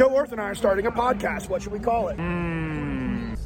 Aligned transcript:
Joe 0.00 0.16
Earth 0.16 0.32
and 0.32 0.40
I 0.40 0.44
are 0.44 0.54
starting 0.54 0.86
a 0.86 0.90
podcast. 0.90 1.50
What 1.50 1.60
should 1.60 1.72
we 1.72 1.78
call 1.78 2.08
it? 2.08 2.16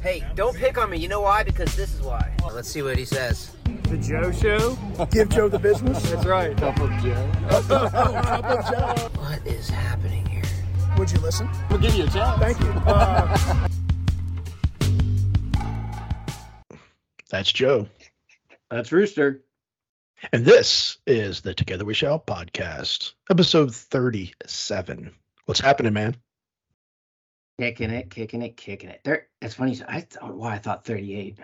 Hey, 0.01 0.23
don't 0.35 0.55
pick 0.55 0.77
on 0.77 0.89
me. 0.89 0.97
You 0.97 1.09
know 1.09 1.19
why? 1.19 1.43
Because 1.43 1.75
this 1.75 1.93
is 1.93 2.01
why. 2.01 2.33
Let's 2.49 2.69
see 2.69 2.81
what 2.81 2.97
he 2.97 3.03
says. 3.03 3.53
The 3.89 3.97
Joe 3.97 4.31
Show? 4.31 4.77
Give 5.11 5.27
Joe 5.27 5.49
the 5.49 5.59
business. 5.59 6.01
That's 6.09 6.25
right. 6.25 6.55
Cup 6.55 6.79
of 6.79 6.89
Joe. 7.03 7.25
What 9.19 9.45
is 9.45 9.67
happening 9.67 10.25
here? 10.27 10.43
Would 10.97 11.11
you 11.11 11.19
listen? 11.19 11.49
We'll 11.69 11.79
give 11.79 11.93
you 11.93 12.05
a 12.05 12.07
chance. 12.07 12.39
Thank 12.39 12.57
you. 12.61 12.71
Uh, 12.87 13.67
That's 17.29 17.51
Joe. 17.51 17.89
That's 18.71 18.93
Rooster. 18.93 19.43
And 20.31 20.45
this 20.45 20.99
is 21.05 21.41
the 21.41 21.53
Together 21.53 21.83
We 21.83 21.93
Shall 21.93 22.17
podcast, 22.17 23.11
episode 23.29 23.75
37. 23.75 25.11
What's 25.47 25.59
happening, 25.59 25.91
man? 25.91 26.15
Kicking 27.59 27.89
it, 27.91 28.09
kicking 28.09 28.41
it, 28.41 28.57
kicking 28.57 28.89
it. 28.89 29.01
There. 29.03 29.27
It's 29.41 29.55
funny. 29.55 29.79
I 29.87 30.01
thought 30.01 30.35
why 30.35 30.55
I 30.55 30.57
thought 30.57 30.83
38. 30.85 31.37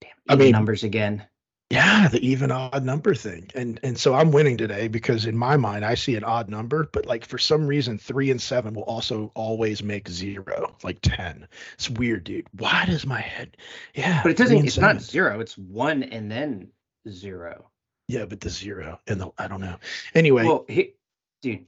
Damn. 0.00 0.10
I 0.28 0.32
even 0.32 0.38
mean- 0.44 0.52
numbers 0.52 0.84
again. 0.84 1.24
Yeah, 1.70 2.08
the 2.08 2.26
even 2.26 2.50
odd 2.50 2.82
number 2.82 3.14
thing. 3.14 3.50
And 3.54 3.78
and 3.82 3.98
so 3.98 4.14
I'm 4.14 4.32
winning 4.32 4.56
today 4.56 4.88
because 4.88 5.26
in 5.26 5.36
my 5.36 5.58
mind 5.58 5.84
I 5.84 5.96
see 5.96 6.16
an 6.16 6.24
odd 6.24 6.48
number, 6.48 6.88
but 6.94 7.04
like 7.04 7.26
for 7.26 7.36
some 7.36 7.66
reason 7.66 7.98
3 7.98 8.30
and 8.30 8.40
7 8.40 8.72
will 8.72 8.84
also 8.84 9.30
always 9.34 9.82
make 9.82 10.08
0, 10.08 10.74
like 10.82 10.98
10. 11.02 11.46
It's 11.74 11.90
weird, 11.90 12.24
dude. 12.24 12.46
Why 12.56 12.86
does 12.86 13.04
my 13.04 13.20
head 13.20 13.58
Yeah. 13.92 14.22
But 14.22 14.30
it 14.30 14.38
doesn't. 14.38 14.64
It's 14.64 14.78
not 14.78 15.02
zero. 15.02 15.40
It's 15.40 15.58
one 15.58 16.04
and 16.04 16.32
then 16.32 16.68
zero. 17.06 17.68
Yeah, 18.06 18.24
but 18.24 18.40
the 18.40 18.48
0 18.48 18.98
and 19.06 19.20
the 19.20 19.30
I 19.36 19.46
don't 19.46 19.60
know. 19.60 19.76
Anyway, 20.14 20.44
Well, 20.46 20.64
he, 20.68 20.94
dude, 21.42 21.66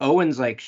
Owen's 0.00 0.38
like 0.38 0.62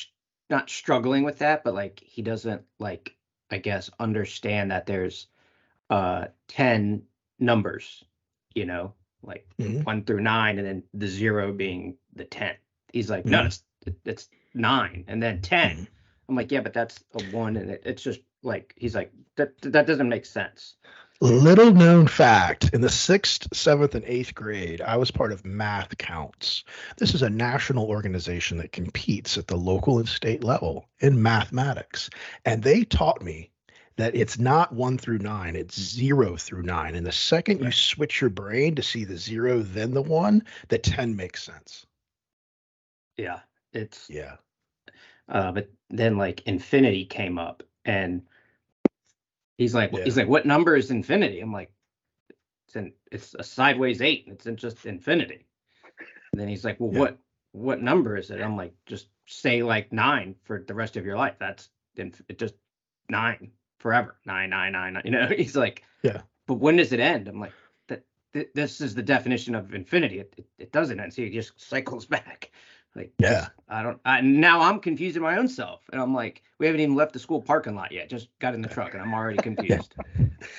not 0.50 0.70
struggling 0.70 1.24
with 1.24 1.38
that, 1.38 1.62
but 1.64 1.74
like 1.74 2.00
he 2.04 2.22
doesn't 2.22 2.64
like 2.78 3.14
I 3.50 3.58
guess 3.58 3.90
understand 4.00 4.70
that 4.70 4.86
there's 4.86 5.26
uh 5.90 6.26
10 6.48 7.02
numbers, 7.38 8.04
you 8.54 8.64
know, 8.66 8.94
like 9.22 9.44
Mhm. 9.58 9.84
one 9.84 10.02
through 10.04 10.20
nine, 10.20 10.58
and 10.58 10.66
then 10.66 10.84
the 10.94 11.08
zero 11.08 11.52
being 11.52 11.94
the 12.14 12.24
10. 12.24 12.56
He's 12.92 13.10
like, 13.10 13.28
no, 13.28 13.40
Mhm. 13.40 13.46
it's 13.46 13.62
it's 14.04 14.28
nine 14.54 15.04
and 15.08 15.22
then 15.22 15.40
10. 15.40 15.72
Mhm. 15.72 15.86
I'm 16.28 16.36
like, 16.36 16.52
yeah, 16.52 16.60
but 16.60 16.72
that's 16.72 17.02
a 17.14 17.20
one, 17.20 17.56
and 17.56 17.70
it, 17.72 17.82
it's 17.84 18.02
just 18.02 18.20
like 18.42 18.72
he's 18.76 18.94
like 18.94 19.10
that 19.36 19.50
that 19.62 19.86
doesn't 19.86 20.08
make 20.08 20.24
sense. 20.26 20.76
Little 21.22 21.72
known 21.72 22.08
fact 22.08 22.70
in 22.74 22.80
the 22.80 22.90
sixth, 22.90 23.46
seventh, 23.54 23.94
and 23.94 24.04
eighth 24.06 24.34
grade, 24.34 24.80
I 24.80 24.96
was 24.96 25.12
part 25.12 25.30
of 25.30 25.46
Math 25.46 25.96
Counts. 25.96 26.64
This 26.96 27.14
is 27.14 27.22
a 27.22 27.30
national 27.30 27.86
organization 27.86 28.58
that 28.58 28.72
competes 28.72 29.38
at 29.38 29.46
the 29.46 29.56
local 29.56 30.00
and 30.00 30.08
state 30.08 30.42
level 30.42 30.88
in 30.98 31.22
mathematics. 31.22 32.10
And 32.44 32.60
they 32.60 32.82
taught 32.82 33.22
me 33.22 33.52
that 33.98 34.16
it's 34.16 34.40
not 34.40 34.72
one 34.72 34.98
through 34.98 35.20
nine, 35.20 35.54
it's 35.54 35.78
zero 35.78 36.36
through 36.36 36.64
nine. 36.64 36.96
And 36.96 37.06
the 37.06 37.12
second 37.12 37.60
you 37.60 37.70
switch 37.70 38.20
your 38.20 38.30
brain 38.30 38.74
to 38.74 38.82
see 38.82 39.04
the 39.04 39.16
zero, 39.16 39.62
then 39.62 39.94
the 39.94 40.02
one, 40.02 40.42
the 40.70 40.78
10 40.78 41.14
makes 41.14 41.44
sense. 41.44 41.86
Yeah, 43.16 43.38
it's 43.72 44.10
Yeah. 44.10 44.38
uh, 45.28 45.52
but 45.52 45.70
then 45.88 46.18
like 46.18 46.42
infinity 46.48 47.04
came 47.04 47.38
up, 47.38 47.62
and 47.84 48.22
he's 49.62 49.74
like, 49.74 49.90
Yeah. 49.92 50.04
he's 50.04 50.16
like, 50.16 50.28
what 50.28 50.44
number 50.46 50.76
is 50.76 50.90
infinity? 50.90 51.40
I'm 51.40 51.52
like, 51.52 51.72
it's 52.66 52.76
in, 52.76 52.92
it's 53.10 53.34
a 53.38 53.42
sideways 53.44 54.02
eight. 54.02 54.24
It's 54.28 54.46
in 54.46 54.56
just 54.56 54.84
infinity. 54.86 55.46
And 56.32 56.40
then 56.40 56.48
he's 56.48 56.64
like, 56.64 56.78
well, 56.80 56.92
Yeah. 56.92 56.98
what 57.00 57.18
what 57.52 57.82
number 57.82 58.16
is 58.16 58.30
it? 58.30 58.40
I'm 58.40 58.56
like, 58.56 58.72
just 58.86 59.08
say 59.26 59.62
like 59.62 59.92
nine 59.92 60.34
for 60.44 60.64
the 60.66 60.72
rest 60.74 60.96
of 60.96 61.04
your 61.04 61.16
life. 61.18 61.34
That's 61.38 61.68
inf- 61.96 62.22
it 62.28 62.38
just 62.38 62.54
nine 63.10 63.50
forever. 63.78 64.16
Nine, 64.24 64.50
nine, 64.50 64.72
nine, 64.72 64.94
nine. 64.94 65.02
You 65.06 65.10
know, 65.12 65.26
he's 65.26 65.56
like, 65.56 65.82
Yeah. 66.02 66.22
But 66.46 66.54
when 66.54 66.76
does 66.76 66.92
it 66.92 67.00
end? 67.00 67.28
I'm 67.28 67.38
like, 67.40 67.52
that 67.88 68.04
th- 68.32 68.48
this 68.54 68.80
is 68.80 68.94
the 68.94 69.02
definition 69.02 69.54
of 69.54 69.74
infinity. 69.74 70.18
It, 70.20 70.34
it, 70.38 70.46
it 70.58 70.72
doesn't 70.72 70.98
end. 70.98 71.12
So 71.12 71.22
it 71.22 71.32
just 71.32 71.60
cycles 71.60 72.06
back. 72.16 72.50
Like, 72.94 73.12
Yeah. 73.18 73.48
I 73.68 73.82
don't. 73.82 73.98
I, 74.04 74.20
now 74.20 74.60
I'm 74.60 74.80
confusing 74.80 75.22
my 75.22 75.38
own 75.38 75.48
self, 75.48 75.80
and 75.92 76.00
I'm 76.00 76.14
like, 76.14 76.42
we 76.58 76.66
haven't 76.66 76.82
even 76.82 76.94
left 76.94 77.14
the 77.14 77.18
school 77.18 77.40
parking 77.40 77.74
lot 77.74 77.90
yet. 77.90 78.10
Just 78.10 78.28
got 78.38 78.54
in 78.54 78.60
the 78.60 78.68
truck, 78.68 78.92
and 78.92 79.02
I'm 79.02 79.14
already 79.14 79.38
confused. 79.42 79.94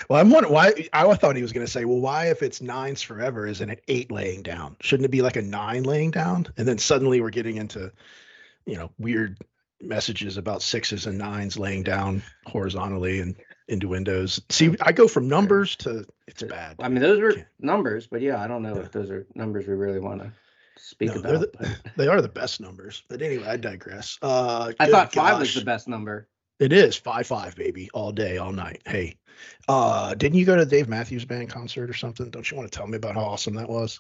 Well, 0.09 0.19
I'm 0.19 0.31
wondering 0.31 0.51
why. 0.53 0.73
I 0.93 1.13
thought 1.13 1.35
he 1.35 1.43
was 1.43 1.53
going 1.53 1.65
to 1.65 1.71
say, 1.71 1.85
well, 1.85 1.99
why, 1.99 2.29
if 2.31 2.41
it's 2.41 2.59
nines 2.59 3.03
forever, 3.03 3.45
isn't 3.45 3.69
it 3.69 3.83
eight 3.87 4.11
laying 4.11 4.41
down? 4.41 4.77
Shouldn't 4.81 5.05
it 5.05 5.11
be 5.11 5.21
like 5.21 5.35
a 5.35 5.43
nine 5.43 5.83
laying 5.83 6.09
down? 6.09 6.47
And 6.57 6.67
then 6.67 6.79
suddenly 6.79 7.21
we're 7.21 7.29
getting 7.29 7.57
into, 7.57 7.91
you 8.65 8.77
know, 8.77 8.89
weird 8.97 9.37
messages 9.79 10.37
about 10.37 10.63
sixes 10.63 11.05
and 11.05 11.17
nines 11.19 11.55
laying 11.57 11.83
down 11.83 12.23
horizontally 12.47 13.19
and 13.19 13.35
into 13.67 13.87
windows. 13.87 14.41
See, 14.49 14.75
I 14.81 14.91
go 14.91 15.07
from 15.07 15.27
numbers 15.27 15.75
to 15.77 16.05
it's 16.27 16.41
bad. 16.41 16.77
I 16.79 16.87
mean, 16.89 17.01
those 17.01 17.19
were 17.21 17.35
numbers, 17.59 18.07
but 18.07 18.21
yeah, 18.21 18.41
I 18.41 18.47
don't 18.47 18.63
know 18.63 18.75
Yeah. 18.75 18.81
if 18.81 18.91
those 18.91 19.11
are 19.11 19.27
numbers 19.35 19.67
we 19.67 19.75
really 19.75 19.99
want 19.99 20.21
to 20.21 20.31
speak 20.77 21.09
No, 21.15 21.21
they're 21.21 21.35
about. 21.35 21.51
the- 21.53 21.75
They 21.97 22.07
are 22.07 22.21
the 22.21 22.29
best 22.29 22.59
numbers. 22.61 23.03
But 23.07 23.21
anyway, 23.21 23.45
I 23.47 23.57
digress. 23.57 24.17
Uh, 24.21 24.73
I 24.79 24.85
good 24.85 24.91
thought 24.91 25.13
five 25.13 25.39
was 25.39 25.53
the 25.53 25.61
best 25.61 25.87
number. 25.87 26.27
It 26.59 26.71
is 26.71 26.95
five 26.95 27.27
five 27.27 27.55
baby 27.55 27.89
all 27.93 28.11
day 28.11 28.37
all 28.37 28.51
night. 28.51 28.81
Hey, 28.85 29.17
uh, 29.67 30.13
didn't 30.15 30.37
you 30.37 30.45
go 30.45 30.55
to 30.55 30.65
Dave 30.65 30.87
Matthews 30.87 31.25
Band 31.25 31.49
concert 31.49 31.89
or 31.89 31.93
something? 31.93 32.29
Don't 32.29 32.49
you 32.49 32.57
want 32.57 32.71
to 32.71 32.77
tell 32.77 32.87
me 32.87 32.95
about 32.97 33.15
how 33.15 33.21
awesome 33.25 33.55
that 33.55 33.69
was? 33.69 33.99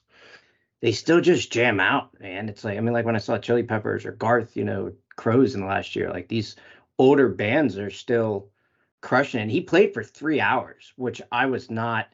They 0.81 0.91
still 0.91 1.21
just 1.21 1.51
jam 1.51 1.79
out, 1.79 2.19
man. 2.19 2.49
It's 2.49 2.63
like 2.63 2.77
I 2.77 2.81
mean, 2.81 2.93
like 2.93 3.05
when 3.05 3.15
I 3.15 3.19
saw 3.19 3.37
Chili 3.37 3.63
Peppers 3.63 4.05
or 4.05 4.11
Garth, 4.11 4.55
you 4.55 4.63
know, 4.63 4.93
Crows 5.15 5.55
in 5.55 5.61
the 5.61 5.67
last 5.67 5.95
year. 5.95 6.09
Like 6.09 6.27
these 6.27 6.55
older 6.99 7.29
bands 7.29 7.77
are 7.77 7.89
still 7.89 8.49
crushing. 9.01 9.41
And 9.41 9.51
he 9.51 9.61
played 9.61 9.93
for 9.93 10.03
three 10.03 10.39
hours, 10.39 10.93
which 10.95 11.21
I 11.31 11.47
was 11.47 11.69
not. 11.69 12.07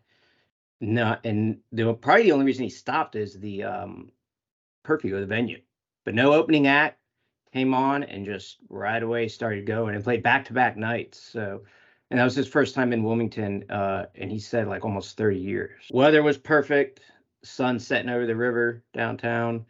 Not, 0.82 1.26
and 1.26 1.60
the 1.74 1.94
probably 1.94 2.24
the 2.24 2.32
only 2.32 2.46
reason 2.46 2.64
he 2.64 2.70
stopped 2.70 3.18
is 3.18 3.38
the 3.38 3.64
um 3.64 4.12
curfew 4.84 5.16
of 5.16 5.22
the 5.22 5.28
venue. 5.28 5.60
But 6.06 6.16
no 6.16 6.34
opening 6.34 6.68
act 6.68 7.00
came 7.54 7.74
on 7.74 8.04
and 8.04 8.26
just 8.26 8.58
right 8.70 9.02
away 9.02 9.28
started 9.28 9.66
going 9.66 9.96
and 9.96 10.04
played 10.04 10.24
back 10.24 10.46
to 10.46 10.54
back 10.54 10.78
nights. 10.78 11.22
So 11.22 11.64
and 12.12 12.20
that 12.20 12.24
was 12.24 12.36
his 12.36 12.48
first 12.48 12.74
time 12.74 12.92
in 12.92 13.04
Wilmington, 13.04 13.66
uh, 13.70 14.06
and 14.16 14.32
he 14.32 14.40
said 14.40 14.68
like 14.68 14.84
almost 14.84 15.16
30 15.16 15.38
years. 15.38 15.84
Weather 15.92 16.24
was 16.24 16.38
perfect, 16.40 17.02
sun 17.44 17.80
setting 17.80 18.10
over 18.10 18.26
the 18.26 18.36
river 18.36 18.84
downtown, 18.94 19.66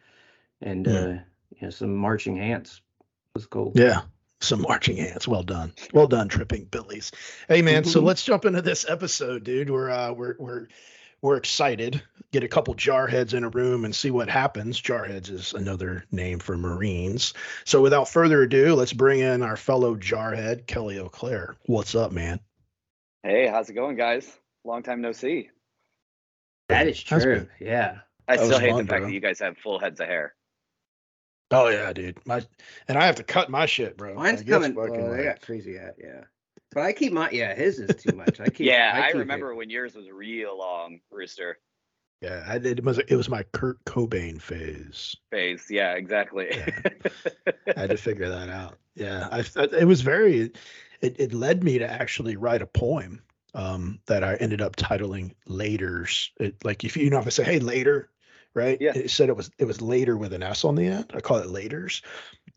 and 0.62 0.86
Yeah. 0.86 0.92
uh, 0.92 1.08
you 1.50 1.62
know 1.62 1.70
some 1.70 1.94
marching 1.94 2.38
ants. 2.40 2.80
It 3.00 3.06
was 3.34 3.46
cool. 3.46 3.72
Yeah. 3.74 4.02
Some 4.42 4.62
marching 4.62 4.98
ants. 5.00 5.28
Well 5.28 5.42
done. 5.42 5.74
Well 5.92 6.06
done, 6.06 6.28
tripping 6.28 6.64
billies. 6.64 7.12
Hey 7.46 7.60
man, 7.60 7.84
so 7.84 8.00
Mhm. 8.00 8.04
let's 8.04 8.24
jump 8.24 8.46
into 8.46 8.62
this 8.62 8.88
episode, 8.88 9.44
dude. 9.44 9.68
We're 9.68 9.90
uh 9.90 10.12
we're 10.12 10.36
we're 10.38 10.68
we're 11.22 11.36
excited. 11.36 12.02
Get 12.32 12.44
a 12.44 12.48
couple 12.48 12.74
jarheads 12.74 13.34
in 13.34 13.42
a 13.44 13.48
room 13.48 13.84
and 13.84 13.94
see 13.94 14.10
what 14.10 14.28
happens. 14.28 14.80
Jarheads 14.80 15.30
is 15.30 15.52
another 15.52 16.04
name 16.12 16.38
for 16.38 16.56
Marines. 16.56 17.34
So 17.64 17.82
without 17.82 18.08
further 18.08 18.42
ado, 18.42 18.74
let's 18.74 18.92
bring 18.92 19.20
in 19.20 19.42
our 19.42 19.56
fellow 19.56 19.96
jarhead, 19.96 20.66
Kelly 20.66 20.98
O'Clair. 20.98 21.56
What's 21.66 21.94
up, 21.96 22.12
man? 22.12 22.38
Hey, 23.24 23.48
how's 23.48 23.68
it 23.68 23.74
going, 23.74 23.96
guys? 23.96 24.30
Long 24.64 24.82
time 24.82 25.00
no 25.00 25.12
see. 25.12 25.50
That 26.68 26.86
is 26.86 27.02
true. 27.02 27.18
been- 27.18 27.48
Yeah. 27.58 27.98
I 28.28 28.36
That 28.36 28.46
still 28.46 28.60
hate 28.60 28.70
fun, 28.70 28.86
the 28.86 28.90
fact 28.90 29.00
bro. 29.00 29.08
that 29.08 29.14
you 29.14 29.20
guys 29.20 29.40
have 29.40 29.58
full 29.58 29.80
heads 29.80 29.98
of 30.00 30.06
hair. 30.06 30.34
Oh 31.50 31.66
yeah, 31.68 31.92
dude. 31.92 32.24
My 32.24 32.44
and 32.86 32.96
I 32.96 33.06
have 33.06 33.16
to 33.16 33.24
cut 33.24 33.50
my 33.50 33.66
shit, 33.66 33.96
bro. 33.96 34.14
Mine's 34.14 34.38
Like, 34.38 34.40
it's 34.42 34.50
coming. 34.50 34.74
fucking 34.76 34.92
Well, 35.02 35.10
they 35.10 35.16
like- 35.16 35.26
got 35.26 35.40
crazy 35.42 35.76
hat. 35.76 35.96
Yeah. 35.98 36.24
But 36.72 36.84
I 36.84 36.92
keep 36.92 37.12
my 37.12 37.30
yeah. 37.30 37.54
His 37.54 37.78
is 37.78 38.02
too 38.02 38.14
much. 38.14 38.40
I 38.40 38.48
keep. 38.48 38.66
yeah, 38.66 38.92
I, 38.94 39.06
keep 39.08 39.16
it- 39.16 39.18
remember 39.18 39.54
when 39.54 39.70
yours 39.70 39.94
was 39.94 40.08
real 40.10 40.56
long, 40.56 41.00
Rooster 41.10 41.58
Yeah, 42.20 42.44
I 42.46 42.58
did. 42.58 42.78
It 42.78 42.84
was 42.84 42.98
it 42.98 43.16
was 43.16 43.28
my 43.28 43.42
Kurt 43.52 43.82
Cobain 43.84 44.40
phase. 44.40 45.16
phase. 45.30 45.66
Yeah, 45.70 45.92
exactly. 45.94 46.50
I 47.76 47.80
had 47.80 47.90
to 47.90 47.96
figure 47.96 48.28
that 48.28 48.48
out. 48.48 48.78
Yeah, 48.94 49.28
I 49.30 49.44
it 49.76 49.86
was 49.86 50.02
very. 50.02 50.52
It 51.00 51.16
it 51.18 51.32
led 51.32 51.64
me 51.64 51.78
to 51.78 51.90
actually 51.90 52.36
write 52.36 52.62
a 52.62 52.66
poem 52.66 53.22
um, 53.54 54.00
that 54.06 54.22
I 54.22 54.34
ended 54.36 54.60
up 54.60 54.76
titling 54.76 55.34
"Later's." 55.46 56.30
It, 56.38 56.64
like 56.64 56.84
if 56.84 56.96
you 56.96 57.10
know 57.10 57.18
if 57.18 57.26
I 57.26 57.30
say 57.30 57.44
"Hey 57.44 57.58
later," 57.58 58.10
right? 58.54 58.80
Yeah. 58.80 58.92
It 58.94 59.10
said 59.10 59.28
it 59.28 59.36
was 59.36 59.50
it 59.58 59.64
was 59.64 59.80
later 59.80 60.16
with 60.16 60.32
an 60.32 60.42
S 60.42 60.64
on 60.64 60.74
the 60.74 60.86
end. 60.86 61.12
I 61.14 61.20
call 61.20 61.38
it 61.38 61.48
"Later's," 61.48 62.02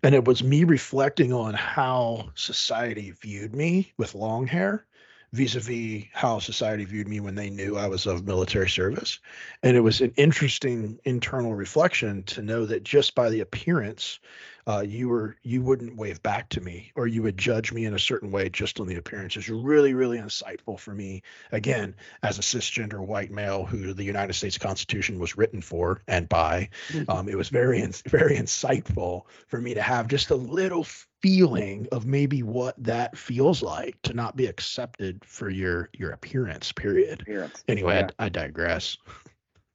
and 0.02 0.16
it 0.16 0.26
was 0.26 0.44
me 0.44 0.64
reflecting 0.64 1.34
on 1.34 1.54
how 1.54 2.30
society 2.36 3.12
viewed 3.12 3.56
me 3.56 3.94
with 3.98 4.16
long 4.16 4.48
hair 4.48 4.86
vis-a-vis 5.34 6.04
how 6.14 6.38
society 6.38 6.86
viewed 6.86 7.08
me 7.08 7.20
when 7.20 7.36
they 7.36 7.50
knew 7.50 7.76
I 7.76 7.88
was 7.88 8.06
of 8.06 8.26
military 8.26 8.70
service. 8.70 9.20
And 9.64 9.76
it 9.76 9.82
was 9.82 10.00
an 10.00 10.14
interesting 10.16 11.00
internal 11.06 11.56
reflection 11.56 12.22
to 12.24 12.44
know 12.44 12.66
that 12.68 12.84
just 12.84 13.16
by 13.16 13.30
the 13.30 13.42
appearance, 13.42 14.20
uh, 14.68 14.84
you 14.86 15.10
were 15.10 15.36
you 15.44 15.62
wouldn't 15.62 15.98
wave 15.98 16.22
back 16.24 16.50
to 16.50 16.62
me 16.62 16.92
or 16.96 17.08
you 17.08 17.22
would 17.22 17.38
judge 17.38 17.72
me 17.72 17.86
in 17.86 17.94
a 17.94 18.00
certain 18.00 18.32
way 18.32 18.50
just 18.50 18.80
on 18.80 18.88
the 18.88 18.96
appearance. 18.96 19.36
It's 19.36 19.50
really, 19.50 19.94
really 19.94 20.18
insightful 20.18 20.80
for 20.80 20.94
me, 20.94 21.22
again, 21.52 21.96
as 22.22 22.40
a 22.40 22.42
cisgender 22.42 23.00
white 23.06 23.32
male 23.32 23.66
who 23.66 23.94
the 23.94 24.04
United 24.04 24.34
States 24.34 24.58
Constitution 24.58 25.20
was 25.20 25.38
written 25.38 25.62
for 25.62 26.02
and 26.08 26.30
by. 26.30 26.70
Um, 27.08 27.28
it 27.28 27.36
was 27.36 27.50
very, 27.50 27.82
very 28.08 28.36
insightful 28.38 29.24
for 29.48 29.60
me 29.60 29.74
to 29.74 29.82
have 29.82 30.08
just 30.08 30.30
a 30.30 30.36
little 30.36 30.86
feeling 31.22 31.88
of 31.92 32.06
maybe 32.06 32.44
what 32.44 32.76
that 32.84 33.18
feels 33.18 33.62
like 33.62 34.02
to 34.04 34.14
not 34.14 34.36
be 34.36 34.46
accepted 34.46 35.24
for 35.26 35.50
your 35.50 35.90
your 35.94 36.12
appearance. 36.12 36.72
Period. 36.72 37.22
Appearance. 37.22 37.64
Anyway, 37.68 37.96
Yeah. 37.96 38.10
I, 38.20 38.26
I 38.26 38.30
digress. 38.30 38.98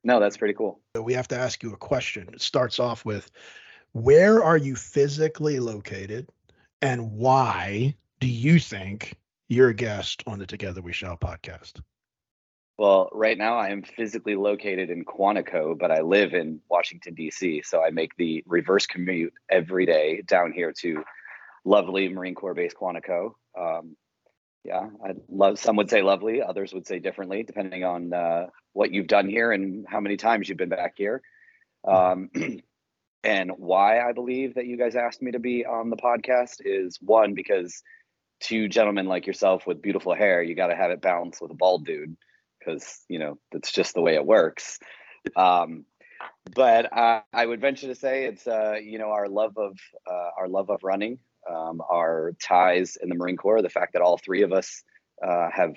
No, 0.05 0.20
that's 0.20 0.37
pretty 0.37 0.55
cool. 0.55 0.81
We 0.94 1.14
have 1.14 1.29
to 1.29 1.37
ask 1.37 1.62
you 1.62 1.73
a 1.73 1.76
question. 1.76 2.29
It 2.32 2.40
starts 2.40 2.79
off 2.79 3.05
with 3.05 3.31
where 3.93 4.43
are 4.43 4.56
you 4.56 4.76
physically 4.76 5.58
located 5.61 6.29
and 6.82 7.12
why 7.12 7.94
do 8.20 8.29
you 8.29 8.58
think 8.58 9.14
you're 9.49 9.70
a 9.70 9.75
guest 9.75 10.23
on 10.26 10.38
the 10.38 10.46
Together 10.46 10.82
We 10.82 10.93
Shall 10.93 11.17
podcast? 11.17 11.81
Well, 12.76 13.11
right 13.12 13.37
now 13.37 13.56
I 13.56 13.70
am 13.70 13.82
physically 13.82 14.37
located 14.37 14.88
in 14.88 15.05
Quantico, 15.05 15.76
but 15.76 15.90
I 15.90 16.02
live 16.02 16.32
in 16.32 16.61
Washington, 16.70 17.14
D.C. 17.14 17.62
So 17.64 17.82
I 17.82 17.90
make 17.90 18.14
the 18.17 18.44
reverse 18.46 18.87
commute 18.87 19.35
every 19.50 19.85
day 19.85 20.23
down 20.23 20.52
here 20.52 20.73
to 20.81 21.02
lovely 21.64 22.08
Marine 22.08 22.37
Corps 22.37 22.55
base 22.55 22.73
Quantico. 22.73 23.35
Um, 23.58 23.96
yeah, 24.62 24.88
I 25.05 25.14
love. 25.29 25.58
Some 25.58 25.75
would 25.76 25.90
say 25.90 26.02
lovely, 26.02 26.40
others 26.40 26.73
would 26.73 26.87
say 26.87 27.00
differently, 27.00 27.43
depending 27.43 27.82
on 27.82 28.12
uh, 28.12 28.46
what 28.75 28.93
you've 28.93 29.06
done 29.08 29.29
here 29.29 29.50
and 29.50 29.85
how 29.88 29.99
many 29.99 30.17
times 30.17 30.49
you've 30.49 30.58
been 30.58 30.69
back 30.69 30.94
here. 30.96 31.20
Um, 31.85 32.31
and 33.25 33.50
why 33.56 34.00
I 34.00 34.12
believe 34.12 34.55
that 34.55 34.67
you 34.67 34.76
guys 34.76 34.97
asked 34.97 35.23
me 35.23 35.32
to 35.32 35.38
be 35.38 35.67
on 35.67 35.91
the 35.91 35.97
podcast 35.97 36.56
is 36.61 36.99
one 37.00 37.35
because 37.35 37.82
two 38.41 38.69
gentlemen 38.69 39.06
like 39.06 39.26
yourself 39.26 39.67
with 39.67 39.82
beautiful 39.82 40.15
hair, 40.15 40.43
you 40.43 40.55
got 40.55 40.69
to 40.69 40.76
have 40.76 40.91
it 40.91 41.00
balanced 41.00 41.43
with 41.43 41.50
a 41.50 41.55
bald 41.55 41.85
dude 41.85 42.17
because 42.59 43.05
you 43.09 43.19
know 43.19 43.38
that's 43.53 43.73
just 43.73 43.94
the 43.94 44.00
way 44.00 44.15
it 44.15 44.26
works. 44.26 44.79
Um, 45.37 45.85
but 46.55 46.97
uh, 46.97 47.20
I 47.32 47.47
would 47.47 47.61
venture 47.61 47.88
to 47.88 47.94
say 47.94 48.25
it's 48.25 48.47
uh, 48.47 48.76
you 48.82 48.99
know 48.99 49.11
our 49.11 49.29
love 49.29 49.56
of 49.56 49.76
uh, 50.11 50.31
our 50.38 50.49
love 50.49 50.71
of 50.71 50.82
running, 50.82 51.19
um, 51.50 51.81
our 51.88 52.35
ties 52.43 52.97
in 53.00 53.09
the 53.09 53.14
Marine 53.14 53.37
Corps, 53.37 53.62
the 53.62 53.69
fact 53.69 53.94
that 53.94 54.03
all 54.03 54.19
three 54.19 54.43
of 54.43 54.53
us 54.53 54.82
uh, 55.26 55.49
have 55.53 55.76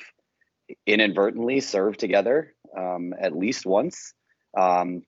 inadvertently 0.86 1.60
served 1.60 2.00
together 2.00 2.54
um, 2.78 3.14
at 3.20 3.36
least 3.36 3.66
once. 3.66 4.14
Um, 4.58 5.04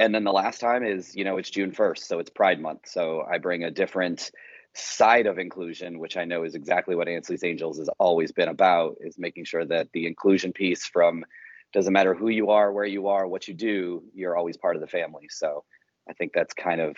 and 0.00 0.14
then 0.14 0.24
the 0.24 0.32
last 0.32 0.60
time 0.60 0.82
is 0.82 1.14
you 1.14 1.24
know 1.24 1.36
it's 1.36 1.50
June 1.50 1.72
first, 1.72 2.08
so 2.08 2.18
it's 2.18 2.30
Pride 2.30 2.60
Month. 2.60 2.88
So 2.88 3.22
I 3.22 3.38
bring 3.38 3.62
a 3.62 3.70
different 3.70 4.32
side 4.74 5.26
of 5.26 5.38
inclusion, 5.38 5.98
which 5.98 6.16
I 6.16 6.24
know 6.24 6.42
is 6.44 6.54
exactly 6.54 6.96
what 6.96 7.08
Ansley's 7.08 7.44
Angels 7.44 7.78
has 7.78 7.90
always 7.98 8.32
been 8.32 8.48
about, 8.48 8.96
is 9.00 9.18
making 9.18 9.44
sure 9.44 9.64
that 9.64 9.88
the 9.92 10.06
inclusion 10.06 10.52
piece 10.52 10.86
from 10.86 11.24
doesn't 11.72 11.92
matter 11.92 12.14
who 12.14 12.28
you 12.28 12.50
are, 12.50 12.72
where 12.72 12.86
you 12.86 13.08
are, 13.08 13.26
what 13.26 13.46
you 13.46 13.54
do, 13.54 14.02
you're 14.14 14.36
always 14.36 14.56
part 14.56 14.74
of 14.74 14.80
the 14.80 14.88
family. 14.88 15.28
So 15.28 15.64
I 16.08 16.14
think 16.14 16.32
that's 16.32 16.54
kind 16.54 16.80
of 16.80 16.96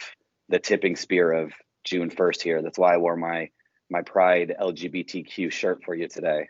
the 0.48 0.58
tipping 0.58 0.96
spear 0.96 1.32
of 1.32 1.52
June 1.84 2.10
1st 2.10 2.40
here. 2.40 2.62
That's 2.62 2.78
why 2.78 2.94
I 2.94 2.98
wore 2.98 3.16
my 3.16 3.50
my 3.90 4.02
Pride 4.02 4.54
LGBTQ 4.58 5.50
shirt 5.50 5.82
for 5.84 5.94
you 5.94 6.08
today. 6.08 6.48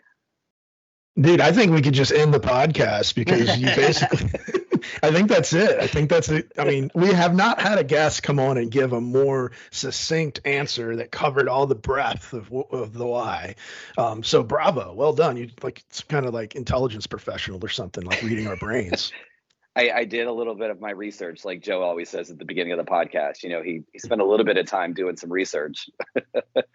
Dude, 1.19 1.41
I 1.41 1.51
think 1.51 1.71
we 1.71 1.81
could 1.81 1.93
just 1.93 2.11
end 2.11 2.33
the 2.33 2.39
podcast 2.39 3.15
because 3.15 3.57
you 3.57 3.65
basically 3.75 4.62
I 5.01 5.11
think 5.11 5.29
that's 5.29 5.53
it. 5.53 5.79
I 5.79 5.87
think 5.87 6.09
that's 6.09 6.29
it. 6.29 6.51
I 6.57 6.65
mean, 6.65 6.91
we 6.93 7.09
have 7.09 7.35
not 7.35 7.61
had 7.61 7.77
a 7.77 7.83
guest 7.83 8.23
come 8.23 8.39
on 8.39 8.57
and 8.57 8.71
give 8.71 8.93
a 8.93 9.01
more 9.01 9.51
succinct 9.71 10.41
answer 10.45 10.95
that 10.97 11.11
covered 11.11 11.47
all 11.47 11.67
the 11.67 11.75
breadth 11.75 12.33
of, 12.33 12.51
of 12.71 12.93
the 12.93 13.05
why. 13.05 13.55
Um, 13.97 14.23
so 14.23 14.43
bravo, 14.43 14.93
well 14.93 15.13
done. 15.13 15.37
You 15.37 15.49
like 15.61 15.83
it's 15.89 16.03
kind 16.03 16.25
of 16.25 16.33
like 16.33 16.55
intelligence 16.55 17.07
professional 17.07 17.63
or 17.63 17.69
something, 17.69 18.03
like 18.03 18.21
reading 18.21 18.47
our 18.47 18.57
brains. 18.57 19.11
I, 19.75 19.89
I 19.89 20.03
did 20.05 20.27
a 20.27 20.31
little 20.31 20.53
bit 20.53 20.69
of 20.69 20.79
my 20.79 20.91
research, 20.91 21.43
like 21.43 21.61
Joe 21.61 21.81
always 21.81 22.07
says 22.07 22.29
at 22.29 22.37
the 22.37 22.45
beginning 22.45 22.73
of 22.73 22.77
the 22.77 22.89
podcast. 22.89 23.41
You 23.41 23.49
know, 23.49 23.63
he 23.63 23.83
he 23.91 23.97
spent 23.97 24.21
a 24.21 24.25
little 24.25 24.45
bit 24.45 24.57
of 24.57 24.67
time 24.67 24.93
doing 24.93 25.17
some 25.17 25.31
research. 25.31 25.89
but 26.53 26.67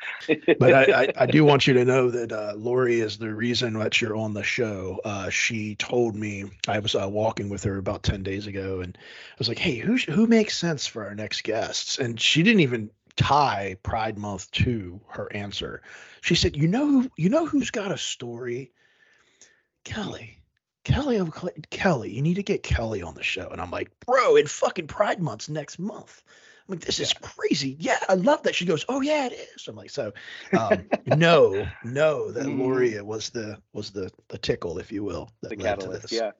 I, 0.62 1.02
I, 1.04 1.12
I 1.16 1.26
do 1.26 1.44
want 1.44 1.68
you 1.68 1.74
to 1.74 1.84
know 1.84 2.10
that 2.10 2.32
uh, 2.32 2.54
Lori 2.56 2.98
is 2.98 3.16
the 3.16 3.32
reason 3.32 3.74
that 3.74 4.00
you're 4.00 4.16
on 4.16 4.34
the 4.34 4.42
show. 4.42 5.00
Uh, 5.04 5.30
she 5.30 5.76
told 5.76 6.16
me 6.16 6.46
I 6.66 6.80
was 6.80 6.96
uh, 6.96 7.08
walking 7.08 7.48
with 7.48 7.62
her 7.64 7.78
about 7.78 8.02
ten 8.02 8.24
days 8.24 8.48
ago, 8.48 8.80
and 8.80 8.98
I 8.98 9.34
was 9.38 9.48
like, 9.48 9.60
"Hey, 9.60 9.76
who 9.76 9.96
who 9.96 10.26
makes 10.26 10.58
sense 10.58 10.88
for 10.88 11.04
our 11.04 11.14
next 11.14 11.44
guests?" 11.44 11.98
And 11.98 12.20
she 12.20 12.42
didn't 12.42 12.60
even 12.60 12.90
tie 13.14 13.76
Pride 13.84 14.18
Month 14.18 14.50
to 14.52 15.00
her 15.06 15.32
answer. 15.32 15.82
She 16.20 16.34
said, 16.34 16.56
"You 16.56 16.66
know, 16.66 17.06
you 17.16 17.28
know 17.28 17.46
who's 17.46 17.70
got 17.70 17.92
a 17.92 17.98
story? 17.98 18.72
Kelly." 19.84 20.38
Kelly, 20.88 21.20
Kelly, 21.70 22.11
you 22.11 22.23
need 22.23 22.35
to 22.35 22.43
get 22.43 22.62
Kelly 22.62 23.02
on 23.02 23.14
the 23.14 23.23
show. 23.23 23.49
And 23.50 23.61
I'm 23.61 23.70
like, 23.70 23.90
bro, 24.06 24.37
in 24.37 24.46
fucking 24.46 24.87
Pride 24.87 25.20
Month's 25.20 25.49
next 25.50 25.79
month. 25.79 26.23
I'm 26.67 26.75
like, 26.75 26.85
this 26.85 26.99
is 26.99 27.12
crazy. 27.12 27.76
Yeah, 27.79 27.99
I 28.08 28.14
love 28.14 28.43
that. 28.44 28.55
She 28.55 28.64
goes, 28.64 28.85
oh 28.88 29.02
yeah, 29.02 29.26
it 29.26 29.32
is. 29.55 29.69
I'm 29.69 29.76
like, 29.76 29.90
so 29.90 30.12
um, 30.56 30.87
no, 31.06 31.67
no, 31.85 32.31
that 32.32 32.46
Mhm. 32.46 32.58
Loria 32.58 33.05
was 33.05 33.31
the 33.31 33.58
was 33.75 33.90
the 33.90 34.11
the 34.29 34.38
tickle, 34.38 34.79
if 34.79 34.90
you 34.90 35.05
will, 35.05 35.31
that 35.43 35.50
the 35.50 35.56
led 35.56 35.81
to 35.81 35.88
this. 35.88 36.11
Yeah. 36.12 36.32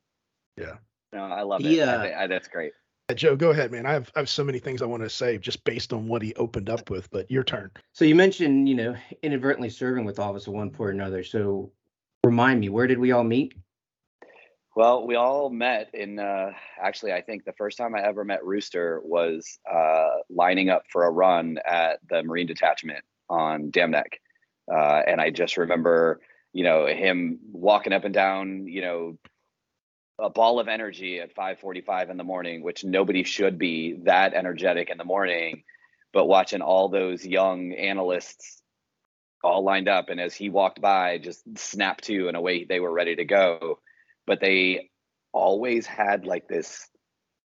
Yeah. 0.57 0.77
No, 1.13 1.25
I 1.25 1.43
love 1.43 1.61
He, 1.61 1.79
it. 1.81 1.89
I 1.89 1.95
uh, 1.95 2.23
I- 2.23 2.27
that's 2.27 2.49
great. 2.49 2.73
Uh, 3.11 3.15
Joe, 3.15 3.37
go 3.37 3.51
ahead, 3.51 3.71
man. 3.71 3.87
I 3.87 3.93
have 3.93 4.11
I 4.17 4.19
have 4.21 4.29
so 4.29 4.45
many 4.45 4.59
things 4.59 4.81
I 4.83 4.87
want 4.87 5.03
to 5.03 5.11
say 5.11 5.39
just 5.39 5.65
based 5.65 5.93
on 5.93 6.09
what 6.09 6.21
he 6.23 6.35
opened 6.35 6.69
up 6.71 6.91
with, 6.91 7.11
but 7.11 7.31
your 7.31 7.45
turn. 7.45 7.71
So 7.93 8.05
you 8.05 8.15
mentioned, 8.15 8.69
you 8.69 8.75
know, 8.75 8.97
inadvertently 9.23 9.71
serving 9.71 10.05
with 10.05 10.19
all 10.19 10.31
of 10.31 10.37
us 10.37 10.49
at 10.49 10.55
one 10.55 10.71
point 10.71 10.89
or 10.89 10.93
another. 10.93 11.23
So 11.25 11.71
remind 12.25 12.61
me, 12.61 12.69
where 12.71 12.87
did 12.87 12.99
we 12.99 13.13
all 13.13 13.25
meet? 13.25 13.55
Well, 14.79 15.05
we 15.09 15.17
all 15.17 15.51
met 15.51 15.91
in 15.93 16.21
uh, 16.21 16.53
actually, 16.81 17.13
I 17.13 17.21
think 17.21 17.45
the 17.45 17.53
first 17.55 17.77
time 17.77 17.97
I 17.97 18.01
ever 18.07 18.25
met 18.25 18.45
Rooster 18.45 19.01
was 19.03 19.59
uh, 19.69 20.19
lining 20.31 20.71
up 20.71 20.85
for 20.93 21.05
a 21.05 21.11
run 21.11 21.59
at 21.67 21.99
the 22.09 22.23
Marine 22.23 22.47
Detachment 22.47 23.05
on 23.29 23.71
Dam 23.71 23.91
Neck. 23.91 24.21
Uh, 24.73 25.03
and 25.05 25.21
I 25.21 25.31
just 25.31 25.57
remember, 25.57 26.21
you 26.53 26.63
know, 26.63 26.87
him 26.87 27.41
walking 27.51 27.93
up 27.93 28.05
and 28.05 28.15
down, 28.15 28.69
you 28.69 28.83
know, 28.83 29.19
a 30.21 30.31
ball 30.31 30.61
of 30.61 30.69
energy 30.69 31.19
at 31.19 31.35
5:45 31.35 32.11
in 32.11 32.17
the 32.17 32.23
morning, 32.23 32.63
which 32.63 32.85
nobody 32.85 33.25
should 33.25 33.59
be 33.59 33.95
that 34.05 34.33
energetic 34.33 34.91
in 34.91 34.97
the 34.97 35.05
morning, 35.05 35.65
but 36.13 36.27
watching 36.27 36.61
all 36.61 36.89
those 36.89 37.27
young 37.27 37.73
analysts 37.73 38.63
all 39.43 39.65
lined 39.65 39.89
up, 39.89 40.09
and 40.09 40.21
as 40.21 40.37
he 40.37 40.51
walked 40.51 40.81
by, 40.81 41.19
just 41.19 41.43
snap 41.59 42.01
to, 42.03 42.29
and 42.29 42.37
away 42.37 42.63
they 42.63 42.79
were 42.79 42.93
ready 42.93 43.17
to 43.17 43.25
go. 43.25 43.81
But 44.29 44.41
they 44.41 44.91
always 45.33 45.87
had 45.87 46.25
like 46.25 46.47
this. 46.47 46.89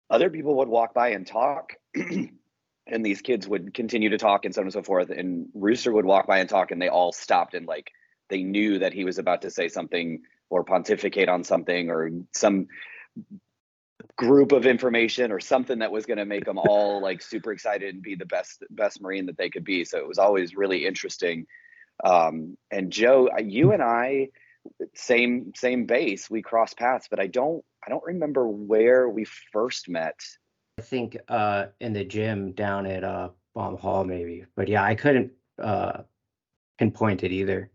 Other 0.09 0.29
people 0.29 0.57
would 0.57 0.67
walk 0.67 0.93
by 0.93 1.09
and 1.09 1.25
talk, 1.25 1.75
and 1.95 3.05
these 3.05 3.21
kids 3.21 3.47
would 3.47 3.73
continue 3.73 4.09
to 4.09 4.17
talk, 4.17 4.43
and 4.43 4.53
so 4.53 4.59
on 4.59 4.67
and 4.67 4.73
so 4.73 4.83
forth. 4.83 5.09
And 5.09 5.47
Rooster 5.53 5.93
would 5.93 6.05
walk 6.05 6.27
by 6.27 6.39
and 6.39 6.49
talk, 6.49 6.71
and 6.71 6.81
they 6.81 6.89
all 6.89 7.13
stopped 7.13 7.53
and 7.53 7.65
like 7.65 7.89
they 8.29 8.43
knew 8.43 8.79
that 8.79 8.93
he 8.93 9.05
was 9.05 9.19
about 9.19 9.43
to 9.43 9.51
say 9.51 9.67
something 9.67 10.21
or 10.49 10.63
pontificate 10.63 11.29
on 11.29 11.43
something 11.43 11.89
or 11.89 12.09
some 12.33 12.67
group 14.17 14.51
of 14.51 14.65
information 14.65 15.31
or 15.31 15.39
something 15.39 15.79
that 15.79 15.91
was 15.91 16.05
going 16.05 16.17
to 16.17 16.25
make 16.25 16.45
them 16.45 16.57
all 16.57 17.01
like 17.07 17.21
super 17.21 17.51
excited 17.51 17.93
and 17.93 18.03
be 18.03 18.15
the 18.15 18.25
best 18.25 18.63
best 18.71 19.01
marine 19.01 19.27
that 19.27 19.37
they 19.37 19.49
could 19.49 19.63
be 19.63 19.85
so 19.85 19.97
it 19.97 20.07
was 20.07 20.17
always 20.17 20.55
really 20.55 20.85
interesting 20.85 21.45
um 22.03 22.57
and 22.71 22.91
joe 22.91 23.29
uh, 23.37 23.41
you 23.41 23.71
and 23.71 23.83
i 23.83 24.27
same 24.93 25.53
same 25.55 25.85
base 25.85 26.29
we 26.29 26.41
crossed 26.41 26.77
paths 26.77 27.07
but 27.09 27.19
i 27.19 27.27
don't 27.27 27.63
i 27.85 27.89
don't 27.89 28.03
remember 28.03 28.47
where 28.47 29.09
we 29.09 29.25
first 29.25 29.89
met 29.89 30.15
I 30.77 30.83
think 30.83 31.17
uh 31.27 31.67
in 31.79 31.93
the 31.93 32.03
gym 32.03 32.53
down 32.53 32.85
at 32.87 33.03
uh 33.03 33.29
Bomb 33.53 33.77
Hall 33.77 34.03
maybe. 34.03 34.45
But 34.55 34.67
yeah, 34.67 34.83
I 34.83 34.95
couldn't 34.95 35.31
uh 35.61 36.03
pinpoint 36.77 37.23
it 37.23 37.31
either. 37.31 37.69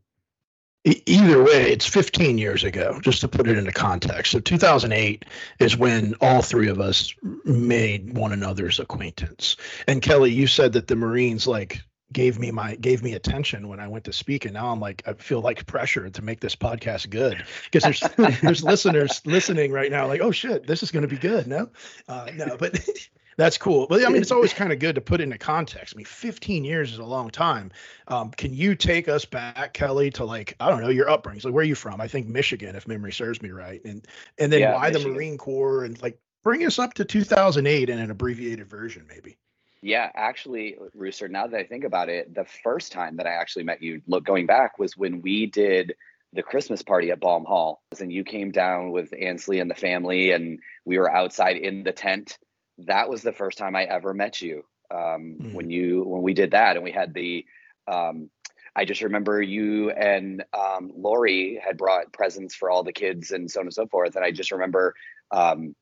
Either 0.84 1.42
way, 1.42 1.72
it's 1.72 1.86
15 1.86 2.38
years 2.38 2.62
ago, 2.62 3.00
just 3.00 3.20
to 3.22 3.28
put 3.28 3.48
it 3.48 3.58
into 3.58 3.72
context. 3.72 4.30
So 4.30 4.38
2008 4.38 5.24
is 5.58 5.76
when 5.76 6.14
all 6.20 6.42
three 6.42 6.68
of 6.68 6.80
us 6.80 7.12
made 7.44 8.16
one 8.16 8.32
another's 8.32 8.78
acquaintance. 8.78 9.56
And 9.88 10.00
Kelly, 10.00 10.30
you 10.30 10.46
said 10.46 10.74
that 10.74 10.86
the 10.86 10.94
Marines 10.94 11.48
like 11.48 11.80
gave 12.12 12.38
me 12.38 12.50
my 12.50 12.76
gave 12.76 13.02
me 13.02 13.14
attention 13.14 13.68
when 13.68 13.80
I 13.80 13.88
went 13.88 14.04
to 14.04 14.12
speak, 14.12 14.44
and 14.44 14.54
now 14.54 14.70
I'm 14.70 14.80
like 14.80 15.02
I 15.06 15.14
feel 15.14 15.40
like 15.40 15.66
pressure 15.66 16.08
to 16.08 16.22
make 16.22 16.40
this 16.40 16.54
podcast 16.54 17.10
good. 17.10 17.44
Because 17.64 17.82
there's 17.82 18.40
there's 18.40 18.62
listeners 18.62 19.20
listening 19.24 19.72
right 19.72 19.90
now 19.90 20.06
like 20.06 20.20
oh 20.20 20.30
shit 20.30 20.66
this 20.66 20.82
is 20.82 20.90
going 20.90 21.02
to 21.02 21.08
be 21.08 21.18
good 21.18 21.46
no? 21.46 21.68
Uh, 22.08 22.30
no 22.36 22.56
but 22.56 22.78
that's 23.36 23.58
cool. 23.58 23.86
But 23.88 24.04
I 24.04 24.08
mean 24.08 24.22
it's 24.22 24.30
always 24.30 24.52
kind 24.52 24.72
of 24.72 24.78
good 24.78 24.94
to 24.94 25.00
put 25.00 25.20
into 25.20 25.38
context. 25.38 25.94
I 25.94 25.98
mean 25.98 26.06
15 26.06 26.64
years 26.64 26.92
is 26.92 26.98
a 26.98 27.04
long 27.04 27.30
time. 27.30 27.72
Um, 28.08 28.30
can 28.30 28.54
you 28.54 28.74
take 28.74 29.08
us 29.08 29.24
back, 29.24 29.74
Kelly, 29.74 30.10
to 30.12 30.24
like 30.24 30.54
I 30.60 30.70
don't 30.70 30.82
know 30.82 30.88
your 30.88 31.10
upbringing? 31.10 31.42
Like 31.44 31.54
where 31.54 31.62
are 31.62 31.64
you 31.64 31.74
from? 31.74 32.00
I 32.00 32.08
think 32.08 32.28
Michigan, 32.28 32.76
if 32.76 32.86
memory 32.86 33.12
serves 33.12 33.42
me 33.42 33.50
right, 33.50 33.84
and 33.84 34.06
and 34.38 34.52
then 34.52 34.60
Yeah, 34.60 34.74
why 34.74 34.90
the 34.90 35.00
Marine 35.00 35.38
Corps 35.38 35.84
and 35.84 36.00
like 36.00 36.18
bring 36.44 36.64
us 36.64 36.78
up 36.78 36.94
to 36.94 37.04
2008 37.04 37.90
in 37.90 37.98
an 37.98 38.12
abbreviated 38.12 38.70
version, 38.70 39.04
maybe. 39.08 39.36
Yeah, 39.82 40.10
actually, 40.14 40.76
Rooster, 40.94 41.28
now 41.28 41.46
that 41.46 41.58
I 41.58 41.64
think 41.64 41.84
about 41.84 42.08
it, 42.08 42.34
the 42.34 42.44
first 42.44 42.92
time 42.92 43.16
that 43.16 43.26
I 43.26 43.32
actually 43.32 43.64
met 43.64 43.82
you, 43.82 44.02
look 44.06 44.24
going 44.24 44.46
back, 44.46 44.78
was 44.78 44.96
when 44.96 45.22
we 45.22 45.46
did 45.46 45.94
the 46.32 46.42
Christmas 46.42 46.82
party 46.82 47.10
at 47.10 47.20
Baum 47.20 47.44
Hall. 47.44 47.82
And 48.00 48.12
you 48.12 48.24
came 48.24 48.50
down 48.52 48.90
with 48.90 49.12
Ansley 49.18 49.60
and 49.60 49.70
the 49.70 49.74
family, 49.74 50.32
and 50.32 50.58
we 50.84 50.98
were 50.98 51.10
outside 51.10 51.56
in 51.56 51.82
the 51.84 51.92
tent. 51.92 52.38
That 52.78 53.08
was 53.08 53.22
the 53.22 53.32
first 53.32 53.58
time 53.58 53.76
I 53.76 53.84
ever 53.84 54.12
met 54.12 54.40
you. 54.42 54.64
Um, 54.90 55.40
Mhm. 55.40 55.52
When 55.52 55.70
you 55.70 56.04
when 56.04 56.22
we 56.22 56.34
did 56.34 56.50
that, 56.52 56.76
and 56.76 56.84
we 56.84 56.92
had 56.92 57.14
the 57.14 57.44
Um, 57.86 58.30
I 58.74 58.84
just 58.84 59.02
remember 59.02 59.40
you 59.40 59.90
and 59.90 60.44
um, 60.52 60.92
Lori 60.96 61.60
had 61.64 61.76
brought 61.78 62.12
presents 62.12 62.54
for 62.54 62.70
all 62.70 62.82
the 62.82 62.92
kids 62.92 63.30
and 63.32 63.50
so 63.50 63.60
on 63.60 63.66
and 63.66 63.74
so 63.74 63.86
forth. 63.86 64.16
And 64.16 64.24
I 64.24 64.30
just 64.32 64.52
remember 64.52 64.94
um, 65.30 65.74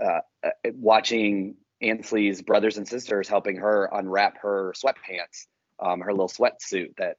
uh, 0.00 0.20
uh, 0.44 0.50
watching 0.74 1.56
Ansley's 1.82 2.42
brothers 2.42 2.76
and 2.76 2.86
sisters 2.86 3.28
helping 3.28 3.56
her 3.56 3.88
unwrap 3.92 4.38
her 4.42 4.72
sweatpants, 4.76 5.46
um, 5.78 6.00
her 6.00 6.12
little 6.12 6.28
sweatsuit 6.28 6.96
that 6.98 7.16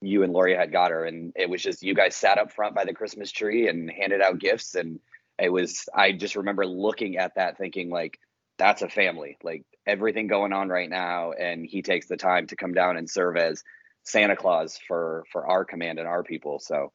you 0.00 0.22
and 0.22 0.32
Lori 0.32 0.56
had 0.56 0.72
got 0.72 0.90
her. 0.90 1.04
And 1.04 1.32
it 1.36 1.48
was 1.48 1.62
just 1.62 1.82
you 1.82 1.94
guys 1.94 2.16
sat 2.16 2.38
up 2.38 2.52
front 2.52 2.74
by 2.74 2.84
the 2.84 2.94
Christmas 2.94 3.30
tree 3.30 3.68
and 3.68 3.90
handed 3.90 4.20
out 4.20 4.38
gifts. 4.38 4.74
And 4.74 5.00
it 5.38 5.50
was, 5.50 5.88
I 5.94 6.12
just 6.12 6.36
remember 6.36 6.66
looking 6.66 7.18
at 7.18 7.34
that 7.36 7.58
thinking, 7.58 7.90
like, 7.90 8.18
that's 8.58 8.82
a 8.82 8.88
family, 8.88 9.38
like 9.42 9.64
everything 9.86 10.26
going 10.26 10.52
on 10.52 10.68
right 10.68 10.90
now. 10.90 11.32
And 11.32 11.64
he 11.64 11.82
takes 11.82 12.08
the 12.08 12.16
time 12.16 12.46
to 12.48 12.56
come 12.56 12.74
down 12.74 12.96
and 12.96 13.08
serve 13.08 13.36
as 13.36 13.62
Santa 14.02 14.36
Claus 14.36 14.78
for 14.86 15.24
for 15.32 15.46
our 15.46 15.64
command 15.64 15.98
and 15.98 16.08
our 16.08 16.22
people. 16.22 16.58
So 16.58 16.92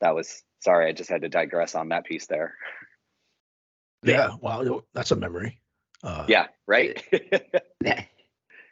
that 0.00 0.14
was 0.14 0.42
sorry, 0.60 0.88
I 0.88 0.92
just 0.92 1.10
had 1.10 1.22
to 1.22 1.28
digress 1.28 1.74
on 1.74 1.88
that 1.88 2.04
piece 2.04 2.26
there. 2.26 2.54
Yeah. 4.02 4.30
Wow. 4.40 4.82
That's 4.94 5.10
a 5.10 5.16
memory. 5.16 5.60
Uh, 6.02 6.24
Yeah, 6.28 6.46
right. 6.66 7.02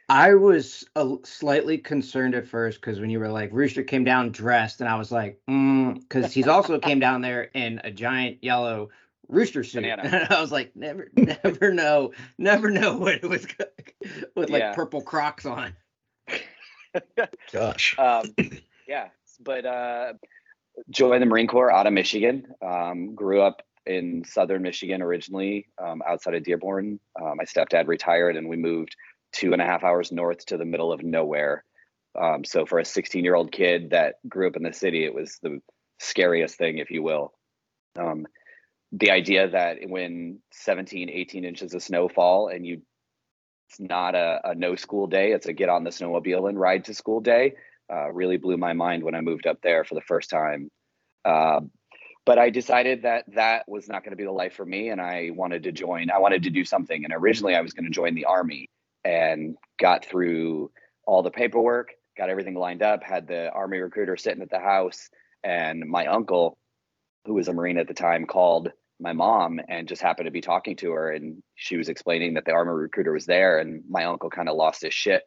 I 0.09 0.33
was 0.33 0.83
a, 0.95 1.17
slightly 1.23 1.77
concerned 1.77 2.33
at 2.33 2.47
first 2.47 2.81
because 2.81 2.99
when 2.99 3.11
you 3.11 3.19
were 3.19 3.29
like 3.29 3.51
Rooster 3.53 3.83
came 3.83 4.03
down 4.03 4.31
dressed, 4.31 4.81
and 4.81 4.89
I 4.89 4.95
was 4.95 5.11
like, 5.11 5.39
because 5.45 6.33
he's 6.33 6.47
also 6.47 6.79
came 6.79 6.99
down 7.07 7.21
there 7.21 7.43
in 7.43 7.79
a 7.83 7.91
giant 7.91 8.43
yellow 8.43 8.89
rooster 9.27 9.63
suit. 9.63 9.85
And 9.85 10.27
I 10.31 10.41
was 10.41 10.51
like, 10.51 10.75
never, 10.75 11.11
never 11.15 11.71
know, 11.71 12.13
never 12.39 12.71
know 12.71 12.97
what 12.97 13.15
it 13.15 13.29
was 13.29 13.45
with 14.35 14.49
like 14.49 14.61
Yeah. 14.61 14.73
purple 14.73 15.01
Crocs 15.01 15.45
on. 15.45 15.75
Gosh. 17.51 17.95
um, 17.99 18.23
yeah, 18.87 19.09
but 19.39 19.65
uh, 19.65 20.13
joined 20.89 21.21
the 21.21 21.27
Marine 21.27 21.45
Corps 21.45 21.71
out 21.71 21.85
of 21.85 21.93
Michigan. 21.93 22.47
Um, 22.63 23.13
grew 23.13 23.41
up 23.41 23.61
in 23.89 24.23
southern 24.23 24.61
Michigan 24.61 25.01
originally, 25.01 25.67
um, 25.83 26.01
outside 26.07 26.35
of 26.35 26.43
Dearborn. 26.43 26.99
Uh, 27.19 27.33
my 27.35 27.43
stepdad 27.43 27.87
retired, 27.87 28.35
and 28.35 28.47
we 28.47 28.55
moved 28.55 28.95
two 29.33 29.51
and 29.51 29.61
a 29.61 29.65
half 29.65 29.83
hours 29.83 30.11
north 30.11 30.45
to 30.45 30.57
the 30.57 30.65
middle 30.65 30.93
of 30.93 31.03
nowhere. 31.03 31.63
Um, 32.19 32.45
so 32.45 32.65
for 32.65 32.79
a 32.79 32.85
16 32.85 33.23
year 33.23 33.35
old 33.35 33.51
kid 33.51 33.89
that 33.89 34.15
grew 34.27 34.47
up 34.47 34.55
in 34.55 34.63
the 34.63 34.73
city, 34.73 35.03
it 35.05 35.13
was 35.13 35.37
the 35.41 35.59
scariest 35.99 36.57
thing, 36.57 36.77
if 36.77 36.91
you 36.91 37.01
will. 37.01 37.33
Um, 37.97 38.27
the 38.91 39.11
idea 39.11 39.49
that 39.49 39.77
when 39.87 40.39
17, 40.51 41.09
18 41.09 41.43
inches 41.43 41.73
of 41.73 41.83
snow 41.83 42.07
fall 42.07 42.47
and 42.47 42.65
you 42.65 42.81
it's 43.69 43.79
not 43.79 44.15
a, 44.15 44.39
a 44.43 44.55
no 44.55 44.75
school 44.75 45.05
day, 45.05 45.31
it's 45.31 45.45
a 45.45 45.53
get 45.53 45.69
on 45.69 45.83
the 45.83 45.91
snowmobile 45.91 46.49
and 46.49 46.59
ride 46.59 46.85
to 46.85 46.93
school 46.95 47.19
day, 47.19 47.53
uh, 47.91 48.11
really 48.11 48.37
blew 48.37 48.57
my 48.57 48.73
mind 48.73 49.03
when 49.03 49.13
I 49.13 49.21
moved 49.21 49.45
up 49.45 49.61
there 49.61 49.83
for 49.83 49.93
the 49.93 50.01
first 50.01 50.31
time. 50.31 50.71
Um, 51.23 51.69
but 52.25 52.37
I 52.37 52.49
decided 52.49 53.03
that 53.03 53.25
that 53.33 53.67
was 53.67 53.87
not 53.87 54.03
going 54.03 54.11
to 54.11 54.17
be 54.17 54.25
the 54.25 54.31
life 54.31 54.53
for 54.53 54.65
me, 54.65 54.89
and 54.89 55.01
I 55.01 55.31
wanted 55.33 55.63
to 55.63 55.71
join. 55.71 56.11
I 56.11 56.19
wanted 56.19 56.43
to 56.43 56.49
do 56.49 56.63
something, 56.65 57.03
and 57.03 57.13
originally 57.13 57.55
I 57.55 57.61
was 57.61 57.73
going 57.73 57.85
to 57.85 57.91
join 57.91 58.15
the 58.15 58.25
army, 58.25 58.69
and 59.03 59.55
got 59.79 60.05
through 60.05 60.71
all 61.05 61.23
the 61.23 61.31
paperwork, 61.31 61.91
got 62.17 62.29
everything 62.29 62.55
lined 62.55 62.83
up, 62.83 63.03
had 63.03 63.27
the 63.27 63.49
army 63.51 63.79
recruiter 63.79 64.17
sitting 64.17 64.41
at 64.41 64.49
the 64.49 64.59
house, 64.59 65.09
and 65.43 65.83
my 65.87 66.05
uncle, 66.07 66.57
who 67.25 67.33
was 67.33 67.47
a 67.47 67.53
marine 67.53 67.77
at 67.77 67.87
the 67.87 67.93
time, 67.93 68.25
called 68.25 68.71
my 68.99 69.13
mom 69.13 69.61
and 69.69 69.87
just 69.87 70.01
happened 70.01 70.25
to 70.25 70.31
be 70.31 70.41
talking 70.41 70.75
to 70.75 70.91
her, 70.91 71.11
and 71.11 71.41
she 71.55 71.77
was 71.77 71.89
explaining 71.89 72.33
that 72.33 72.45
the 72.45 72.51
army 72.51 72.71
recruiter 72.71 73.13
was 73.13 73.25
there, 73.25 73.59
and 73.59 73.83
my 73.89 74.03
uncle 74.03 74.29
kind 74.29 74.49
of 74.49 74.55
lost 74.55 74.81
his 74.81 74.93
shit 74.93 75.23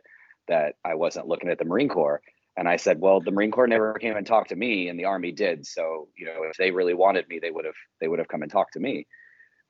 that 0.49 0.75
I 0.85 0.95
wasn't 0.95 1.29
looking 1.29 1.51
at 1.51 1.59
the 1.59 1.65
Marine 1.65 1.89
Corps. 1.89 2.21
And 2.57 2.69
I 2.69 2.77
said, 2.77 3.01
well, 3.01 3.21
the 3.21 3.31
Marine 3.31 3.51
Corps 3.51 3.67
never 3.67 3.95
came 3.95 4.17
and 4.17 4.27
talked 4.27 4.51
to 4.51 4.57
me, 4.57 4.89
and 4.89 4.99
the 4.99 5.07
Army 5.07 5.33
did. 5.33 5.67
So, 5.67 6.09
you 6.17 6.27
know, 6.27 6.43
if 6.51 6.57
they 6.59 6.71
really 6.71 6.95
wanted 6.95 7.27
me, 7.29 7.39
they 7.39 7.51
would 7.51 7.65
have 7.65 7.75
they 8.01 8.09
would 8.09 8.19
have 8.19 8.29
come 8.29 8.43
and 8.43 8.51
talked 8.51 8.75
to 8.75 8.81
me. 8.81 9.07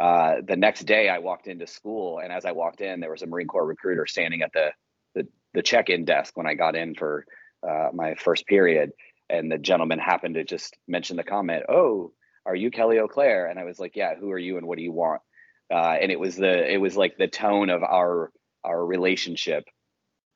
Uh, 0.00 0.36
the 0.46 0.56
next 0.56 0.84
day, 0.84 1.08
I 1.08 1.18
walked 1.18 1.46
into 1.46 1.66
school, 1.66 2.18
and 2.18 2.32
as 2.32 2.44
I 2.44 2.52
walked 2.52 2.80
in, 2.80 2.98
there 2.98 3.10
was 3.10 3.22
a 3.22 3.26
Marine 3.26 3.46
Corps 3.46 3.66
recruiter 3.66 4.06
standing 4.06 4.42
at 4.42 4.52
the 4.52 4.72
the, 5.14 5.28
the 5.54 5.62
check-in 5.62 6.04
desk 6.04 6.36
when 6.36 6.46
I 6.46 6.54
got 6.54 6.74
in 6.74 6.94
for 6.94 7.24
uh, 7.68 7.90
my 7.92 8.14
first 8.16 8.46
period, 8.46 8.90
and 9.30 9.52
the 9.52 9.58
gentleman 9.58 10.00
happened 10.00 10.34
to 10.34 10.44
just 10.44 10.76
mention 10.88 11.16
the 11.16 11.22
comment, 11.22 11.64
"Oh, 11.68 12.12
are 12.44 12.56
you 12.56 12.72
Kelly 12.72 12.98
O'Clair?" 12.98 13.46
And 13.46 13.60
I 13.60 13.64
was 13.64 13.78
like, 13.78 13.94
"Yeah, 13.94 14.16
who 14.16 14.32
are 14.32 14.38
you, 14.38 14.58
and 14.58 14.66
what 14.66 14.76
do 14.76 14.82
you 14.82 14.92
want?" 14.92 15.22
Uh, 15.72 15.96
and 16.00 16.10
it 16.10 16.18
was 16.18 16.34
the 16.34 16.72
it 16.72 16.78
was 16.78 16.96
like 16.96 17.16
the 17.16 17.28
tone 17.28 17.70
of 17.70 17.84
our 17.84 18.32
our 18.64 18.84
relationship, 18.84 19.64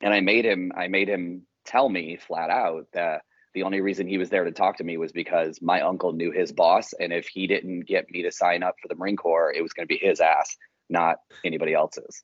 and 0.01 0.15
I 0.15 0.21
made 0.21 0.45
him 0.45 0.71
I 0.77 0.87
made 0.87 1.09
him 1.09 1.47
tell 1.67 1.89
me 1.89 2.17
flat 2.17 2.51
out 2.51 2.87
that 2.93 3.23
the 3.55 3.63
only 3.63 3.81
reason 3.81 4.07
he 4.07 4.19
was 4.19 4.29
there 4.29 4.45
to 4.45 4.53
talk 4.53 4.77
to 4.79 4.85
me 4.85 4.99
was 4.99 5.13
because 5.13 5.61
my 5.63 5.81
uncle 5.81 6.13
knew 6.13 6.31
his 6.31 6.53
boss, 6.53 6.93
and 6.93 7.13
if 7.13 7.27
he 7.27 7.47
didn't 7.47 7.81
get 7.81 8.11
me 8.11 8.23
to 8.23 8.31
sign 8.31 8.63
up 8.63 8.77
for 8.81 8.89
the 8.89 8.95
Marine 8.95 9.17
Corps, 9.17 9.53
it 9.53 9.63
was 9.63 9.73
going 9.73 9.89
to 9.89 9.93
be 9.93 9.99
his 9.99 10.21
ass, 10.21 10.57
not 10.91 11.17
anybody 11.43 11.73
else's. 11.73 12.23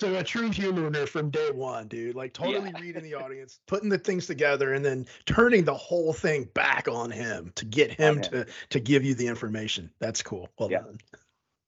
So 0.00 0.12
a 0.16 0.24
true 0.24 0.50
humor 0.50 1.06
from 1.06 1.30
day 1.30 1.52
one, 1.52 1.86
dude. 1.86 2.16
Like 2.16 2.32
totally 2.32 2.72
reading 2.80 3.04
the 3.04 3.14
audience, 3.14 3.60
putting 3.68 3.88
the 3.88 3.98
things 3.98 4.26
together, 4.26 4.72
and 4.72 4.84
then 4.84 5.06
turning 5.24 5.64
the 5.64 5.74
whole 5.74 6.12
thing 6.12 6.48
back 6.54 6.88
on 6.88 7.12
him 7.12 7.52
to 7.54 7.64
get 7.64 7.92
him 7.92 8.16
him. 8.16 8.22
to 8.22 8.46
to 8.70 8.80
give 8.80 9.04
you 9.04 9.14
the 9.14 9.28
information. 9.28 9.90
That's 10.00 10.20
cool. 10.20 10.48
Well 10.58 10.70
Yeah. 10.70 10.80
done. 10.80 10.98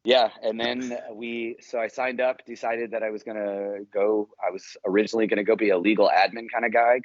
Yeah, 0.07 0.29
and 0.41 0.61
then 0.61 0.97
we 1.15 1.57
so 1.61 1.81
I 1.81 1.89
signed 1.89 2.21
up, 2.21 2.47
decided 2.47 2.93
that 2.93 3.03
I 3.03 3.11
was 3.11 3.25
gonna 3.25 3.79
go. 3.93 4.29
I 4.41 4.53
was 4.53 4.77
originally 4.87 5.27
gonna 5.27 5.43
go 5.43 5.57
be 5.57 5.71
a 5.71 5.79
legal 5.79 6.09
admin 6.09 6.47
kind 6.49 6.65
of 6.65 6.73
guy. 6.73 7.01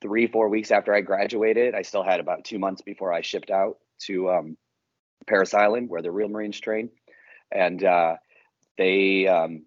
Three, 0.00 0.26
four 0.26 0.48
weeks 0.48 0.70
after 0.70 0.94
I 0.94 1.02
graduated, 1.02 1.74
I 1.74 1.82
still 1.82 2.02
had 2.02 2.18
about 2.18 2.46
two 2.46 2.58
months 2.58 2.80
before 2.80 3.12
I 3.12 3.20
shipped 3.20 3.50
out 3.50 3.76
to 4.06 4.30
um, 4.30 4.56
Parris 5.26 5.52
Island, 5.52 5.90
where 5.90 6.00
the 6.00 6.10
real 6.10 6.30
Marines 6.30 6.58
train. 6.58 6.88
And 7.52 7.84
uh, 7.84 8.16
they, 8.78 9.26
um, 9.26 9.66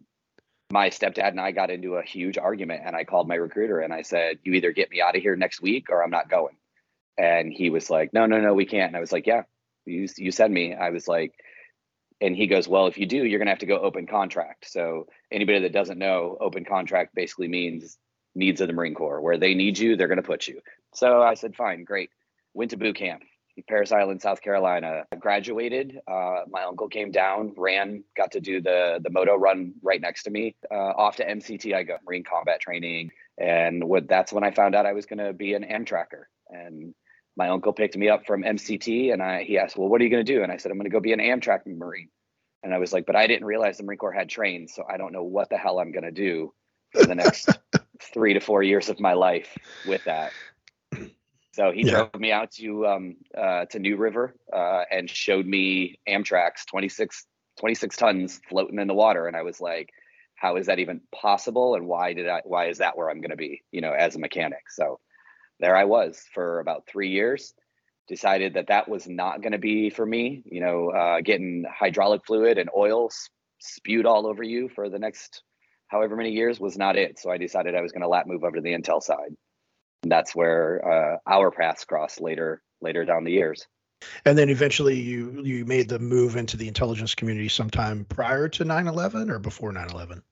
my 0.72 0.90
stepdad 0.90 1.28
and 1.28 1.40
I 1.40 1.52
got 1.52 1.70
into 1.70 1.98
a 1.98 2.02
huge 2.02 2.40
argument, 2.40 2.82
and 2.88 2.96
I 2.96 3.04
called 3.04 3.28
my 3.28 3.36
recruiter 3.36 3.82
and 3.82 3.94
I 3.94 4.02
said, 4.02 4.40
"You 4.44 4.54
either 4.54 4.72
get 4.72 4.90
me 4.90 5.00
out 5.00 5.16
of 5.16 5.22
here 5.22 5.36
next 5.36 5.62
week, 5.62 5.92
or 5.92 6.04
I'm 6.04 6.10
not 6.10 6.28
going." 6.28 6.58
And 7.20 7.54
he 7.54 7.70
was 7.70 7.92
like, 7.92 8.14
"No, 8.14 8.26
no, 8.26 8.42
no, 8.42 8.56
we 8.56 8.66
can't." 8.66 8.88
And 8.88 8.98
I 8.98 9.00
was 9.00 9.12
like, 9.12 9.28
"Yeah, 9.28 9.44
you 9.86 10.08
you 10.18 10.32
send 10.32 10.52
me." 10.52 10.74
I 10.74 10.90
was 10.90 11.08
like 11.08 11.36
and 12.24 12.36
he 12.36 12.48
goes, 12.48 12.68
Well, 12.68 12.88
if 12.88 12.98
you 12.98 13.06
do, 13.06 13.26
you're 13.26 13.40
going 13.40 13.48
to 13.48 13.52
have 13.52 13.60
to 13.60 13.66
go 13.66 13.80
open 13.80 14.08
contract. 14.08 14.70
So, 14.70 15.08
anybody 15.32 15.60
that 15.60 15.74
doesn't 15.74 16.00
know, 16.00 16.38
open 16.40 16.64
contract 16.64 17.14
basically 17.14 17.50
means 17.50 17.98
needs 18.34 18.62
of 18.62 18.68
the 18.68 18.74
Marine 18.74 18.96
Corps. 18.96 19.22
Where 19.22 19.38
they 19.38 19.54
need 19.54 19.78
you, 19.78 19.96
they're 19.96 20.08
going 20.08 20.18
to 20.18 20.24
put 20.24 20.48
you. 20.48 20.62
So, 20.94 21.22
I 21.22 21.34
said, 21.34 21.56
Fine, 21.56 21.84
great. 21.84 22.10
Went 22.54 22.72
to 22.72 22.78
boot 22.78 22.96
camp, 22.96 23.24
Parris 23.68 23.92
Island, 23.92 24.22
South 24.22 24.42
Carolina. 24.42 25.04
Graduated. 25.20 26.00
Uh, 26.08 26.42
my 26.50 26.64
uncle 26.64 26.88
came 26.88 27.12
down, 27.12 27.54
ran, 27.58 28.04
got 28.16 28.32
to 28.32 28.40
do 28.40 28.62
the, 28.62 29.00
the 29.04 29.10
moto 29.10 29.36
run 29.36 29.74
right 29.82 30.00
next 30.00 30.24
to 30.24 30.32
me. 30.32 30.56
Uh, 30.72 30.76
off 30.96 31.18
to 31.18 31.28
MCT, 31.28 31.76
I 31.76 31.84
go, 31.84 31.98
Marine 32.06 32.24
Combat 32.24 32.60
Training. 32.60 33.12
And 33.38 33.84
what, 33.84 34.08
that's 34.08 34.32
when 34.32 34.44
I 34.44 34.52
found 34.52 34.76
out 34.76 34.86
I 34.86 34.94
was 34.94 35.06
going 35.06 35.20
to 35.20 35.34
be 35.34 35.56
an 35.56 35.64
Amtracker. 35.64 36.26
And 36.50 36.94
my 37.36 37.50
uncle 37.50 37.74
picked 37.74 37.98
me 37.98 38.10
up 38.10 38.26
from 38.26 38.44
MCT 38.44 39.12
and 39.14 39.22
I, 39.22 39.44
he 39.44 39.58
asked, 39.58 39.78
well, 39.78 39.90
what 39.90 40.02
are 40.02 40.04
you 40.04 40.10
going 40.10 40.26
to 40.26 40.34
do? 40.34 40.44
And 40.44 40.52
I 40.52 40.58
said, 40.58 40.72
I'm 40.72 40.78
going 40.78 40.90
to 40.90 40.94
go 40.94 41.00
be 41.00 41.14
an 41.14 41.20
Amtrak 41.20 41.62
Marine. 41.66 42.10
And 42.64 42.74
I 42.74 42.78
was 42.78 42.94
like, 42.94 43.06
but 43.06 43.16
I 43.16 43.28
didn't 43.28 43.46
realize 43.46 43.78
the 43.78 43.84
Marine 43.84 43.98
Corps 44.00 44.14
had 44.14 44.30
trains. 44.30 44.74
So 44.76 44.84
I 44.90 44.98
don't 44.98 45.14
know 45.14 45.24
what 45.24 45.50
the 45.50 45.58
hell 45.58 45.80
I'm 45.80 45.92
going 45.92 46.04
to 46.04 46.12
do 46.12 46.54
for 46.92 47.06
the 47.06 47.16
next 47.16 47.60
three 48.14 48.34
to 48.34 48.40
four 48.40 48.64
years 48.64 48.90
of 48.90 49.00
my 49.00 49.14
life 49.14 49.58
with 49.84 50.04
that. 50.06 50.34
So 51.54 51.72
he 51.72 51.84
Yeah. 51.84 51.94
drove 51.94 52.16
me 52.16 52.32
out 52.32 52.52
to, 52.54 52.88
um, 52.88 53.16
uh, 53.38 53.66
to 53.66 53.80
New 53.80 53.98
River, 53.98 54.36
uh, 54.52 54.84
and 54.92 55.10
showed 55.10 55.46
me 55.46 56.00
Amtrak's 56.08 56.66
26, 56.66 57.26
26 57.60 57.96
tons 57.98 58.42
floating 58.50 58.80
in 58.80 58.88
the 58.88 58.94
water. 58.94 59.28
And 59.28 59.36
I 59.36 59.44
was 59.44 59.60
like, 59.62 59.90
how 60.36 60.56
is 60.58 60.68
that 60.68 60.80
even 60.80 61.02
possible? 61.14 61.76
And 61.76 61.88
why 61.88 62.14
did 62.14 62.28
I, 62.28 62.42
why 62.46 62.68
is 62.70 62.80
that 62.80 62.98
where 62.98 63.10
I'm 63.10 63.22
going 63.22 63.32
to 63.32 63.38
be, 63.38 63.64
you 63.72 63.82
know, 63.82 63.94
as 63.94 64.16
a 64.16 64.20
mechanic? 64.20 64.70
So 64.70 65.00
there 65.64 65.78
I 65.78 65.86
was 65.86 66.22
for 66.34 66.60
about 66.60 66.86
three 66.88 67.10
years. 67.10 67.54
Decided 68.10 68.56
that 68.56 68.68
that 68.68 68.90
was 68.90 69.08
not 69.08 69.42
going 69.42 69.54
to 69.54 69.58
be 69.58 69.90
for 69.90 70.06
me. 70.06 70.44
You 70.46 70.60
know, 70.60 70.90
uh, 70.90 71.22
getting 71.22 71.64
hydraulic 71.74 72.26
fluid 72.26 72.58
and 72.58 72.70
oil 72.76 73.10
spewed 73.60 74.06
all 74.06 74.28
over 74.28 74.44
you 74.44 74.68
for 74.68 74.90
the 74.90 75.00
next 75.00 75.42
however 75.88 76.18
many 76.18 76.32
years 76.32 76.60
was 76.60 76.78
not 76.78 76.98
it. 76.98 77.18
So 77.18 77.32
I 77.32 77.38
decided 77.38 77.76
I 77.76 77.82
was 77.82 77.94
going 77.94 78.02
to 78.02 78.10
lat 78.10 78.28
move 78.28 78.44
over 78.44 78.58
to 78.58 78.62
the 78.62 78.74
Intel 78.74 79.02
side. 79.02 79.38
And 80.02 80.12
that's 80.12 80.36
where 80.36 80.82
uh, 80.86 81.18
our 81.26 81.50
paths 81.50 81.86
crossed 81.86 82.20
later 82.20 82.62
later 82.82 83.06
down 83.06 83.24
the 83.24 83.32
years. 83.32 83.66
And 84.26 84.38
then 84.38 84.50
eventually 84.50 85.00
you 85.00 85.44
you 85.46 85.64
made 85.64 85.88
the 85.88 86.00
move 86.00 86.36
into 86.36 86.58
the 86.58 86.68
intelligence 86.68 87.16
community 87.16 87.48
sometime 87.48 88.04
prior 88.04 88.50
to 88.50 88.66
9/11 88.66 89.30
or 89.30 89.40
before 89.40 89.72
9/11. 89.72 90.24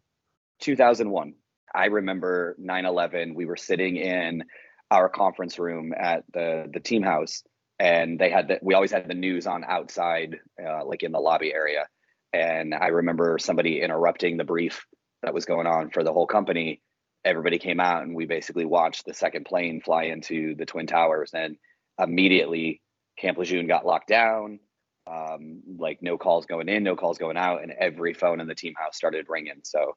2001. 0.60 1.36
I 1.74 1.86
remember 1.86 2.58
9/11. 2.60 3.34
We 3.34 3.46
were 3.46 3.56
sitting 3.56 3.96
in 3.96 4.44
our 4.92 5.10
conference 5.10 5.58
room 5.58 5.94
at 5.98 6.24
the 6.34 6.70
the 6.72 6.80
team 6.80 7.02
house, 7.02 7.44
and 7.80 8.20
they 8.20 8.30
had 8.30 8.50
that. 8.50 8.64
we 8.64 8.76
always 8.76 8.92
had 8.92 9.08
the 9.08 9.16
news 9.16 9.48
on 9.48 9.64
outside, 9.64 10.38
uh, 10.64 10.86
like 10.86 11.02
in 11.04 11.12
the 11.12 11.20
lobby 11.20 11.54
area. 11.54 11.88
And 12.34 12.74
I 12.74 12.88
remember 12.88 13.38
somebody 13.40 13.82
interrupting 13.82 14.38
the 14.38 14.44
brief 14.44 14.86
that 15.24 15.34
was 15.34 15.46
going 15.46 15.68
on 15.68 15.90
for 15.90 16.04
the 16.04 16.14
whole 16.14 16.28
company, 16.28 16.82
everybody 17.24 17.60
came 17.60 17.80
out 17.80 18.04
and 18.04 18.16
we 18.16 18.26
basically 18.26 18.66
watched 18.66 19.06
the 19.06 19.14
second 19.14 19.46
plane 19.46 19.82
fly 19.82 20.04
into 20.04 20.56
the 20.56 20.66
twin 20.66 20.88
towers 20.88 21.32
and 21.34 21.56
immediately 22.00 22.82
camp 23.18 23.38
lejeune 23.38 23.68
got 23.68 23.86
locked 23.86 24.08
down 24.08 24.60
um, 25.08 25.62
like 25.78 26.00
no 26.02 26.18
calls 26.18 26.46
going 26.46 26.70
in 26.70 26.84
no 26.84 26.96
calls 26.96 27.18
going 27.18 27.38
out 27.38 27.62
and 27.62 27.72
every 27.80 28.14
phone 28.14 28.40
in 28.40 28.48
the 28.48 28.56
team 28.56 28.74
house 28.78 28.96
started 28.96 29.26
ringing 29.30 29.62
so 29.64 29.96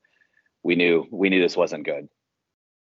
we 0.63 0.75
knew 0.75 1.07
we 1.11 1.31
knew 1.31 1.41
this 1.41 1.57
wasn't 1.57 1.85
good 1.85 2.09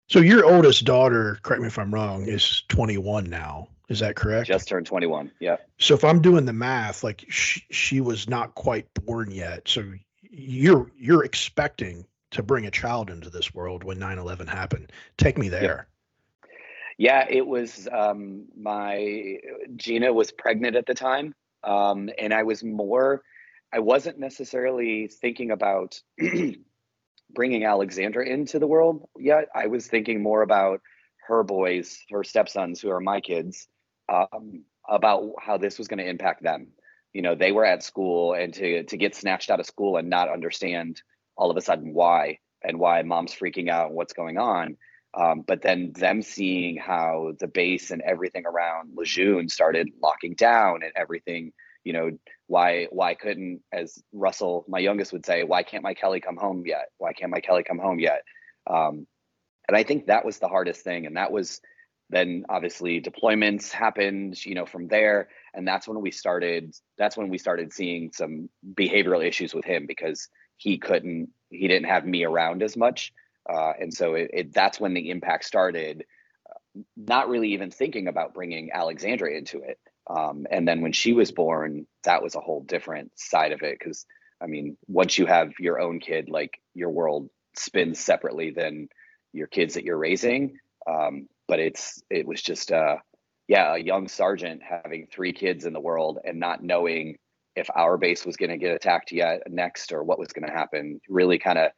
So 0.07 0.19
your 0.19 0.45
oldest 0.45 0.85
daughter, 0.85 1.39
correct 1.41 1.62
me 1.62 1.67
if 1.67 1.79
I'm 1.79 1.93
wrong, 1.93 2.27
is 2.27 2.63
21 2.69 3.29
now. 3.29 3.69
Is 3.89 4.00
that 4.00 4.15
correct? 4.15 4.47
just 4.47 4.67
turned 4.67 4.88
21 4.88 5.31
yeah 5.39 5.57
So 5.77 5.93
if 5.93 6.03
I'm 6.03 6.19
doing 6.21 6.45
the 6.45 6.53
math, 6.53 7.03
like 7.03 7.25
she, 7.29 7.63
she 7.69 8.01
was 8.01 8.27
not 8.27 8.55
quite 8.55 8.91
born 8.93 9.29
yet. 9.29 9.67
So 9.67 9.83
you're 10.21 10.91
you're 10.97 11.24
expecting 11.24 12.05
to 12.31 12.43
bring 12.43 12.65
a 12.65 12.71
child 12.71 13.09
into 13.09 13.29
this 13.29 13.53
world 13.53 13.83
when 13.83 13.97
9/11 13.97 14.47
happened. 14.47 14.91
Take 15.17 15.38
me 15.38 15.50
there. 15.50 15.88
Yeah, 16.97 17.25
it 17.29 17.45
was 17.45 17.88
um, 17.91 18.45
my 18.57 19.38
Gina 19.75 20.12
was 20.12 20.31
pregnant 20.31 20.75
at 20.75 20.85
the 20.85 20.93
time, 20.93 21.33
um, 21.63 22.09
and 22.17 22.33
I 22.33 22.43
was 22.43 22.63
more. 22.63 23.21
I 23.74 23.79
wasn't 23.79 24.19
necessarily 24.19 25.07
thinking 25.07 25.51
about 25.51 26.01
bringing 27.35 27.65
Alexandra 27.65 28.25
into 28.25 28.57
the 28.59 28.67
world 28.67 29.07
yet. 29.17 29.49
I 29.53 29.67
was 29.67 29.87
thinking 29.87 30.23
more 30.23 30.41
about 30.41 30.81
her 31.27 31.43
boys, 31.43 31.99
her 32.11 32.23
stepsons, 32.23 32.81
who 32.81 32.89
are 32.89 32.99
my 32.99 33.21
kids, 33.21 33.67
um, 34.09 34.63
about 34.87 35.33
how 35.39 35.57
this 35.57 35.77
was 35.77 35.87
going 35.87 35.99
to 35.99 36.09
impact 36.09 36.41
them. 36.41 36.69
You 37.13 37.21
know, 37.21 37.35
they 37.35 37.51
were 37.51 37.65
at 37.65 37.83
school, 37.83 38.33
and 38.33 38.53
to 38.55 38.83
to 38.83 38.97
get 38.97 39.15
snatched 39.15 39.49
out 39.49 39.59
of 39.59 39.65
school 39.65 39.97
and 39.97 40.09
not 40.09 40.29
understand 40.29 41.01
all 41.37 41.51
of 41.51 41.57
a 41.57 41.61
sudden 41.61 41.93
why 41.93 42.39
and 42.63 42.79
why 42.79 43.01
mom's 43.03 43.33
freaking 43.33 43.69
out 43.69 43.87
and 43.87 43.95
what's 43.95 44.13
going 44.13 44.37
on 44.37 44.77
um, 45.15 45.43
but 45.47 45.61
then 45.61 45.93
them 45.93 46.21
seeing 46.21 46.75
how 46.75 47.33
the 47.39 47.47
base 47.47 47.89
and 47.91 48.01
everything 48.01 48.45
around 48.45 48.91
Lejeune 48.95 49.47
started 49.47 49.89
locking 50.01 50.33
down 50.33 50.83
and 50.83 50.91
everything, 50.95 51.53
you 51.85 51.93
know, 51.93 52.11
why 52.47 52.87
why 52.91 53.15
couldn't, 53.15 53.61
as 53.71 54.01
Russell, 54.13 54.65
my 54.67 54.79
youngest 54.79 55.13
would 55.13 55.25
say, 55.25 55.43
why 55.43 55.63
can't 55.63 55.83
my 55.83 55.93
Kelly 55.93 56.19
come 56.19 56.37
home 56.37 56.63
yet? 56.65 56.89
Why 56.97 57.13
can't 57.13 57.31
my 57.31 57.39
Kelly 57.39 57.63
come 57.63 57.79
home 57.79 57.99
yet? 57.99 58.21
Um, 58.67 59.07
and 59.67 59.75
I 59.75 59.83
think 59.83 60.07
that 60.07 60.25
was 60.25 60.37
the 60.39 60.47
hardest 60.47 60.83
thing, 60.83 61.05
and 61.05 61.17
that 61.17 61.31
was 61.31 61.59
then 62.11 62.45
obviously 62.49 63.01
deployments 63.01 63.71
happened, 63.71 64.43
you 64.45 64.53
know, 64.53 64.67
from 64.67 64.87
there, 64.87 65.29
and 65.55 65.67
that's 65.67 65.87
when 65.87 66.01
we 66.01 66.11
started. 66.11 66.75
That's 66.97 67.17
when 67.17 67.29
we 67.29 67.39
started 67.39 67.73
seeing 67.73 68.11
some 68.13 68.49
behavioral 68.73 69.25
issues 69.25 69.55
with 69.55 69.65
him 69.65 69.87
because 69.87 70.29
he 70.57 70.77
couldn't, 70.77 71.29
he 71.49 71.67
didn't 71.67 71.89
have 71.89 72.05
me 72.05 72.23
around 72.23 72.61
as 72.61 72.77
much. 72.77 73.11
Uh, 73.51 73.73
and 73.79 73.93
so 73.93 74.13
it, 74.13 74.29
it, 74.33 74.53
that's 74.53 74.79
when 74.79 74.93
the 74.93 75.09
impact 75.09 75.45
started, 75.45 76.05
uh, 76.49 76.81
not 76.95 77.27
really 77.27 77.53
even 77.53 77.71
thinking 77.71 78.07
about 78.07 78.33
bringing 78.33 78.69
Alexandra 78.71 79.35
into 79.35 79.61
it. 79.61 79.79
Um, 80.07 80.45
and 80.51 80.67
then 80.67 80.81
when 80.81 80.93
she 80.93 81.13
was 81.13 81.31
born, 81.31 81.88
that 82.03 82.21
was 82.21 82.35
a 82.35 82.39
whole 82.39 82.62
different 82.62 83.12
side 83.17 83.51
of 83.51 83.62
it. 83.63 83.79
Cause 83.79 84.05
I 84.41 84.47
mean, 84.47 84.77
once 84.88 85.17
you 85.17 85.25
have 85.25 85.51
your 85.59 85.79
own 85.79 86.00
kid, 86.00 86.29
like 86.29 86.59
your 86.74 86.89
world 86.89 87.29
spins 87.55 88.00
separately 88.00 88.51
than 88.51 88.89
your 89.33 89.47
kids 89.47 89.74
that 89.74 89.83
you're 89.83 89.97
raising. 89.97 90.59
Um, 90.88 91.27
but 91.47 91.59
it's, 91.59 92.01
it 92.09 92.27
was 92.27 92.41
just, 92.41 92.71
uh, 92.71 92.97
yeah, 93.47 93.75
a 93.75 93.79
young 93.79 94.07
sergeant 94.07 94.62
having 94.63 95.07
three 95.07 95.33
kids 95.33 95.65
in 95.65 95.74
the 95.74 95.79
world 95.79 96.19
and 96.24 96.39
not 96.39 96.63
knowing 96.63 97.17
if 97.55 97.69
our 97.75 97.97
base 97.97 98.25
was 98.25 98.38
going 98.38 98.50
to 98.50 98.57
get 98.57 98.75
attacked 98.75 99.12
yet 99.12 99.41
next 99.50 99.91
or 99.91 100.03
what 100.03 100.19
was 100.19 100.33
going 100.33 100.45
to 100.45 100.53
happen 100.53 101.00
really 101.07 101.39
kind 101.39 101.57
of 101.57 101.71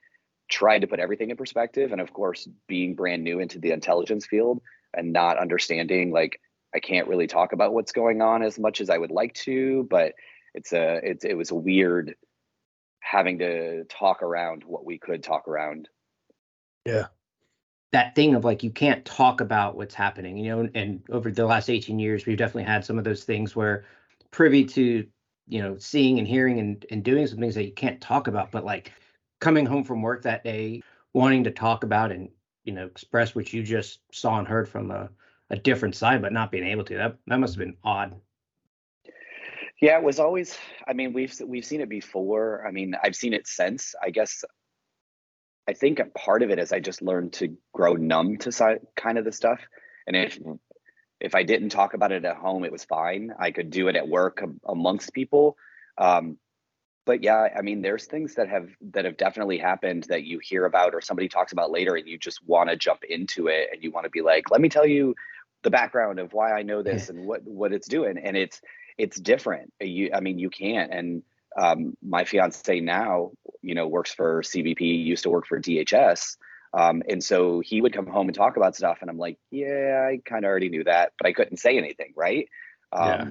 tried 0.50 0.80
to 0.80 0.88
put 0.88 1.00
everything 1.00 1.30
in 1.30 1.38
perspective 1.38 1.92
and 1.92 2.02
of 2.02 2.14
course 2.14 2.48
being 2.68 2.96
brand 2.96 3.24
new 3.24 3.40
into 3.40 3.60
the 3.60 3.72
intelligence 3.72 4.26
field 4.26 4.62
and 4.94 5.12
not 5.12 5.38
understanding 5.38 6.12
like 6.12 6.40
i 6.78 6.80
can't 6.80 7.08
really 7.08 7.28
talk 7.28 7.54
about 7.54 7.74
what's 7.74 7.92
going 7.92 8.22
on 8.22 8.44
as 8.44 8.60
much 8.60 8.80
as 8.82 8.90
i 8.90 8.98
would 8.98 9.12
like 9.12 9.34
to 9.34 9.86
but 9.90 10.14
it's 10.54 10.72
a 10.74 11.00
it's 11.04 11.26
it 11.26 11.34
was 11.36 11.52
a 11.52 11.56
weird 11.56 12.16
having 13.00 13.40
to 13.40 13.84
talk 13.86 14.22
around 14.22 14.64
what 14.64 14.86
we 14.86 14.98
could 14.98 15.24
talk 15.24 15.48
around 15.48 15.90
Yeah. 16.86 17.08
that 17.92 18.16
thing 18.16 18.36
of 18.36 18.46
like 18.46 18.64
you 18.64 18.70
can't 18.72 19.04
talk 19.06 19.42
about 19.42 19.76
what's 19.76 19.96
happening 19.96 20.38
you 20.38 20.50
know 20.50 20.70
and 20.76 21.02
over 21.10 21.32
the 21.32 21.46
last 21.46 21.70
18 21.70 22.00
years 22.00 22.26
we've 22.26 22.38
definitely 22.38 22.64
had 22.64 22.86
some 22.86 22.98
of 22.98 23.04
those 23.04 23.24
things 23.24 23.56
where 23.56 23.86
privy 24.32 24.64
to 24.66 25.08
you 25.48 25.62
know 25.62 25.78
seeing 25.78 26.20
and 26.20 26.28
hearing 26.28 26.60
and, 26.60 26.86
and 26.92 27.04
doing 27.04 27.26
some 27.26 27.40
things 27.40 27.56
that 27.56 27.66
you 27.66 27.74
can't 27.74 28.02
talk 28.02 28.28
about 28.28 28.52
but 28.52 28.66
like 28.66 28.92
coming 29.40 29.66
home 29.66 29.84
from 29.84 30.02
work 30.02 30.22
that 30.24 30.44
day 30.44 30.82
wanting 31.14 31.44
to 31.44 31.52
talk 31.52 31.84
about 31.84 32.12
and 32.12 32.30
you 32.66 32.74
know 32.74 32.86
express 32.86 33.34
what 33.36 33.54
you 33.54 33.64
just 33.64 34.02
saw 34.12 34.38
and 34.38 34.48
heard 34.48 34.68
from 34.68 34.92
a, 34.92 35.10
a 35.50 35.56
different 35.56 35.96
side 35.96 36.22
but 36.22 36.34
not 36.34 36.52
being 36.52 36.66
able 36.68 36.84
to 36.84 36.96
that 36.96 37.16
that 37.28 37.40
must 37.40 37.56
have 37.56 37.66
been 37.66 37.78
odd. 37.84 38.16
Yeah 39.82 39.98
it 39.98 40.04
was 40.04 40.20
always 40.20 40.58
i 40.88 40.94
mean 40.94 41.14
we've 41.14 41.34
we've 41.46 41.66
seen 41.66 41.82
it 41.82 41.90
before. 41.90 42.66
I 42.68 42.72
mean 42.72 42.96
i've 43.04 43.16
seen 43.16 43.34
it 43.34 43.48
since. 43.48 43.96
I 44.02 44.10
guess 44.10 44.44
i 45.68 45.74
think 45.74 46.00
a 46.00 46.06
part 46.06 46.44
of 46.44 46.50
it 46.50 46.60
is 46.60 46.72
i 46.72 46.80
just 46.80 47.02
learned 47.02 47.34
to 47.34 47.56
grow 47.74 47.94
numb 47.94 48.38
to 48.38 48.52
si- 48.52 48.84
kind 48.96 49.18
of 49.18 49.26
the 49.26 49.32
stuff. 49.32 49.62
And 50.06 50.16
if 50.16 50.40
if 51.20 51.36
i 51.36 51.44
didn't 51.44 51.70
talk 51.70 51.94
about 51.94 52.12
it 52.12 52.26
at 52.26 52.38
home 52.38 52.64
it 52.66 52.72
was 52.72 52.86
fine. 52.86 53.32
I 53.40 53.52
could 53.52 53.70
do 53.70 53.88
it 53.88 53.96
at 53.96 54.08
work 54.08 54.40
am- 54.42 54.60
amongst 54.68 55.14
people. 55.14 55.58
Um, 55.98 56.38
but 57.08 57.24
yeah 57.24 57.48
i 57.58 57.62
mean 57.62 57.82
there's 57.82 58.06
things 58.06 58.36
that 58.36 58.50
have 58.50 58.70
that 58.92 59.06
have 59.06 59.18
definitely 59.18 59.58
happened 59.58 60.04
that 60.10 60.26
you 60.26 60.40
hear 60.44 60.66
about 60.66 60.94
or 60.94 61.02
somebody 61.02 61.28
talks 61.28 61.54
about 61.54 61.72
later 61.72 61.96
and 61.96 62.08
you 62.08 62.20
just 62.20 62.46
want 62.46 62.70
to 62.70 62.76
jump 62.76 63.04
into 63.10 63.48
it 63.48 63.70
and 63.72 63.82
you 63.82 63.90
want 63.90 64.04
to 64.04 64.12
be 64.12 64.22
like 64.22 64.52
let 64.52 64.62
me 64.62 64.70
tell 64.70 64.86
you 64.86 65.16
the 65.64 65.70
background 65.70 66.20
of 66.20 66.34
why 66.34 66.54
i 66.54 66.62
know 66.64 66.82
this 66.84 67.10
and 67.10 67.26
what 67.26 67.42
what 67.44 67.74
it's 67.74 67.88
doing. 67.88 68.18
And 68.18 68.38
it's 68.38 68.62
it's 68.98 69.20
different. 69.20 69.74
You 69.80 70.12
i 70.14 70.20
mean 70.20 70.40
you 70.40 70.50
can't. 70.50 70.94
And 70.94 71.24
um, 71.60 71.98
my 72.02 72.24
fiance 72.24 72.80
now 72.80 73.32
you 73.62 73.74
know 73.74 73.88
works 73.88 74.14
for 74.14 74.44
cbp 74.44 74.82
used 74.82 75.24
to 75.24 75.30
work 75.30 75.48
for 75.48 75.60
dhs 75.60 76.38
um, 76.74 77.02
and 77.10 77.24
so 77.24 77.62
he 77.62 77.82
would 77.82 77.94
come 77.94 78.06
home 78.06 78.28
and 78.28 78.36
talk 78.36 78.58
about 78.58 78.76
stuff. 78.76 79.00
And 79.02 79.10
i'm 79.10 79.18
like 79.18 79.40
yeah 79.50 80.08
i 80.08 80.20
kind 80.24 80.46
of 80.46 80.50
already 80.50 80.70
knew 80.70 80.84
that 80.84 81.14
but 81.18 81.28
i 81.28 81.34
couldn't 81.34 81.58
say 81.58 81.78
anything 81.78 82.14
right? 82.16 82.48
Um, 82.92 83.06
Yeah. 83.06 83.26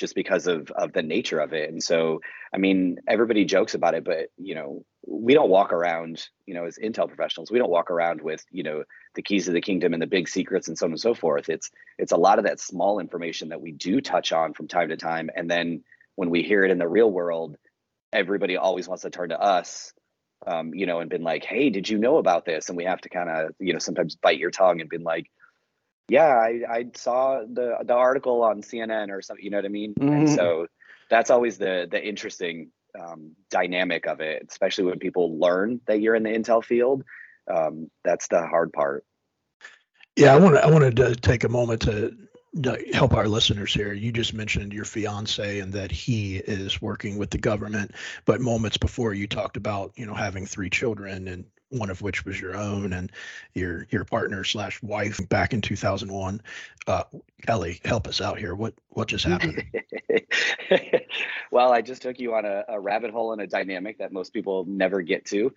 Just 0.00 0.14
because 0.14 0.46
of 0.46 0.70
of 0.72 0.92
the 0.92 1.02
nature 1.02 1.38
of 1.38 1.52
it. 1.52 1.70
And 1.70 1.82
so 1.82 2.20
i 2.52 2.58
mean 2.58 2.98
everybody 3.06 3.44
jokes 3.44 3.74
about 3.74 3.94
it 3.94 4.02
but 4.02 4.30
you 4.36 4.54
know 4.54 4.84
we 5.06 5.34
don't 5.34 5.50
walk 5.50 5.72
around 5.72 6.28
you 6.46 6.54
know 6.54 6.64
as 6.64 6.78
intel 6.78 7.06
professionals 7.06 7.50
we 7.50 7.58
don't 7.58 7.70
walk 7.70 7.90
around 7.90 8.20
with 8.20 8.44
you 8.50 8.64
know 8.64 8.82
the 9.14 9.22
keys 9.22 9.48
of 9.48 9.54
the 9.54 9.60
kingdom 9.60 9.92
and 9.92 10.02
the 10.02 10.06
big 10.06 10.28
secrets 10.28 10.68
and 10.68 10.78
so 10.78 10.86
on 10.86 10.92
and 10.92 11.00
so 11.00 11.14
forth. 11.14 11.48
It's 11.48 11.70
it's 11.98 12.12
a 12.12 12.16
lot 12.16 12.38
of 12.38 12.44
that 12.46 12.60
small 12.60 12.98
information 12.98 13.50
that 13.50 13.60
we 13.60 13.72
do 13.72 14.00
touch 14.00 14.32
on 14.32 14.54
from 14.54 14.68
time 14.68 14.88
to 14.88 14.96
time. 14.96 15.30
And 15.34 15.50
then 15.50 15.82
when 16.14 16.30
we 16.30 16.42
hear 16.42 16.64
it 16.64 16.70
in 16.70 16.78
the 16.78 16.88
real 16.88 17.10
world 17.10 17.56
everybody 18.12 18.56
always 18.56 18.88
wants 18.88 19.02
to 19.02 19.10
turn 19.10 19.28
to 19.28 19.40
us 19.40 19.92
um, 20.46 20.74
you 20.74 20.86
know 20.86 20.98
and 21.00 21.10
been 21.10 21.22
like 21.22 21.44
hey 21.44 21.70
did 21.70 21.88
you 21.88 21.98
know 21.98 22.16
about 22.18 22.44
this? 22.44 22.68
And 22.68 22.76
we 22.76 22.84
have 22.84 23.00
to 23.02 23.08
kind 23.08 23.30
of 23.30 23.54
you 23.58 23.72
know 23.72 23.78
sometimes 23.78 24.16
bite 24.16 24.38
your 24.38 24.50
tongue 24.50 24.80
and 24.80 24.90
been 24.90 25.04
like 25.04 25.30
yeah 26.10 26.28
i 26.36 26.62
i 26.70 26.86
saw 26.96 27.40
the 27.40 27.78
the 27.84 27.94
article 27.94 28.42
on 28.42 28.62
cnn 28.62 29.10
or 29.10 29.22
something 29.22 29.44
you 29.44 29.50
know 29.50 29.58
what 29.58 29.66
i 29.66 29.70
mean 29.70 29.96
and 30.12 30.28
Mhm. 30.28 30.28
so 30.28 30.66
that's 31.10 31.30
always 31.30 31.58
the 31.58 31.88
the 31.90 32.02
interesting 32.02 32.70
um, 33.00 33.32
dynamic 33.50 34.06
of 34.06 34.20
it 34.20 34.46
especially 34.50 34.84
when 34.84 34.98
people 34.98 35.38
learn 35.38 35.80
that 35.86 36.00
you're 36.00 36.16
in 36.16 36.24
the 36.24 36.30
intel 36.30 36.64
field 36.64 37.04
um, 37.52 37.90
that's 38.04 38.28
the 38.28 38.46
hard 38.46 38.72
part 38.72 39.04
Yeah, 40.16 40.34
I 40.34 40.38
wanted 40.38 40.60
I 40.60 40.70
wanted 40.70 40.96
to 40.96 41.14
take 41.16 41.44
a 41.44 41.48
moment 41.48 41.82
to 41.82 42.16
to 42.62 42.84
help 42.92 43.14
our 43.14 43.28
listeners 43.28 43.72
here. 43.74 43.92
You 43.92 44.12
just 44.12 44.34
mentioned 44.34 44.72
your 44.72 44.84
fiance 44.84 45.60
and 45.60 45.72
that 45.74 45.92
he 45.92 46.36
is 46.36 46.82
working 46.82 47.18
with 47.18 47.30
the 47.30 47.38
government, 47.38 47.92
but 48.26 48.40
moments 48.40 48.78
before 48.78 49.14
you 49.14 49.26
talked 49.28 49.56
about 49.56 49.92
you 49.96 50.06
know 50.06 50.14
having 50.14 50.46
three 50.46 50.70
children 50.70 51.28
and 51.28 51.44
one 51.70 51.90
of 51.90 52.02
which 52.02 52.24
was 52.24 52.40
your 52.40 52.56
own 52.56 52.92
and 52.92 53.10
your 53.54 53.86
your 53.90 54.04
partner 54.04 54.44
slash 54.44 54.82
wife 54.82 55.20
back 55.28 55.52
in 55.52 55.60
2001. 55.60 56.40
Uh, 56.86 57.04
Kelly, 57.46 57.80
help 57.84 58.06
us 58.06 58.20
out 58.20 58.38
here. 58.38 58.54
What 58.54 58.74
what 58.90 59.08
just 59.08 59.24
happened? 59.24 59.64
well, 61.50 61.72
I 61.72 61.82
just 61.82 62.02
took 62.02 62.18
you 62.18 62.34
on 62.34 62.44
a, 62.44 62.64
a 62.68 62.80
rabbit 62.80 63.10
hole 63.10 63.32
and 63.32 63.40
a 63.40 63.46
dynamic 63.46 63.98
that 63.98 64.12
most 64.12 64.32
people 64.32 64.64
never 64.66 65.00
get 65.00 65.24
to. 65.26 65.52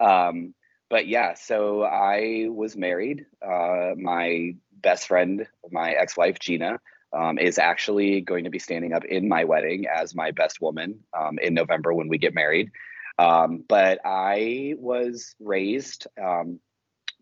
Um, 0.00 0.54
but 0.90 1.06
yeah, 1.06 1.34
so 1.34 1.82
I 1.82 2.46
was 2.48 2.76
married. 2.76 3.26
Uh, 3.42 3.92
my 3.96 4.54
best 4.72 5.08
friend, 5.08 5.46
my 5.70 5.92
ex 5.92 6.16
wife, 6.16 6.38
Gina, 6.38 6.78
um, 7.12 7.38
is 7.38 7.58
actually 7.58 8.20
going 8.20 8.44
to 8.44 8.50
be 8.50 8.58
standing 8.58 8.92
up 8.92 9.04
in 9.04 9.28
my 9.28 9.44
wedding 9.44 9.86
as 9.86 10.14
my 10.14 10.30
best 10.30 10.60
woman 10.60 11.00
um, 11.18 11.38
in 11.38 11.54
November 11.54 11.94
when 11.94 12.08
we 12.08 12.18
get 12.18 12.34
married. 12.34 12.70
Um, 13.18 13.64
but 13.68 14.00
I 14.04 14.74
was 14.78 15.34
raised 15.40 16.06
um, 16.20 16.60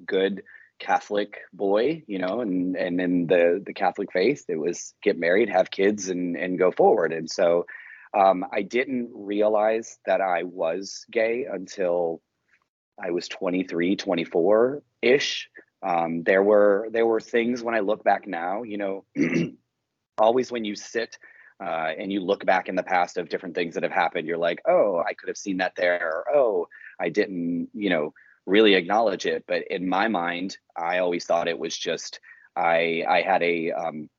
good 0.06 0.42
Catholic 0.78 1.38
boy, 1.52 2.02
you 2.06 2.18
know, 2.18 2.40
and 2.40 2.76
and 2.76 3.00
in 3.00 3.26
the 3.26 3.62
the 3.64 3.74
Catholic 3.74 4.12
faith, 4.12 4.44
it 4.48 4.56
was 4.56 4.94
get 5.02 5.18
married, 5.18 5.48
have 5.48 5.70
kids, 5.70 6.08
and 6.08 6.36
and 6.36 6.58
go 6.58 6.72
forward. 6.72 7.12
And 7.12 7.30
so 7.30 7.66
um, 8.14 8.44
I 8.52 8.62
didn't 8.62 9.10
realize 9.14 9.98
that 10.06 10.20
I 10.20 10.42
was 10.42 11.06
gay 11.10 11.46
until 11.50 12.20
I 13.02 13.10
was 13.10 13.28
23, 13.28 13.96
24. 13.96 14.82
ish. 15.00 15.48
Um, 15.82 16.22
there 16.22 16.42
were 16.42 16.88
there 16.90 17.06
were 17.06 17.20
things 17.20 17.62
when 17.62 17.74
I 17.74 17.80
look 17.80 18.04
back 18.04 18.26
now, 18.26 18.62
you 18.62 18.78
know, 18.78 19.04
always 20.18 20.52
when 20.52 20.64
you 20.64 20.74
sit 20.76 21.18
uh, 21.60 21.90
and 21.98 22.12
you 22.12 22.20
look 22.20 22.44
back 22.44 22.68
in 22.68 22.76
the 22.76 22.82
past 22.82 23.16
of 23.16 23.28
different 23.28 23.54
things 23.54 23.74
that 23.74 23.82
have 23.82 23.92
happened, 23.92 24.26
you're 24.26 24.38
like, 24.38 24.60
oh, 24.66 25.02
I 25.06 25.14
could 25.14 25.28
have 25.28 25.36
seen 25.36 25.58
that 25.58 25.74
there, 25.76 26.24
or 26.28 26.36
oh, 26.36 26.68
I 27.00 27.08
didn't, 27.08 27.68
you 27.74 27.90
know, 27.90 28.14
really 28.46 28.74
acknowledge 28.74 29.26
it. 29.26 29.44
But 29.46 29.62
in 29.70 29.88
my 29.88 30.08
mind, 30.08 30.56
I 30.76 30.98
always 30.98 31.24
thought 31.24 31.48
it 31.48 31.58
was 31.58 31.76
just 31.76 32.20
I 32.56 33.04
I 33.08 33.22
had 33.22 33.42
a 33.42 33.72
um, 33.72 34.10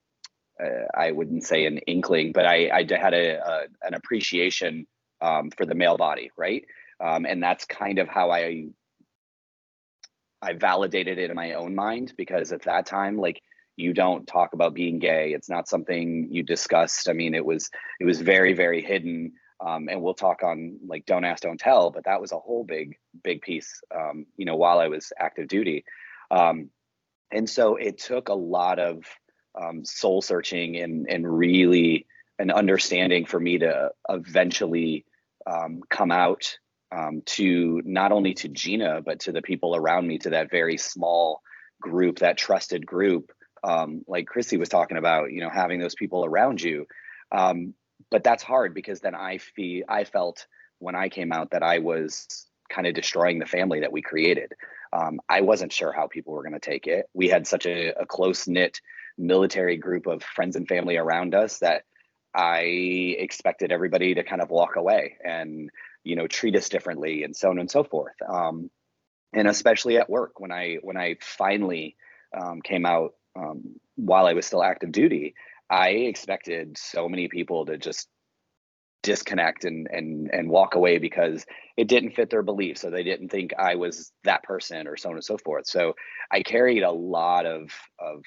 uh, 0.63 0.86
I 0.96 1.12
wouldn't 1.12 1.43
say 1.43 1.65
an 1.65 1.80
inkling, 1.80 2.32
but 2.32 2.46
I 2.46 2.69
I 2.69 2.98
had 2.98 3.13
a, 3.13 3.38
a 3.38 3.62
an 3.82 3.93
appreciation 3.93 4.88
um, 5.22 5.52
for 5.52 5.65
the 5.65 5.76
male 5.76 5.98
body, 5.98 6.32
right? 6.38 6.65
Um, 7.00 7.26
and 7.26 7.41
that's 7.41 7.65
kind 7.65 8.00
of 8.00 8.08
how 8.08 8.32
I 8.32 8.67
I 10.41 10.54
validated 10.54 11.19
it 11.19 11.30
in 11.30 11.36
my 11.36 11.54
own 11.54 11.74
mind 11.74 12.13
because 12.17 12.52
at 12.52 12.63
that 12.63 12.86
time, 12.86 13.17
like 13.17 13.41
you 13.76 13.94
don't 13.94 14.28
talk 14.28 14.54
about 14.54 14.74
being 14.74 15.00
gay. 15.00 15.34
It's 15.34 15.50
not 15.50 15.68
something 15.68 16.28
you 16.30 16.44
discussed. 16.44 17.10
I 17.10 17.14
mean, 17.14 17.34
it 17.34 17.46
was 17.46 17.70
it 18.00 18.06
was 18.06 18.22
very 18.22 18.54
very 18.54 18.82
hidden. 18.82 19.34
Um, 19.66 19.88
and 19.90 20.02
we'll 20.02 20.14
talk 20.14 20.44
on 20.44 20.80
like 20.86 21.06
don't 21.06 21.24
ask, 21.24 21.44
don't 21.44 21.60
tell. 21.60 21.90
But 21.90 22.06
that 22.06 22.22
was 22.22 22.32
a 22.32 22.40
whole 22.40 22.64
big 22.64 22.98
big 23.24 23.42
piece. 23.42 23.82
Um, 23.96 24.26
you 24.38 24.46
know, 24.46 24.56
while 24.56 24.80
I 24.80 24.88
was 24.88 25.14
active 25.18 25.48
duty, 25.48 25.86
um, 26.30 26.70
and 27.32 27.50
so 27.50 27.76
it 27.76 27.98
took 27.98 28.30
a 28.30 28.34
lot 28.34 28.80
of 28.80 29.06
um, 29.60 29.86
soul 29.86 30.22
searching 30.22 30.78
and 30.78 31.08
and 31.10 31.38
really 31.38 32.08
an 32.40 32.52
understanding 32.52 33.26
for 33.26 33.40
me 33.40 33.60
to 33.60 33.92
eventually 34.10 35.06
um, 35.46 35.82
come 35.90 36.12
out 36.12 36.58
um, 36.92 37.22
to 37.26 37.82
not 37.86 38.12
only 38.12 38.34
to 38.34 38.48
Gina 38.50 39.02
but 39.02 39.22
to 39.22 39.32
the 39.32 39.42
people 39.42 39.76
around 39.76 40.08
me, 40.08 40.18
to 40.20 40.32
that 40.32 40.52
very 40.52 40.78
small 40.78 41.42
group, 41.82 42.20
that 42.20 42.38
trusted 42.38 42.86
group 42.86 43.32
um, 43.63 44.04
like 44.08 44.28
Chrissy 44.28 44.58
was 44.58 44.69
talking 44.69 44.97
about, 44.97 45.32
you 45.32 45.41
know, 45.41 45.49
having 45.49 45.80
those 45.80 45.95
people 45.95 46.26
around 46.26 46.62
you. 46.62 46.88
Um, 47.32 47.73
but 48.12 48.23
that's 48.23 48.43
hard 48.43 48.73
because 48.73 48.99
then 48.99 49.15
I 49.15 49.38
feel 49.38 49.86
I 49.88 50.04
felt 50.04 50.45
when 50.80 50.95
I 50.95 51.10
came 51.10 51.32
out 51.32 51.52
that 51.52 51.63
I 51.63 51.80
was 51.80 52.45
kind 52.69 52.88
of 52.88 52.93
destroying 52.93 53.39
the 53.39 53.45
family 53.45 53.82
that 53.82 53.91
we 53.91 54.02
created. 54.02 54.54
Um, 54.91 55.19
I 55.30 55.41
wasn't 55.41 55.73
sure 55.73 55.91
how 55.91 56.08
people 56.08 56.34
were 56.34 56.43
going 56.43 56.54
to 56.54 56.60
take 56.60 56.88
it. 56.88 57.08
We 57.13 57.30
had 57.30 57.47
such 57.47 57.65
a, 57.65 57.93
a 57.99 58.06
close 58.06 58.47
knit 58.47 58.80
military 59.17 59.78
group 59.78 60.08
of 60.08 60.23
friends 60.23 60.56
and 60.56 60.67
family 60.67 60.97
around 60.97 61.36
us 61.36 61.60
that 61.60 61.84
I 62.36 62.62
expected 63.19 63.71
everybody 63.71 64.15
to 64.15 64.23
kind 64.23 64.41
of 64.41 64.49
walk 64.49 64.76
away 64.76 65.17
and 65.23 65.69
you 66.04 66.15
know 66.15 66.28
treat 66.28 66.56
us 66.56 66.67
differently 66.67 67.23
and 67.23 67.36
so 67.36 67.49
on 67.49 67.60
and 67.60 67.69
so 67.69 67.84
forth. 67.84 68.15
Um, 68.28 68.69
and 69.34 69.47
especially 69.47 69.97
at 69.97 70.10
work 70.10 70.39
when 70.39 70.52
I 70.52 70.78
when 70.82 70.97
I 70.97 71.17
finally 71.21 71.95
um, 72.36 72.62
came 72.62 72.86
out 72.86 73.13
um, 73.36 73.76
while 73.96 74.26
I 74.26 74.34
was 74.34 74.46
still 74.46 74.63
active 74.63 74.91
duty, 74.91 75.36
I 75.69 75.89
expected 75.89 76.78
so 76.78 77.08
many 77.10 77.28
people 77.28 77.65
to 77.65 77.78
just 77.78 78.08
disconnect 79.04 79.65
and 79.65 79.88
and 79.91 80.30
and 80.34 80.50
walk 80.50 80.76
away 80.76 80.98
because 80.98 81.46
it 81.76 81.89
didn't 81.89 82.12
fit 82.15 82.30
their 82.30 82.41
beliefs 82.41 82.82
so 82.82 82.89
they 82.89 83.04
didn't 83.04 83.30
think 83.30 83.52
I 83.60 83.76
was 83.76 84.12
that 84.24 84.43
person 84.43 84.88
or 84.88 84.96
so 84.96 85.10
on 85.10 85.15
and 85.15 85.24
so 85.24 85.38
forth. 85.38 85.67
So 85.67 85.93
I 86.32 86.41
carried 86.41 86.84
a 86.84 86.91
lot 86.91 87.46
of 87.46 87.69
of 88.00 88.24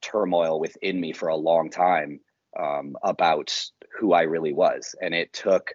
turmoil 0.00 0.60
within 0.60 1.00
me 1.00 1.12
for 1.12 1.28
a 1.28 1.36
long 1.36 1.70
time 1.70 2.20
um, 2.58 2.96
about 3.02 3.54
who 3.98 4.12
I 4.12 4.22
really 4.22 4.52
was, 4.52 4.94
and 5.00 5.14
it 5.14 5.32
took 5.32 5.72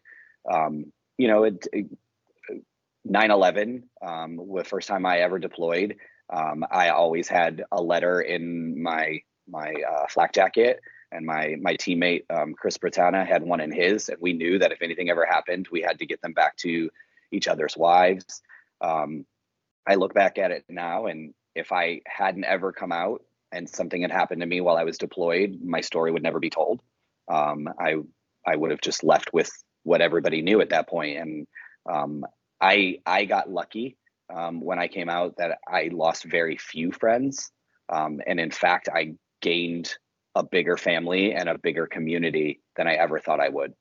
um, 0.51 0.91
you 1.17 1.27
know 1.27 1.43
it, 1.43 1.67
it 1.73 1.87
9/11 3.07 3.83
um, 4.05 4.39
the 4.55 4.63
first 4.63 4.87
time 4.87 5.05
I 5.05 5.19
ever 5.19 5.39
deployed. 5.39 5.95
Um, 6.29 6.65
I 6.69 6.89
always 6.89 7.27
had 7.27 7.63
a 7.71 7.81
letter 7.81 8.21
in 8.21 8.81
my 8.81 9.21
my 9.49 9.73
uh, 9.89 10.07
flak 10.09 10.33
jacket, 10.33 10.81
and 11.11 11.25
my 11.25 11.55
my 11.61 11.75
teammate 11.75 12.23
um, 12.29 12.53
Chris 12.53 12.77
Britanna 12.77 13.25
had 13.25 13.43
one 13.43 13.61
in 13.61 13.71
his, 13.71 14.09
and 14.09 14.17
we 14.19 14.33
knew 14.33 14.59
that 14.59 14.71
if 14.71 14.81
anything 14.81 15.09
ever 15.09 15.25
happened, 15.25 15.67
we 15.71 15.81
had 15.81 15.99
to 15.99 16.05
get 16.05 16.21
them 16.21 16.33
back 16.33 16.57
to 16.57 16.89
each 17.31 17.47
other's 17.47 17.77
wives. 17.77 18.41
Um, 18.81 19.25
I 19.87 19.95
look 19.95 20.13
back 20.13 20.37
at 20.37 20.51
it 20.51 20.65
now, 20.69 21.05
and 21.05 21.33
if 21.55 21.71
I 21.71 22.01
hadn't 22.05 22.43
ever 22.43 22.71
come 22.71 22.91
out 22.91 23.23
and 23.51 23.69
something 23.69 24.01
had 24.01 24.11
happened 24.11 24.41
to 24.41 24.47
me 24.47 24.59
while 24.61 24.75
I 24.75 24.83
was 24.83 24.97
deployed, 24.97 25.59
my 25.63 25.81
story 25.81 26.11
would 26.11 26.23
never 26.23 26.39
be 26.39 26.49
told. 26.49 26.81
Um, 27.29 27.69
I 27.79 27.95
I 28.45 28.55
would 28.55 28.71
have 28.71 28.81
just 28.81 29.03
left 29.03 29.33
with 29.33 29.49
what 29.83 30.01
everybody 30.01 30.41
knew 30.41 30.59
at 30.59 30.69
that 30.69 30.89
point, 30.89 31.17
and 31.17 31.47
um, 31.89 32.25
I 32.59 32.99
I 33.05 33.23
got 33.25 33.49
lucky 33.49 33.97
um, 34.33 34.61
when 34.61 34.79
I 34.79 34.87
came 34.87 35.09
out 35.09 35.37
that 35.37 35.59
I 35.67 35.89
lost 35.91 36.23
very 36.23 36.57
few 36.57 36.91
friends. 36.91 37.51
Um, 37.89 38.19
and 38.27 38.39
in 38.39 38.51
fact, 38.51 38.89
I 38.93 39.15
gained 39.41 39.93
a 40.35 40.43
bigger 40.43 40.77
family 40.77 41.33
and 41.33 41.49
a 41.49 41.57
bigger 41.57 41.87
community 41.87 42.61
than 42.75 42.87
I 42.87 42.95
ever 42.95 43.19
thought 43.19 43.39
I 43.39 43.49
would. 43.49 43.73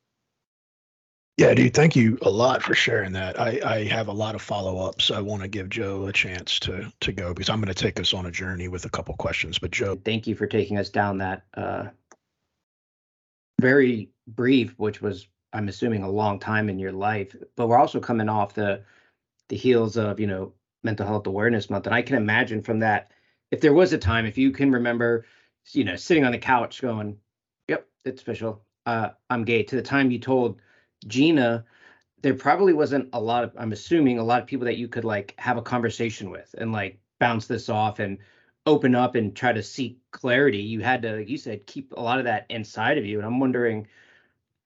Yeah, 1.36 1.52
dude, 1.52 1.74
thank 1.74 1.94
you 1.94 2.16
a 2.22 2.30
lot 2.30 2.62
for 2.62 2.74
sharing 2.74 3.12
that. 3.12 3.38
I, 3.38 3.60
I 3.62 3.84
have 3.84 4.08
a 4.08 4.12
lot 4.12 4.34
of 4.34 4.40
follow 4.40 4.78
ups. 4.86 5.10
I 5.10 5.20
want 5.20 5.42
to 5.42 5.48
give 5.48 5.68
Joe 5.68 6.06
a 6.06 6.12
chance 6.12 6.58
to 6.60 6.90
to 7.00 7.12
go 7.12 7.34
because 7.34 7.50
I'm 7.50 7.60
going 7.60 7.72
to 7.72 7.74
take 7.74 8.00
us 8.00 8.14
on 8.14 8.24
a 8.24 8.30
journey 8.30 8.68
with 8.68 8.86
a 8.86 8.88
couple 8.88 9.14
questions. 9.16 9.58
But 9.58 9.70
Joe, 9.70 9.96
thank 10.02 10.26
you 10.26 10.34
for 10.34 10.46
taking 10.46 10.78
us 10.78 10.88
down 10.88 11.18
that 11.18 11.42
uh, 11.52 11.88
very 13.60 14.08
brief, 14.26 14.72
which 14.78 15.02
was 15.02 15.28
I'm 15.52 15.68
assuming 15.68 16.04
a 16.04 16.10
long 16.10 16.38
time 16.38 16.70
in 16.70 16.78
your 16.78 16.92
life. 16.92 17.36
But 17.54 17.66
we're 17.66 17.78
also 17.78 18.00
coming 18.00 18.30
off 18.30 18.54
the 18.54 18.82
the 19.48 19.56
heels 19.56 19.96
of 19.96 20.20
you 20.20 20.26
know 20.26 20.52
mental 20.82 21.06
health 21.06 21.26
awareness 21.26 21.70
month. 21.70 21.86
And 21.86 21.94
i 21.94 22.02
can 22.02 22.16
imagine 22.16 22.62
from 22.62 22.80
that 22.80 23.10
if 23.50 23.60
there 23.60 23.74
was 23.74 23.92
a 23.92 23.98
time 23.98 24.26
if 24.26 24.38
you 24.38 24.50
can 24.50 24.72
remember 24.72 25.24
you 25.72 25.84
know 25.84 25.96
sitting 25.96 26.24
on 26.24 26.32
the 26.32 26.38
couch 26.38 26.80
going 26.80 27.18
yep 27.68 27.86
it's 28.04 28.22
official 28.22 28.62
uh, 28.86 29.10
i'm 29.30 29.44
gay 29.44 29.62
to 29.62 29.76
the 29.76 29.82
time 29.82 30.10
you 30.10 30.18
told 30.18 30.60
gina 31.06 31.64
there 32.22 32.34
probably 32.34 32.72
wasn't 32.72 33.08
a 33.12 33.20
lot 33.20 33.44
of 33.44 33.52
i'm 33.58 33.72
assuming 33.72 34.18
a 34.18 34.24
lot 34.24 34.40
of 34.40 34.46
people 34.46 34.66
that 34.66 34.78
you 34.78 34.88
could 34.88 35.04
like 35.04 35.34
have 35.38 35.56
a 35.56 35.62
conversation 35.62 36.30
with 36.30 36.54
and 36.58 36.72
like 36.72 36.98
bounce 37.18 37.46
this 37.46 37.68
off 37.68 37.98
and 37.98 38.18
open 38.66 38.94
up 38.94 39.14
and 39.14 39.34
try 39.34 39.52
to 39.52 39.62
seek 39.62 39.98
clarity. 40.10 40.58
You 40.58 40.80
had 40.80 41.02
to 41.02 41.16
like 41.16 41.28
you 41.28 41.38
said 41.38 41.66
keep 41.66 41.92
a 41.92 42.00
lot 42.00 42.18
of 42.18 42.24
that 42.24 42.46
inside 42.50 42.98
of 42.98 43.06
you. 43.06 43.18
And 43.18 43.26
i'm 43.26 43.40
wondering 43.40 43.86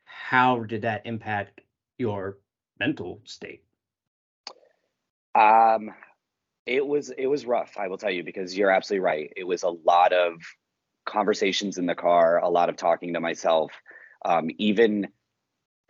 how 0.05 0.61
did 0.65 0.83
that 0.83 1.03
impact 1.07 1.61
your 1.99 2.39
mental 2.79 3.21
state 3.25 3.63
um, 5.35 5.91
it 6.67 6.87
was 6.87 7.11
it 7.11 7.27
was 7.27 7.47
rough, 7.47 7.77
I 7.79 7.89
will 7.89 7.99
tell 7.99 8.11
you, 8.11 8.25
because 8.25 8.57
you're 8.57 8.71
absolutely 8.71 9.05
right. 9.05 9.33
It 9.37 9.45
was 9.45 9.63
a 9.63 9.71
lot 9.71 10.13
of 10.13 10.35
conversations 11.07 11.79
in 11.79 11.87
the 11.87 11.95
car, 11.95 12.39
a 12.39 12.49
lot 12.49 12.69
of 12.69 12.77
talking 12.77 13.15
to 13.15 13.21
myself. 13.21 13.73
Um, 14.25 14.51
even 14.59 15.09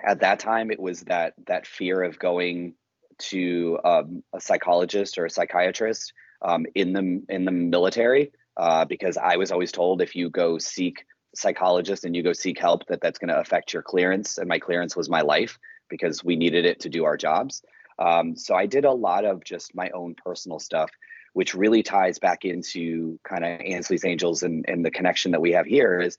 at 0.04 0.20
that 0.20 0.38
time, 0.38 0.70
it 0.70 0.80
was 0.80 1.02
that 1.02 1.34
that 1.46 1.66
fear 1.66 2.02
of 2.02 2.18
going 2.18 2.74
to 3.18 3.78
um, 3.84 4.22
a 4.34 4.40
psychologist 4.40 5.18
or 5.18 5.26
a 5.26 5.30
psychiatrist 5.30 6.12
um, 6.42 6.64
in 6.74 6.92
the 6.92 7.22
in 7.28 7.44
the 7.44 7.52
military, 7.52 8.32
uh, 8.56 8.84
because 8.84 9.16
I 9.16 9.36
was 9.36 9.52
always 9.52 9.72
told 9.72 10.00
if 10.00 10.16
you 10.16 10.30
go 10.30 10.58
seek 10.58 11.04
psychologist 11.34 12.04
and 12.04 12.16
you 12.16 12.22
go 12.22 12.32
seek 12.32 12.58
help, 12.58 12.86
that 12.86 13.00
that's 13.00 13.18
going 13.18 13.28
to 13.28 13.38
affect 13.38 13.72
your 13.72 13.82
clearance. 13.82 14.38
And 14.38 14.48
my 14.48 14.58
clearance 14.58 14.96
was 14.96 15.10
my 15.10 15.20
life 15.20 15.58
because 15.88 16.24
we 16.24 16.36
needed 16.36 16.64
it 16.64 16.80
to 16.80 16.88
do 16.88 17.04
our 17.04 17.16
jobs. 17.16 17.62
Um, 18.00 18.34
so 18.34 18.54
I 18.54 18.66
did 18.66 18.84
a 18.84 18.92
lot 18.92 19.24
of 19.24 19.44
just 19.44 19.74
my 19.74 19.90
own 19.90 20.14
personal 20.14 20.58
stuff, 20.58 20.90
which 21.34 21.54
really 21.54 21.82
ties 21.82 22.18
back 22.18 22.44
into 22.44 23.20
kind 23.22 23.44
of 23.44 23.60
Ansley's 23.60 24.04
Angels 24.04 24.42
and, 24.42 24.64
and 24.66 24.84
the 24.84 24.90
connection 24.90 25.32
that 25.32 25.40
we 25.40 25.52
have 25.52 25.66
here 25.66 26.00
is 26.00 26.16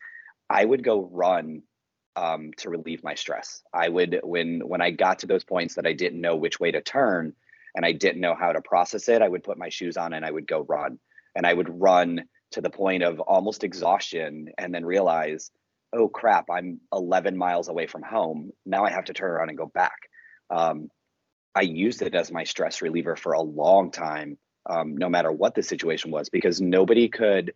I 0.49 0.63
would 0.63 0.83
go 0.83 1.09
run 1.11 1.63
um, 2.15 2.51
to 2.57 2.69
relieve 2.69 3.03
my 3.03 3.15
stress. 3.15 3.63
I 3.73 3.89
would 3.89 4.19
when 4.23 4.67
when 4.67 4.81
I 4.81 4.91
got 4.91 5.19
to 5.19 5.27
those 5.27 5.43
points 5.43 5.75
that 5.75 5.87
I 5.87 5.93
didn't 5.93 6.21
know 6.21 6.35
which 6.35 6.59
way 6.59 6.71
to 6.71 6.81
turn 6.81 7.33
and 7.75 7.85
I 7.85 7.93
didn't 7.93 8.21
know 8.21 8.35
how 8.35 8.51
to 8.51 8.61
process 8.61 9.07
it, 9.09 9.21
I 9.21 9.29
would 9.29 9.43
put 9.43 9.57
my 9.57 9.69
shoes 9.69 9.97
on 9.97 10.13
and 10.13 10.25
I 10.25 10.31
would 10.31 10.47
go 10.47 10.65
run. 10.67 10.99
And 11.35 11.47
I 11.47 11.53
would 11.53 11.81
run 11.81 12.25
to 12.51 12.61
the 12.61 12.69
point 12.69 13.03
of 13.03 13.21
almost 13.21 13.63
exhaustion 13.63 14.49
and 14.57 14.75
then 14.75 14.85
realize, 14.85 15.51
oh 15.93 16.09
crap, 16.09 16.49
I'm 16.49 16.81
11 16.91 17.37
miles 17.37 17.69
away 17.69 17.87
from 17.87 18.03
home. 18.03 18.51
Now 18.65 18.83
I 18.83 18.91
have 18.91 19.05
to 19.05 19.13
turn 19.13 19.31
around 19.31 19.49
and 19.49 19.57
go 19.57 19.67
back. 19.73 19.95
Um, 20.49 20.89
I 21.55 21.61
used 21.61 22.01
it 22.01 22.15
as 22.15 22.31
my 22.31 22.43
stress 22.43 22.81
reliever 22.81 23.15
for 23.15 23.33
a 23.33 23.41
long 23.41 23.91
time, 23.91 24.37
um, 24.69 24.95
no 24.95 25.09
matter 25.09 25.31
what 25.31 25.55
the 25.55 25.63
situation 25.63 26.11
was, 26.11 26.29
because 26.29 26.61
nobody 26.61 27.09
could 27.09 27.53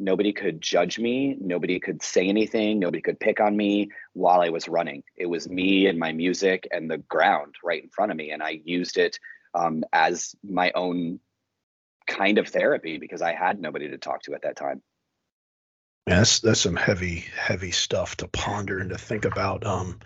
nobody 0.00 0.32
could 0.32 0.60
judge 0.60 0.98
me 0.98 1.36
nobody 1.40 1.78
could 1.78 2.02
say 2.02 2.26
anything 2.26 2.80
nobody 2.80 3.00
could 3.00 3.20
pick 3.20 3.38
on 3.38 3.56
me 3.56 3.88
while 4.12 4.40
i 4.40 4.48
was 4.48 4.68
running. 4.68 5.04
It 5.16 5.26
was 5.26 5.48
me 5.48 5.86
and 5.86 5.98
my 5.98 6.12
music 6.12 6.66
and 6.72 6.90
the 6.90 6.98
ground 6.98 7.54
right 7.62 7.82
in 7.82 7.90
front 7.90 8.10
of 8.10 8.18
me 8.18 8.30
and 8.32 8.42
i 8.42 8.60
used 8.64 8.98
it 8.98 9.18
um, 9.54 9.84
as 9.92 10.34
my 10.42 10.72
own 10.74 11.20
kind 12.08 12.38
of 12.38 12.48
therapy 12.48 12.98
because 12.98 13.22
i 13.22 13.32
had 13.34 13.60
nobody 13.60 13.88
to 13.90 13.98
talk 13.98 14.22
to 14.22 14.34
at 14.34 14.42
that 14.42 14.56
time. 14.56 14.82
Yeah, 16.06 16.18
that's 16.18 16.40
that's 16.40 16.60
some 16.60 16.76
heavy 16.76 17.24
heavy 17.36 17.70
stuff 17.70 18.16
to 18.16 18.28
ponder 18.28 18.78
and 18.78 18.90
to 18.90 18.98
think 18.98 19.24
about. 19.24 19.64
Um 19.64 20.00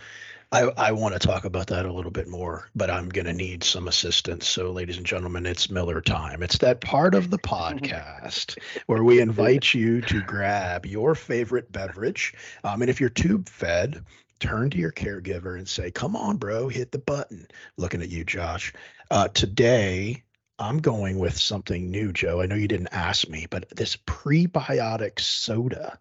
I, 0.50 0.62
I 0.62 0.92
want 0.92 1.12
to 1.12 1.18
talk 1.18 1.44
about 1.44 1.66
that 1.66 1.84
a 1.84 1.92
little 1.92 2.10
bit 2.10 2.26
more, 2.26 2.70
but 2.74 2.90
I'm 2.90 3.10
going 3.10 3.26
to 3.26 3.34
need 3.34 3.62
some 3.62 3.86
assistance. 3.86 4.48
So, 4.48 4.70
ladies 4.70 4.96
and 4.96 5.04
gentlemen, 5.04 5.44
it's 5.44 5.68
Miller 5.68 6.00
time. 6.00 6.42
It's 6.42 6.56
that 6.58 6.80
part 6.80 7.14
of 7.14 7.28
the 7.28 7.38
podcast 7.38 8.56
where 8.86 9.04
we 9.04 9.20
invite 9.20 9.74
you 9.74 10.00
to 10.02 10.22
grab 10.22 10.86
your 10.86 11.14
favorite 11.14 11.70
beverage. 11.70 12.32
Um, 12.64 12.80
and 12.80 12.90
if 12.90 12.98
you're 12.98 13.10
tube 13.10 13.46
fed, 13.46 14.02
turn 14.40 14.70
to 14.70 14.78
your 14.78 14.92
caregiver 14.92 15.58
and 15.58 15.68
say, 15.68 15.90
Come 15.90 16.16
on, 16.16 16.38
bro, 16.38 16.68
hit 16.68 16.92
the 16.92 16.98
button. 16.98 17.46
Looking 17.76 18.00
at 18.00 18.08
you, 18.08 18.24
Josh. 18.24 18.72
Uh, 19.10 19.28
today, 19.28 20.22
I'm 20.58 20.78
going 20.78 21.18
with 21.18 21.38
something 21.38 21.90
new, 21.90 22.10
Joe. 22.10 22.40
I 22.40 22.46
know 22.46 22.56
you 22.56 22.68
didn't 22.68 22.88
ask 22.92 23.28
me, 23.28 23.46
but 23.50 23.68
this 23.76 23.98
prebiotic 23.98 25.20
soda. 25.20 25.98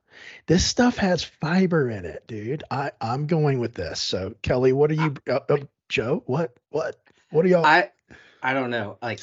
This 0.47 0.65
stuff 0.65 0.97
has 0.97 1.23
fiber 1.23 1.89
in 1.89 2.05
it, 2.05 2.23
dude. 2.27 2.63
I 2.71 2.91
I'm 3.01 3.27
going 3.27 3.59
with 3.59 3.73
this. 3.73 3.99
So 3.99 4.35
Kelly, 4.41 4.73
what 4.73 4.91
are 4.91 4.95
you, 4.95 5.15
uh, 5.29 5.39
uh, 5.49 5.57
Joe? 5.89 6.23
What 6.25 6.55
what 6.69 6.95
what 7.31 7.45
are 7.45 7.49
y'all? 7.49 7.65
I 7.65 7.91
I 8.41 8.53
don't 8.53 8.69
know. 8.69 8.97
Like 9.01 9.19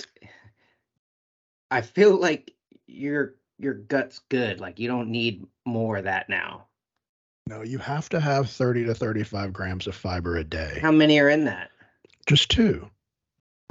I 1.70 1.80
feel 1.80 2.16
like 2.16 2.54
your 2.86 3.34
your 3.58 3.74
gut's 3.74 4.20
good. 4.28 4.60
Like 4.60 4.78
you 4.78 4.88
don't 4.88 5.08
need 5.10 5.46
more 5.64 5.96
of 5.96 6.04
that 6.04 6.28
now. 6.28 6.66
no, 7.48 7.62
you 7.62 7.78
have 7.78 8.08
to 8.10 8.20
have 8.20 8.50
30 8.50 8.84
to 8.86 8.94
35 8.94 9.52
grams 9.52 9.86
of 9.86 9.94
fiber 9.94 10.36
a 10.36 10.44
day. 10.44 10.78
How 10.80 10.92
many 10.92 11.18
are 11.20 11.28
in 11.28 11.44
that? 11.44 11.70
Just 12.26 12.50
two. 12.50 12.88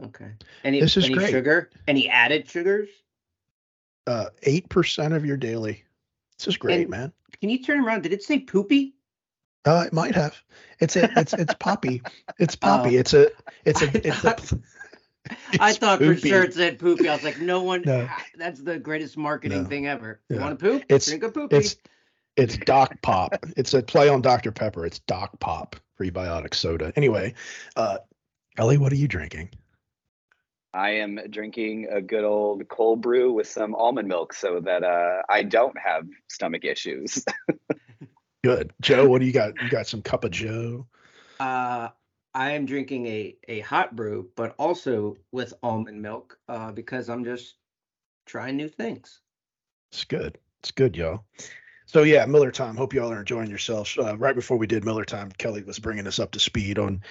Okay. 0.04 0.32
Any 0.64 0.80
This 0.80 0.98
is 0.98 1.06
any 1.06 1.14
great. 1.16 1.32
sugar? 1.32 1.70
Any 1.88 2.10
added 2.10 2.50
sugars? 2.50 2.90
Uh, 4.06 4.26
eight 4.44 4.68
percent 4.70 5.14
of 5.14 5.26
your 5.26 5.38
daily. 5.38 5.83
This 6.43 6.56
is 6.56 6.58
great, 6.58 6.82
And- 6.82 6.89
man. 6.89 7.13
Can 7.39 7.49
you 7.49 7.63
turn 7.63 7.79
around? 7.79 8.03
Did 8.03 8.12
it 8.12 8.21
say 8.21 8.39
poopy? 8.39 8.95
Uh, 9.65 9.86
it 9.88 9.93
might 9.93 10.13
have. 10.15 10.36
It's 10.82 10.97
a 10.97 11.10
it's 11.19 11.32
it's 11.34 11.53
poppy. 11.56 12.01
It's 12.38 12.56
poppy. 12.58 12.97
Oh. 12.97 12.99
It's 12.99 13.13
a 13.13 13.29
it's 13.63 13.82
a 13.82 13.86
it's 14.08 14.08
a. 14.08 14.12
thought- 14.34 14.53
I 15.60 15.69
it's 15.69 15.77
thought 15.77 15.99
for 15.99 16.15
sure 16.17 16.43
it 16.43 16.53
said 16.53 16.79
poopy. 16.79 17.08
I 17.08 17.15
was 17.15 17.23
like, 17.23 17.39
no 17.39 17.63
one. 17.63 17.84
No. 17.86 18.10
That's 18.38 18.60
the 18.62 18.77
greatest 18.77 19.15
marketing 19.15 19.63
No. 19.63 19.69
thing 19.69 19.88
ever. 19.88 20.19
You 20.27 20.39
want 20.39 20.60
to 20.60 20.65
poop? 20.65 20.82
It's- 20.89 21.06
Drink 21.06 21.23
a 21.23 21.29
poopy. 21.29 21.56
It's 21.56 21.77
it's 22.36 22.58
Doc 22.58 23.01
Pop. 23.01 23.36
It's 23.56 23.73
a 23.73 23.82
play 23.82 24.10
on 24.10 24.21
Dr 24.21 24.51
Pepper. 24.51 24.86
It's 24.86 24.99
Doc 24.99 25.39
Pop 25.39 25.77
prebiotic 25.97 26.53
soda. 26.56 26.91
Anyway, 26.97 27.36
uh, 27.77 27.99
Ellie, 28.58 28.77
what 28.77 28.91
are 28.91 28.97
you 28.97 29.08
drinking? 29.08 29.49
I 30.74 30.92
am 30.92 31.20
drinking 31.30 31.88
a 31.92 32.02
good 32.02 32.24
old 32.24 32.68
cold 32.68 33.02
brew 33.02 33.32
with 33.32 33.48
some 33.48 33.76
almond 33.76 34.08
milk 34.08 34.34
so 34.34 34.60
that 34.62 34.84
uh, 34.84 35.22
I 35.30 35.44
don't 35.44 35.78
have 35.78 36.08
stomach 36.28 36.66
issues. 36.66 37.24
Good, 38.44 38.74
Joe. 38.82 39.08
What 39.08 39.22
do 39.22 39.26
you 39.26 39.32
got? 39.32 39.54
You 39.62 39.70
got 39.70 39.88
some 39.88 40.02
cup 40.02 40.26
of 40.26 40.32
Joe? 40.32 40.86
Uh, 41.40 41.90
I 42.34 42.52
am 42.52 42.66
drinking 42.66 43.06
a 43.08 43.38
a 43.48 43.60
hot 43.62 43.96
brew, 43.96 44.30
but 44.36 44.54
also 44.60 45.16
with 45.32 45.54
almond 45.64 46.02
milk, 46.02 46.38
uh, 46.50 46.72
because 46.74 47.10
I'm 47.10 47.24
just 47.24 47.56
trying 48.26 48.58
new 48.58 48.68
things. 48.68 49.22
It's 49.94 50.04
good. 50.04 50.38
It's 50.60 50.72
good, 50.72 50.98
y'all. 50.98 51.24
So 51.86 52.04
yeah, 52.04 52.26
Miller 52.26 52.52
time. 52.52 52.76
Hope 52.76 52.94
y'all 52.94 53.12
are 53.12 53.20
enjoying 53.20 53.50
yourselves. 53.50 53.98
Uh, 53.98 54.18
right 54.18 54.36
before 54.36 54.58
we 54.58 54.68
did 54.68 54.84
Miller 54.84 55.06
time, 55.06 55.30
Kelly 55.38 55.64
was 55.64 55.80
bringing 55.80 56.08
us 56.08 56.20
up 56.20 56.32
to 56.32 56.40
speed 56.40 56.80
on 56.80 57.02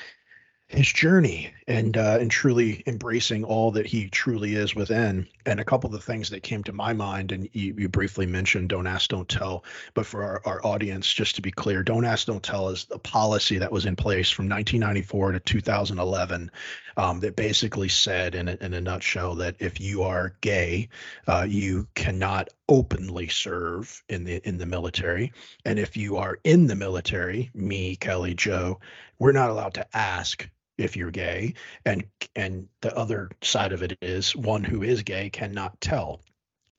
his 0.73 0.91
journey 0.91 1.53
and 1.69 1.97
uh, 1.99 2.17
and 2.19 2.31
truly 2.31 2.83
embracing 2.87 3.45
all 3.45 3.71
that 3.73 3.87
he 3.87 4.09
truly 4.09 4.55
is 4.55 4.75
within. 4.75 5.27
And 5.45 5.61
a 5.61 5.65
couple 5.65 5.89
of 5.89 5.93
the 5.93 6.01
things 6.01 6.31
that 6.31 6.43
came 6.43 6.65
to 6.65 6.73
my 6.73 6.93
mind, 6.93 7.31
and 7.31 7.49
you, 7.53 7.75
you 7.77 7.89
briefly 7.89 8.27
mentioned, 8.27 8.71
"Don't 8.71 8.87
ask, 8.87 9.11
don't 9.11 9.29
tell." 9.29 9.65
But 9.95 10.07
for 10.07 10.23
our, 10.23 10.43
our 10.45 10.67
audience, 10.67 11.13
just 11.13 11.37
to 11.37 11.43
be 11.43 11.51
clear, 11.51 11.83
"Don't 11.83 12.07
ask, 12.07 12.27
don't 12.27 12.43
tell" 12.43 12.71
is 12.71 12.87
a 12.91 12.99
policy 12.99 13.59
that 13.59 13.71
was 13.71 13.85
in 13.85 13.97
place 13.97 14.31
from 14.31 14.49
1994 14.49 15.33
to 15.33 15.41
2011 15.41 16.51
um, 16.97 17.21
that 17.21 17.37
basically 17.37 17.89
said, 17.89 18.35
in 18.35 18.49
a, 18.49 18.57
in 18.61 18.73
a 18.73 18.81
nutshell, 18.81 19.35
that 19.37 19.57
if 19.59 19.81
you 19.81 20.03
are 20.03 20.35
gay, 20.41 20.89
uh, 21.27 21.47
you 21.47 21.87
cannot 21.95 22.49
openly 22.69 23.29
serve 23.29 24.03
in 24.09 24.25
the 24.25 24.41
in 24.49 24.57
the 24.57 24.67
military, 24.67 25.33
and 25.67 25.79
if 25.79 25.97
you 25.97 26.17
are 26.17 26.39
in 26.45 26.67
the 26.67 26.77
military, 26.77 27.51
me, 27.55 27.95
Kelly, 27.97 28.35
Joe, 28.35 28.81
we're 29.19 29.33
not 29.33 29.51
allowed 29.51 29.75
to 29.75 29.97
ask 29.97 30.49
if 30.79 30.97
you're 30.97 31.11
gay, 31.11 31.55
and 31.85 32.05
and 32.35 32.69
the 32.81 32.97
other 32.97 33.31
side 33.43 33.73
of 33.73 33.83
it 33.83 33.97
is 34.01 34.35
one 34.35 34.65
who 34.65 34.83
is 34.83 35.03
gay 35.03 35.31
cannot 35.31 35.81
tell. 35.81 36.21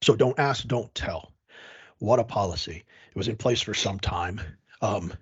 So 0.01 0.15
don't 0.15 0.39
ask, 0.39 0.65
don't 0.65 0.93
tell. 0.95 1.31
What 1.99 2.19
a 2.19 2.23
policy! 2.23 2.83
It 3.09 3.15
was 3.15 3.27
in 3.27 3.37
place 3.37 3.61
for 3.61 3.73
some 3.73 3.99
time. 3.99 4.41
Um, 4.81 5.13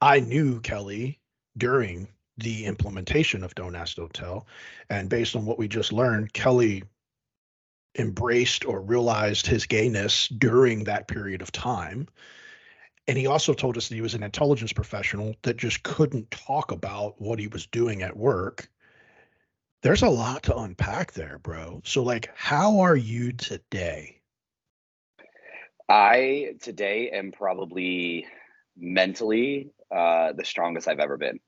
I 0.00 0.20
knew 0.20 0.60
Kelly 0.60 1.20
during 1.56 2.08
the 2.38 2.64
implementation 2.64 3.44
of 3.44 3.54
Don't 3.54 3.76
Ask, 3.76 3.96
Don't 3.96 4.12
Tell. 4.12 4.46
And 4.88 5.08
based 5.08 5.36
on 5.36 5.46
what 5.46 5.58
we 5.58 5.68
just 5.68 5.92
learned, 5.92 6.32
Kelly 6.32 6.82
embraced 7.98 8.64
or 8.64 8.80
realized 8.80 9.46
his 9.46 9.66
gayness 9.66 10.28
during 10.28 10.84
that 10.84 11.08
period 11.08 11.42
of 11.42 11.52
time. 11.52 12.08
And 13.10 13.18
he 13.18 13.26
also 13.26 13.54
told 13.54 13.76
us 13.76 13.88
that 13.88 13.96
he 13.96 14.02
was 14.02 14.14
an 14.14 14.22
intelligence 14.22 14.72
professional 14.72 15.34
that 15.42 15.56
just 15.56 15.82
couldn't 15.82 16.30
talk 16.30 16.70
about 16.70 17.20
what 17.20 17.40
he 17.40 17.48
was 17.48 17.66
doing 17.66 18.02
at 18.02 18.16
work. 18.16 18.70
There's 19.82 20.02
a 20.02 20.08
lot 20.08 20.44
to 20.44 20.56
unpack 20.56 21.14
there, 21.14 21.40
bro. 21.40 21.82
So, 21.84 22.04
like, 22.04 22.30
how 22.36 22.78
are 22.78 22.94
you 22.94 23.32
today? 23.32 24.20
I 25.88 26.54
today 26.60 27.10
am 27.10 27.32
probably 27.32 28.28
mentally 28.78 29.72
uh, 29.90 30.30
the 30.34 30.44
strongest 30.44 30.86
I've 30.86 31.00
ever 31.00 31.16
been. 31.16 31.40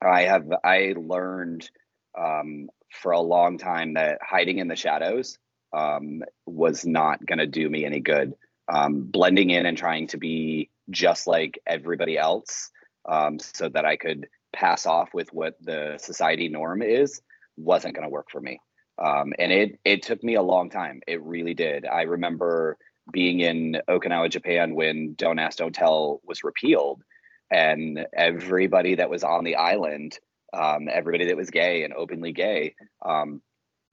I 0.00 0.22
have 0.22 0.50
I 0.64 0.94
learned 0.96 1.70
um, 2.18 2.70
for 2.90 3.12
a 3.12 3.20
long 3.20 3.58
time 3.58 3.92
that 3.94 4.16
hiding 4.22 4.56
in 4.56 4.68
the 4.68 4.76
shadows 4.76 5.36
um, 5.74 6.22
was 6.46 6.86
not 6.86 7.26
going 7.26 7.38
to 7.38 7.46
do 7.46 7.68
me 7.68 7.84
any 7.84 8.00
good. 8.00 8.32
Um, 8.72 9.02
blending 9.02 9.50
in 9.50 9.66
and 9.66 9.76
trying 9.76 10.06
to 10.08 10.16
be 10.16 10.70
just 10.90 11.26
like 11.26 11.60
everybody 11.66 12.16
else, 12.16 12.70
um, 13.08 13.38
so 13.38 13.68
that 13.68 13.84
I 13.84 13.96
could 13.96 14.28
pass 14.52 14.86
off 14.86 15.12
with 15.14 15.32
what 15.32 15.54
the 15.60 15.98
society 15.98 16.48
norm 16.48 16.82
is, 16.82 17.20
wasn't 17.56 17.94
going 17.94 18.06
to 18.06 18.12
work 18.12 18.30
for 18.30 18.40
me. 18.40 18.60
Um, 18.98 19.32
and 19.38 19.50
it 19.50 19.78
it 19.84 20.02
took 20.02 20.22
me 20.22 20.34
a 20.34 20.42
long 20.42 20.70
time. 20.70 21.00
It 21.06 21.22
really 21.22 21.54
did. 21.54 21.86
I 21.86 22.02
remember 22.02 22.76
being 23.12 23.40
in 23.40 23.80
Okinawa, 23.88 24.30
Japan, 24.30 24.74
when 24.74 25.14
Don't 25.14 25.38
Ask, 25.38 25.58
Don't 25.58 25.74
Tell 25.74 26.20
was 26.24 26.44
repealed, 26.44 27.02
and 27.50 28.06
everybody 28.12 28.96
that 28.96 29.10
was 29.10 29.24
on 29.24 29.44
the 29.44 29.56
island, 29.56 30.18
um, 30.52 30.88
everybody 30.92 31.26
that 31.26 31.36
was 31.36 31.50
gay 31.50 31.82
and 31.84 31.94
openly 31.94 32.32
gay, 32.32 32.74
um, 33.04 33.40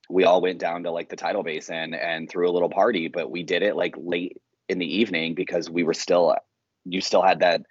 we 0.10 0.26
all 0.26 0.42
went 0.42 0.60
down 0.60 0.84
to 0.84 0.92
like 0.92 1.10
the 1.10 1.16
tidal 1.16 1.44
basin 1.44 1.94
and 1.94 2.30
threw 2.30 2.50
a 2.50 2.54
little 2.54 2.70
party. 2.70 3.08
But 3.08 3.32
we 3.32 3.44
did 3.44 3.63
it 3.63 3.76
like 3.76 3.96
late 3.98 4.38
in 4.70 4.80
the 4.80 5.00
evening 5.00 5.34
because 5.34 5.70
we 5.70 5.84
were 5.84 5.94
still, 5.94 6.36
you 6.86 7.02
still 7.02 7.22
had 7.22 7.40
that 7.40 7.62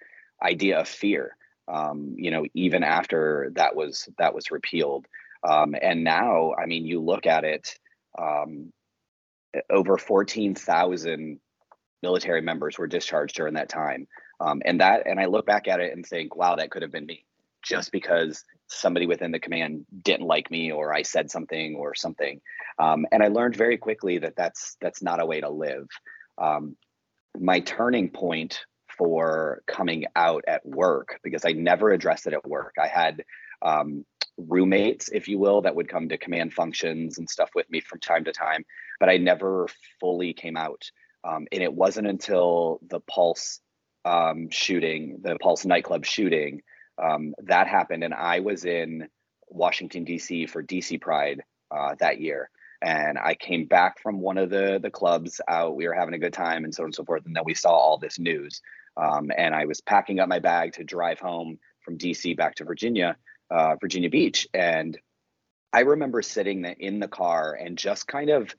idea 0.41 0.79
of 0.79 0.87
fear. 0.87 1.35
Um, 1.67 2.15
you 2.15 2.31
know, 2.31 2.45
even 2.53 2.83
after 2.83 3.51
that 3.55 3.75
was 3.75 4.07
that 4.17 4.33
was 4.33 4.51
repealed, 4.51 5.05
um, 5.43 5.75
and 5.81 6.03
now, 6.03 6.53
I 6.53 6.65
mean, 6.65 6.85
you 6.85 6.99
look 7.01 7.25
at 7.25 7.43
it. 7.43 7.77
Um, 8.17 8.71
over 9.69 9.97
14,000 9.97 11.39
military 12.03 12.41
members 12.41 12.77
were 12.77 12.87
discharged 12.87 13.35
during 13.35 13.55
that 13.55 13.69
time. 13.69 14.07
Um, 14.39 14.61
and 14.65 14.81
that, 14.81 15.07
and 15.07 15.19
I 15.19 15.25
look 15.25 15.45
back 15.45 15.67
at 15.67 15.79
it 15.79 15.93
and 15.93 16.05
think, 16.05 16.35
wow, 16.35 16.55
that 16.55 16.69
could 16.69 16.81
have 16.81 16.91
been 16.91 17.05
me 17.05 17.25
just 17.63 17.91
because 17.91 18.43
somebody 18.67 19.07
within 19.07 19.31
the 19.31 19.39
command 19.39 19.85
didn't 20.03 20.27
like 20.27 20.51
me 20.51 20.71
or 20.71 20.93
I 20.93 21.01
said 21.01 21.31
something 21.31 21.75
or 21.75 21.95
something. 21.95 22.39
Um, 22.77 23.05
and 23.11 23.23
I 23.23 23.27
learned 23.27 23.55
very 23.55 23.77
quickly 23.77 24.19
that 24.19 24.35
that's, 24.35 24.77
that's 24.79 25.01
not 25.01 25.21
a 25.21 25.25
way 25.25 25.41
to 25.41 25.49
live. 25.49 25.87
Um, 26.37 26.75
my 27.39 27.59
turning 27.59 28.09
point 28.09 28.59
for 28.97 29.61
coming 29.67 30.05
out 30.15 30.43
at 30.47 30.65
work, 30.65 31.19
because 31.23 31.45
I 31.45 31.51
never 31.51 31.91
addressed 31.91 32.27
it 32.27 32.33
at 32.33 32.47
work. 32.47 32.75
I 32.81 32.87
had, 32.87 33.23
um, 33.61 34.05
roommates, 34.37 35.09
if 35.09 35.27
you 35.27 35.39
will, 35.39 35.61
that 35.61 35.75
would 35.75 35.89
come 35.89 36.09
to 36.09 36.17
command 36.17 36.53
functions 36.53 37.17
and 37.17 37.29
stuff 37.29 37.49
with 37.55 37.69
me 37.69 37.81
from 37.81 37.99
time 37.99 38.23
to 38.25 38.31
time, 38.31 38.65
but 38.99 39.09
I 39.09 39.17
never 39.17 39.67
fully 39.99 40.33
came 40.33 40.57
out. 40.57 40.83
Um, 41.23 41.47
and 41.51 41.61
it 41.63 41.73
wasn't 41.73 42.07
until 42.07 42.79
the 42.87 42.99
Pulse 43.01 43.59
um, 44.05 44.49
shooting, 44.49 45.19
the 45.21 45.37
Pulse 45.39 45.65
nightclub 45.65 46.05
shooting, 46.05 46.61
um, 47.01 47.33
that 47.43 47.67
happened. 47.67 48.03
And 48.03 48.13
I 48.13 48.39
was 48.39 48.65
in 48.65 49.07
Washington, 49.49 50.03
D.C. 50.03 50.45
for 50.47 50.63
DC 50.63 51.01
Pride 51.01 51.41
uh, 51.71 51.95
that 51.99 52.21
year. 52.21 52.49
And 52.81 53.17
I 53.17 53.33
came 53.35 53.65
back 53.65 54.01
from 54.01 54.19
one 54.19 54.37
of 54.37 54.49
the, 54.49 54.79
the 54.81 54.91
clubs 54.91 55.41
out. 55.47 55.75
We 55.75 55.87
were 55.87 55.93
having 55.93 56.13
a 56.13 56.19
good 56.19 56.33
time 56.33 56.63
and 56.63 56.73
so 56.73 56.83
on 56.83 56.87
and 56.87 56.95
so 56.95 57.05
forth. 57.05 57.25
And 57.25 57.35
then 57.35 57.43
we 57.45 57.53
saw 57.53 57.71
all 57.71 57.97
this 57.97 58.19
news. 58.19 58.61
Um, 58.95 59.31
and 59.35 59.53
I 59.55 59.65
was 59.65 59.81
packing 59.81 60.19
up 60.19 60.29
my 60.29 60.39
bag 60.39 60.73
to 60.73 60.83
drive 60.83 61.19
home 61.19 61.59
from 61.81 61.97
DC 61.97 62.35
back 62.37 62.55
to 62.55 62.65
Virginia 62.65 63.15
uh, 63.49 63.75
Virginia 63.79 64.09
Beach. 64.09 64.47
And 64.53 64.97
I 65.73 65.81
remember 65.81 66.21
sitting 66.21 66.65
in 66.65 66.99
the 66.99 67.07
car 67.07 67.53
and 67.53 67.77
just 67.77 68.07
kind 68.07 68.29
of 68.29 68.53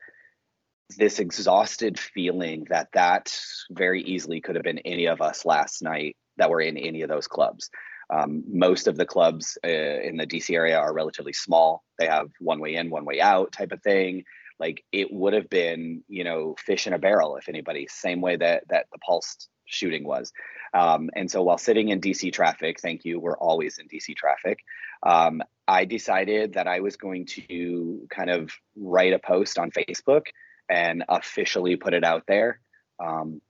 this 0.97 1.19
exhausted 1.19 1.99
feeling 1.99 2.67
that 2.71 2.89
that 2.95 3.39
very 3.71 4.03
easily 4.03 4.41
could 4.41 4.55
have 4.55 4.65
been 4.65 4.79
any 4.79 5.07
of 5.07 5.21
us 5.21 5.45
last 5.45 5.83
night 5.83 6.17
that 6.37 6.51
were 6.51 6.61
in 6.61 6.77
any 6.77 7.03
of 7.03 7.09
those 7.09 7.29
clubs. 7.29 7.71
Um, 8.11 8.45
most 8.49 8.87
of 8.87 8.97
the 8.97 9.07
clubs 9.07 9.59
uh, 9.65 9.69
in 9.69 10.17
the 10.17 10.27
DC 10.27 10.55
area 10.55 10.79
are 10.79 10.95
relatively 10.95 11.33
small. 11.33 11.85
They 11.99 12.07
have 12.07 12.31
one 12.41 12.61
way 12.61 12.75
in, 12.75 12.91
one 12.91 13.05
way 13.05 13.21
out 13.21 13.53
type 13.53 13.73
of 13.73 13.83
thing. 13.83 14.25
Like 14.59 14.85
it 14.93 15.13
would 15.13 15.35
have 15.35 15.51
been, 15.51 16.03
you 16.09 16.25
know, 16.25 16.57
fish 16.59 16.87
in 16.87 16.93
a 16.93 16.99
barrel 16.99 17.37
if 17.37 17.49
anybody. 17.49 17.87
Same 17.89 18.21
way 18.21 18.37
that 18.37 18.65
that 18.69 18.87
the 18.93 18.99
Pulse 18.99 19.49
shooting 19.67 20.05
was. 20.05 20.33
Um, 20.75 21.11
and 21.15 21.31
so 21.31 21.43
while 21.43 21.59
sitting 21.59 21.91
in 21.91 22.01
DC 22.01 22.33
traffic, 22.33 22.81
thank 22.81 23.05
you, 23.05 23.21
we're 23.21 23.39
always 23.39 23.79
in 23.79 23.89
DC 23.89 24.17
traffic. 24.17 24.59
Um, 25.03 25.43
I 25.67 25.85
decided 25.85 26.55
that 26.55 26.67
I 26.67 26.81
was 26.81 26.97
going 26.97 27.27
to 27.27 28.07
kind 28.11 28.31
of 28.31 28.51
write 28.77 29.13
a 29.13 29.19
post 29.19 29.59
on 29.59 29.71
Facebook 29.71 30.27
and 30.69 31.05
officially 31.09 31.77
put 31.77 31.95
it 31.95 32.05
out 32.05 32.25
there 32.27 32.61
um, 32.99 33.41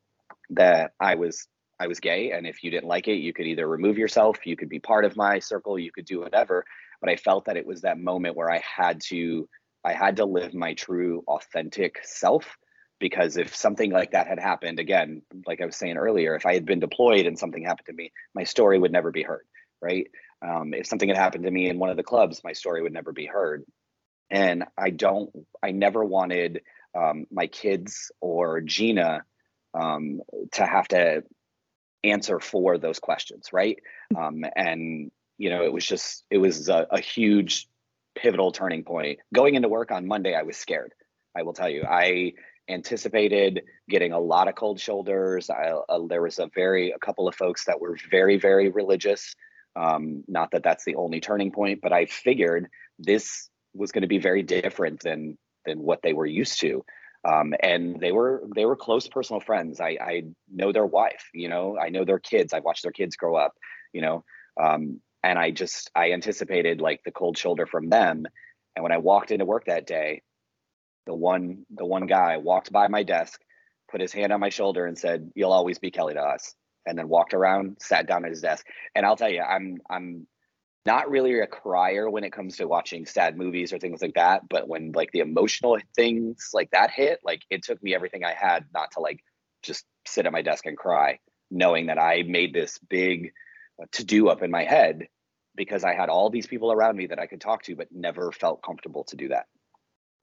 that 0.50 0.92
I 1.00 1.14
was 1.14 1.46
I 1.80 1.86
was 1.86 2.00
gay, 2.00 2.32
and 2.32 2.46
if 2.46 2.64
you 2.64 2.70
didn't 2.70 2.88
like 2.88 3.08
it, 3.08 3.18
you 3.18 3.32
could 3.32 3.46
either 3.46 3.68
remove 3.68 3.98
yourself, 3.98 4.38
you 4.44 4.56
could 4.56 4.68
be 4.68 4.80
part 4.80 5.04
of 5.04 5.16
my 5.16 5.38
circle, 5.38 5.78
you 5.78 5.92
could 5.92 6.06
do 6.06 6.20
whatever. 6.20 6.64
But 7.00 7.10
I 7.10 7.16
felt 7.16 7.44
that 7.44 7.56
it 7.56 7.66
was 7.66 7.82
that 7.82 7.98
moment 7.98 8.36
where 8.36 8.50
I 8.50 8.60
had 8.64 9.00
to 9.08 9.48
I 9.84 9.92
had 9.92 10.16
to 10.16 10.24
live 10.24 10.54
my 10.54 10.74
true, 10.74 11.22
authentic 11.28 12.00
self. 12.02 12.56
Because 13.00 13.36
if 13.36 13.54
something 13.54 13.92
like 13.92 14.10
that 14.10 14.26
had 14.26 14.40
happened, 14.40 14.80
again, 14.80 15.22
like 15.46 15.60
I 15.60 15.66
was 15.66 15.76
saying 15.76 15.96
earlier, 15.96 16.34
if 16.34 16.44
I 16.44 16.54
had 16.54 16.66
been 16.66 16.80
deployed 16.80 17.26
and 17.26 17.38
something 17.38 17.62
happened 17.62 17.86
to 17.86 17.92
me, 17.92 18.10
my 18.34 18.42
story 18.42 18.76
would 18.76 18.90
never 18.90 19.12
be 19.12 19.22
heard, 19.22 19.46
right? 19.80 20.08
Um, 20.44 20.74
if 20.74 20.88
something 20.88 21.08
had 21.08 21.16
happened 21.16 21.44
to 21.44 21.50
me 21.50 21.68
in 21.68 21.78
one 21.78 21.90
of 21.90 21.96
the 21.96 22.02
clubs, 22.02 22.42
my 22.42 22.52
story 22.52 22.82
would 22.82 22.92
never 22.92 23.12
be 23.12 23.26
heard. 23.26 23.62
And 24.30 24.64
I 24.76 24.90
don't, 24.90 25.30
I 25.62 25.70
never 25.70 26.04
wanted 26.04 26.62
um, 26.92 27.26
my 27.30 27.46
kids 27.46 28.10
or 28.20 28.60
Gina 28.62 29.22
um, 29.74 30.20
to 30.52 30.66
have 30.66 30.88
to 30.88 31.22
answer 32.04 32.40
for 32.40 32.78
those 32.78 32.98
questions, 32.98 33.48
right? 33.52 33.78
Um, 34.16 34.44
and 34.56 35.11
you 35.37 35.50
know, 35.50 35.64
it 35.64 35.72
was 35.72 35.87
just 35.87 36.24
it 36.30 36.38
was 36.38 36.68
a, 36.68 36.87
a, 36.90 37.00
huge 37.00 37.68
pivotal 38.16 38.50
turning 38.50 38.82
point. 38.84 39.20
Going 39.32 39.54
into 39.54 39.68
work 39.68 39.90
on 39.90 40.06
Monday, 40.06 40.34
I 40.34 40.42
was 40.42 40.56
scared. 40.56 40.92
I 41.37 41.42
will 41.42 41.52
tell 41.52 41.68
you, 41.68 41.84
I 41.84 42.32
anticipated 42.68 43.62
getting 43.88 44.12
a 44.12 44.18
lot 44.18 44.48
of 44.48 44.56
cold 44.56 44.80
shoulders. 44.80 45.48
I, 45.48 45.72
uh, 45.88 46.06
there 46.08 46.22
was 46.22 46.38
a 46.38 46.50
very 46.54 46.90
a 46.90 46.98
couple 46.98 47.28
of 47.28 47.34
folks 47.34 47.64
that 47.66 47.80
were 47.80 47.96
very 48.11 48.38
very 48.38 48.68
religious. 48.68 49.34
Um, 49.76 50.24
not 50.26 50.50
that 50.52 50.64
that's 50.64 50.84
the 50.84 50.96
only 50.96 51.20
turning 51.20 51.52
point, 51.52 51.80
but 51.80 51.92
I 51.92 52.06
figured 52.06 52.68
this 52.98 53.48
was 53.74 53.92
going 53.92 54.02
to 54.02 54.08
be 54.08 54.18
very 54.18 54.42
different 54.42 55.00
than 55.00 55.38
than 55.64 55.80
what 55.80 56.02
they 56.02 56.12
were 56.12 56.26
used 56.26 56.61
to 56.61 56.84
um, 57.28 57.54
and 57.60 58.00
they 58.00 58.12
were 58.12 58.42
they 58.54 58.64
were 58.64 58.76
close 58.76 59.06
personal 59.06 59.40
friends. 59.40 59.80
I, 59.80 59.98
I 60.00 60.22
know 60.52 60.72
their 60.72 60.86
wife, 60.86 61.28
you 61.34 61.48
know, 61.48 61.76
I 61.78 61.90
know 61.90 62.04
their 62.04 62.18
kids. 62.18 62.52
I've 62.52 62.64
watched 62.64 62.82
their 62.82 62.92
kids 62.92 63.16
grow 63.16 63.36
up, 63.36 63.52
you 63.92 64.00
know, 64.00 64.24
um, 64.60 65.00
and 65.22 65.38
I 65.38 65.50
just 65.50 65.90
I 65.94 66.12
anticipated 66.12 66.80
like 66.80 67.00
the 67.04 67.12
cold 67.12 67.36
shoulder 67.36 67.66
from 67.66 67.90
them. 67.90 68.24
And 68.74 68.82
when 68.82 68.92
I 68.92 68.98
walked 68.98 69.30
into 69.30 69.44
work 69.44 69.66
that 69.66 69.86
day, 69.86 70.22
the 71.06 71.14
one 71.14 71.66
the 71.74 71.84
one 71.84 72.06
guy 72.06 72.38
walked 72.38 72.72
by 72.72 72.88
my 72.88 73.02
desk, 73.02 73.40
put 73.90 74.00
his 74.00 74.12
hand 74.12 74.32
on 74.32 74.40
my 74.40 74.50
shoulder, 74.50 74.86
and 74.86 74.96
said, 74.96 75.30
"You'll 75.34 75.52
always 75.52 75.78
be 75.78 75.90
Kelly 75.90 76.14
to 76.14 76.22
us." 76.22 76.54
And 76.86 76.96
then 76.96 77.08
walked 77.08 77.34
around, 77.34 77.76
sat 77.80 78.06
down 78.06 78.24
at 78.24 78.30
his 78.30 78.40
desk. 78.40 78.64
And 78.94 79.04
I'll 79.04 79.16
tell 79.16 79.28
you, 79.30 79.42
I'm 79.42 79.78
I'm 79.90 80.26
not 80.88 81.11
really 81.11 81.38
a 81.38 81.46
crier 81.46 82.09
when 82.09 82.24
it 82.24 82.33
comes 82.33 82.57
to 82.57 82.66
watching 82.66 83.05
sad 83.05 83.37
movies 83.37 83.74
or 83.74 83.79
things 83.79 84.01
like 84.01 84.14
that 84.14 84.48
but 84.48 84.66
when 84.66 84.90
like 84.92 85.12
the 85.12 85.18
emotional 85.18 85.77
things 85.94 86.48
like 86.55 86.70
that 86.70 86.90
hit 86.90 87.20
like 87.22 87.42
it 87.51 87.62
took 87.62 87.83
me 87.83 87.94
everything 87.94 88.24
i 88.24 88.33
had 88.33 88.64
not 88.72 88.90
to 88.90 89.01
like 89.01 89.22
just 89.62 89.85
sit 90.07 90.24
at 90.24 90.33
my 90.33 90.40
desk 90.40 90.64
and 90.64 90.79
cry 90.79 91.18
knowing 91.51 91.88
that 91.88 91.98
i 91.98 92.22
made 92.22 92.55
this 92.55 92.79
big 92.88 93.33
uh, 93.79 93.85
to 93.92 94.03
do 94.03 94.29
up 94.29 94.42
in 94.42 94.51
my 94.51 94.64
head 94.64 95.09
because 95.55 95.85
i 95.85 95.92
had 95.92 96.09
all 96.09 96.31
these 96.31 96.46
people 96.46 96.72
around 96.72 96.96
me 96.96 97.07
that 97.09 97.18
i 97.18 97.27
could 97.27 97.42
talk 97.42 97.62
to 97.62 97.77
but 97.77 97.92
never 97.92 98.33
felt 98.33 98.62
comfortable 98.62 99.05
to 99.05 99.16
do 99.16 99.29
that 99.29 99.44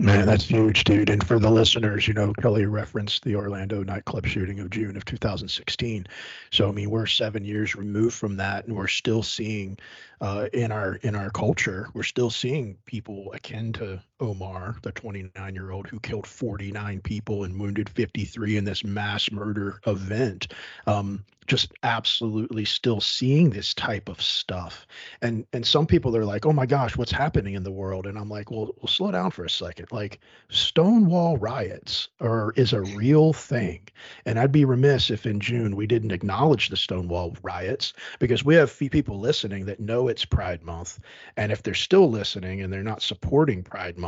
Man, 0.01 0.25
that's 0.25 0.43
huge, 0.43 0.83
dude. 0.83 1.09
And 1.09 1.25
for 1.25 1.39
the 1.39 1.49
listeners, 1.49 2.05
you 2.05 2.13
know, 2.13 2.33
Kelly 2.33 2.65
referenced 2.65 3.23
the 3.23 3.37
Orlando 3.37 3.81
nightclub 3.81 4.25
shooting 4.25 4.59
of 4.59 4.69
June 4.69 4.97
of 4.97 5.05
2016. 5.05 6.05
So 6.51 6.67
I 6.67 6.71
mean, 6.73 6.89
we're 6.89 7.05
seven 7.05 7.45
years 7.45 7.75
removed 7.75 8.13
from 8.13 8.35
that, 8.35 8.65
and 8.65 8.75
we're 8.75 8.87
still 8.87 9.23
seeing 9.23 9.77
uh, 10.19 10.47
in 10.51 10.73
our 10.73 10.95
in 10.95 11.15
our 11.15 11.29
culture, 11.29 11.87
we're 11.93 12.03
still 12.03 12.29
seeing 12.29 12.77
people 12.85 13.31
akin 13.33 13.71
to 13.73 14.01
Omar, 14.19 14.77
the 14.81 14.91
29 14.93 15.55
year 15.55 15.71
old 15.71 15.87
who 15.87 15.99
killed 15.99 16.25
49 16.25 17.01
people 17.01 17.43
and 17.43 17.59
wounded 17.59 17.89
53 17.89 18.57
in 18.57 18.63
this 18.63 18.83
mass 18.83 19.29
murder 19.31 19.79
event. 19.85 20.47
Um, 20.87 21.25
just 21.47 21.73
absolutely 21.83 22.65
still 22.65 22.99
seeing 22.99 23.49
this 23.49 23.73
type 23.73 24.09
of 24.09 24.21
stuff. 24.21 24.87
And 25.21 25.45
and 25.53 25.65
some 25.65 25.85
people 25.85 26.17
are 26.17 26.25
like, 26.25 26.45
"Oh 26.45 26.53
my 26.53 26.65
gosh, 26.65 26.97
what's 26.97 27.11
happening 27.11 27.53
in 27.53 27.63
the 27.63 27.71
world?" 27.71 28.07
And 28.07 28.17
I'm 28.17 28.29
like, 28.29 28.49
"Well, 28.49 28.73
well 28.77 28.87
slow 28.87 29.11
down 29.11 29.31
for 29.31 29.45
a 29.45 29.49
second. 29.49 29.87
Like 29.91 30.19
Stonewall 30.49 31.37
riots 31.37 32.09
are 32.19 32.51
is 32.55 32.73
a 32.73 32.81
real 32.81 33.33
thing. 33.33 33.87
And 34.25 34.39
I'd 34.39 34.51
be 34.51 34.65
remiss 34.65 35.09
if 35.11 35.25
in 35.25 35.39
June 35.39 35.75
we 35.75 35.85
didn't 35.87 36.11
acknowledge 36.11 36.69
the 36.69 36.77
Stonewall 36.77 37.35
riots 37.43 37.93
because 38.19 38.43
we 38.43 38.55
have 38.55 38.77
people 38.91 39.19
listening 39.19 39.65
that 39.65 39.79
know 39.79 40.07
it's 40.07 40.25
Pride 40.25 40.63
Month. 40.63 40.99
And 41.37 41.51
if 41.51 41.61
they're 41.63 41.73
still 41.73 42.09
listening 42.09 42.61
and 42.61 42.71
they're 42.73 42.83
not 42.83 43.01
supporting 43.01 43.63
Pride 43.63 43.97
Month, 43.97 44.04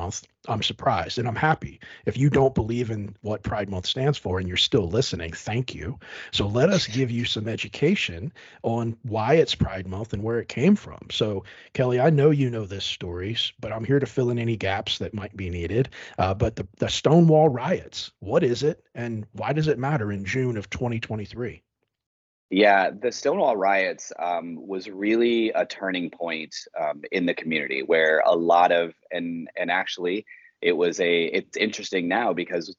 I'm 0.48 0.64
surprised 0.64 1.18
and 1.18 1.28
I'm 1.28 1.36
happy. 1.36 1.80
If 2.06 2.18
you 2.18 2.30
don't 2.30 2.56
believe 2.56 2.90
in 2.90 3.16
what 3.22 3.44
Pride 3.44 3.70
Month 3.70 3.86
stands 3.86 4.18
for 4.18 4.40
and 4.40 4.48
you're 4.48 4.58
still 4.58 4.88
listening, 4.88 5.34
thank 5.34 5.76
you. 5.76 6.00
So 6.32 6.48
let 6.48 6.70
us 6.70 6.88
give 6.88 7.12
you 7.12 7.26
some 7.26 7.48
education 7.48 8.32
on 8.64 8.98
why 9.04 9.36
it's 9.36 9.56
Pride 9.56 9.88
Month 9.88 10.14
and 10.14 10.24
where 10.24 10.40
it 10.40 10.48
came 10.48 10.76
from. 10.76 11.08
So, 11.12 11.44
Kelly, 11.74 12.00
I 12.00 12.10
know 12.10 12.32
you 12.32 12.50
know 12.50 12.66
this 12.66 12.86
stories, 12.86 13.52
but 13.60 13.72
I'm 13.72 13.84
here 13.84 14.00
to 14.00 14.06
fill 14.06 14.30
in 14.30 14.40
any 14.40 14.56
gaps 14.56 15.00
that 15.00 15.14
might 15.14 15.36
be 15.36 15.50
needed. 15.50 15.90
Uh, 16.18 16.34
but 16.34 16.56
the, 16.56 16.68
the 16.78 16.90
Stonewall 16.90 17.50
riots, 17.50 18.12
what 18.20 18.44
is 18.44 18.64
it 18.64 18.84
and 18.96 19.26
why 19.34 19.54
does 19.54 19.68
it 19.68 19.80
matter 19.80 20.12
in 20.12 20.26
June 20.26 20.58
of 20.58 20.70
2023? 20.70 21.64
Yeah, 22.50 22.92
the 22.92 23.12
Stonewall 23.12 23.58
riots 23.58 24.14
um, 24.20 24.56
was 24.66 24.90
really 24.90 25.52
a 25.52 25.66
turning 25.66 26.10
point 26.10 26.56
um, 26.80 27.02
in 27.12 27.26
the 27.26 27.34
community 27.34 27.82
where 27.84 28.22
a 28.26 28.34
lot 28.34 28.72
of 28.72 28.94
and 29.12 29.50
and 29.58 29.70
actually 29.70 30.26
it 30.62 30.72
was 30.72 31.00
a 31.02 31.26
it's 31.26 31.58
interesting 31.58 32.08
now 32.08 32.32
because 32.34 32.74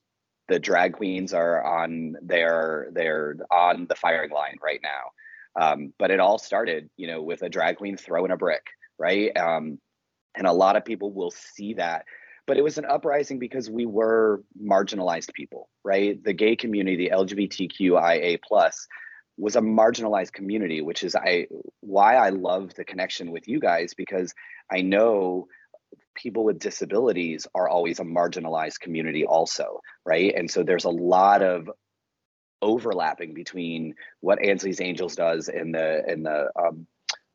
the 0.48 0.58
drag 0.58 0.94
queens 0.94 1.34
are 1.34 1.62
on 1.62 2.16
their 2.22 2.88
they're 2.92 3.36
on 3.50 3.86
the 3.88 3.94
firing 3.94 4.30
line 4.30 4.56
right 4.62 4.80
now. 4.82 5.60
Um, 5.60 5.92
but 5.98 6.10
it 6.10 6.20
all 6.20 6.38
started, 6.38 6.88
you 6.96 7.06
know, 7.06 7.22
with 7.22 7.42
a 7.42 7.48
drag 7.48 7.76
queen 7.76 7.96
throwing 7.96 8.30
a 8.30 8.36
brick, 8.36 8.66
right? 8.98 9.36
Um, 9.36 9.78
and 10.34 10.46
a 10.46 10.52
lot 10.52 10.76
of 10.76 10.84
people 10.84 11.12
will 11.12 11.32
see 11.32 11.74
that. 11.74 12.04
But 12.46 12.56
it 12.56 12.62
was 12.64 12.78
an 12.78 12.86
uprising 12.86 13.38
because 13.38 13.68
we 13.68 13.84
were 13.84 14.42
marginalized 14.62 15.34
people, 15.34 15.68
right? 15.84 16.22
The 16.22 16.32
gay 16.32 16.56
community, 16.56 17.08
the 17.08 17.14
LGBTQIA 17.14 18.38
plus, 18.42 18.86
was 19.38 19.56
a 19.56 19.60
marginalized 19.60 20.32
community, 20.32 20.80
which 20.80 21.02
is 21.02 21.14
I 21.16 21.46
why 21.80 22.16
I 22.16 22.30
love 22.30 22.74
the 22.74 22.84
connection 22.84 23.30
with 23.30 23.48
you 23.48 23.60
guys 23.60 23.94
because 23.94 24.34
I 24.70 24.82
know 24.82 25.48
people 26.14 26.44
with 26.44 26.58
disabilities 26.58 27.46
are 27.54 27.68
always 27.68 28.00
a 28.00 28.04
marginalized 28.04 28.80
community 28.80 29.24
also 29.24 29.80
right? 30.08 30.34
And 30.34 30.50
so 30.50 30.62
there's 30.62 30.84
a 30.84 30.90
lot 30.90 31.42
of 31.42 31.70
overlapping 32.60 33.34
between 33.34 33.94
what 34.20 34.42
ansley's 34.42 34.80
angels 34.80 35.14
does 35.14 35.48
and 35.48 35.72
the 35.72 36.02
and 36.08 36.26
the 36.26 36.50
um, 36.60 36.86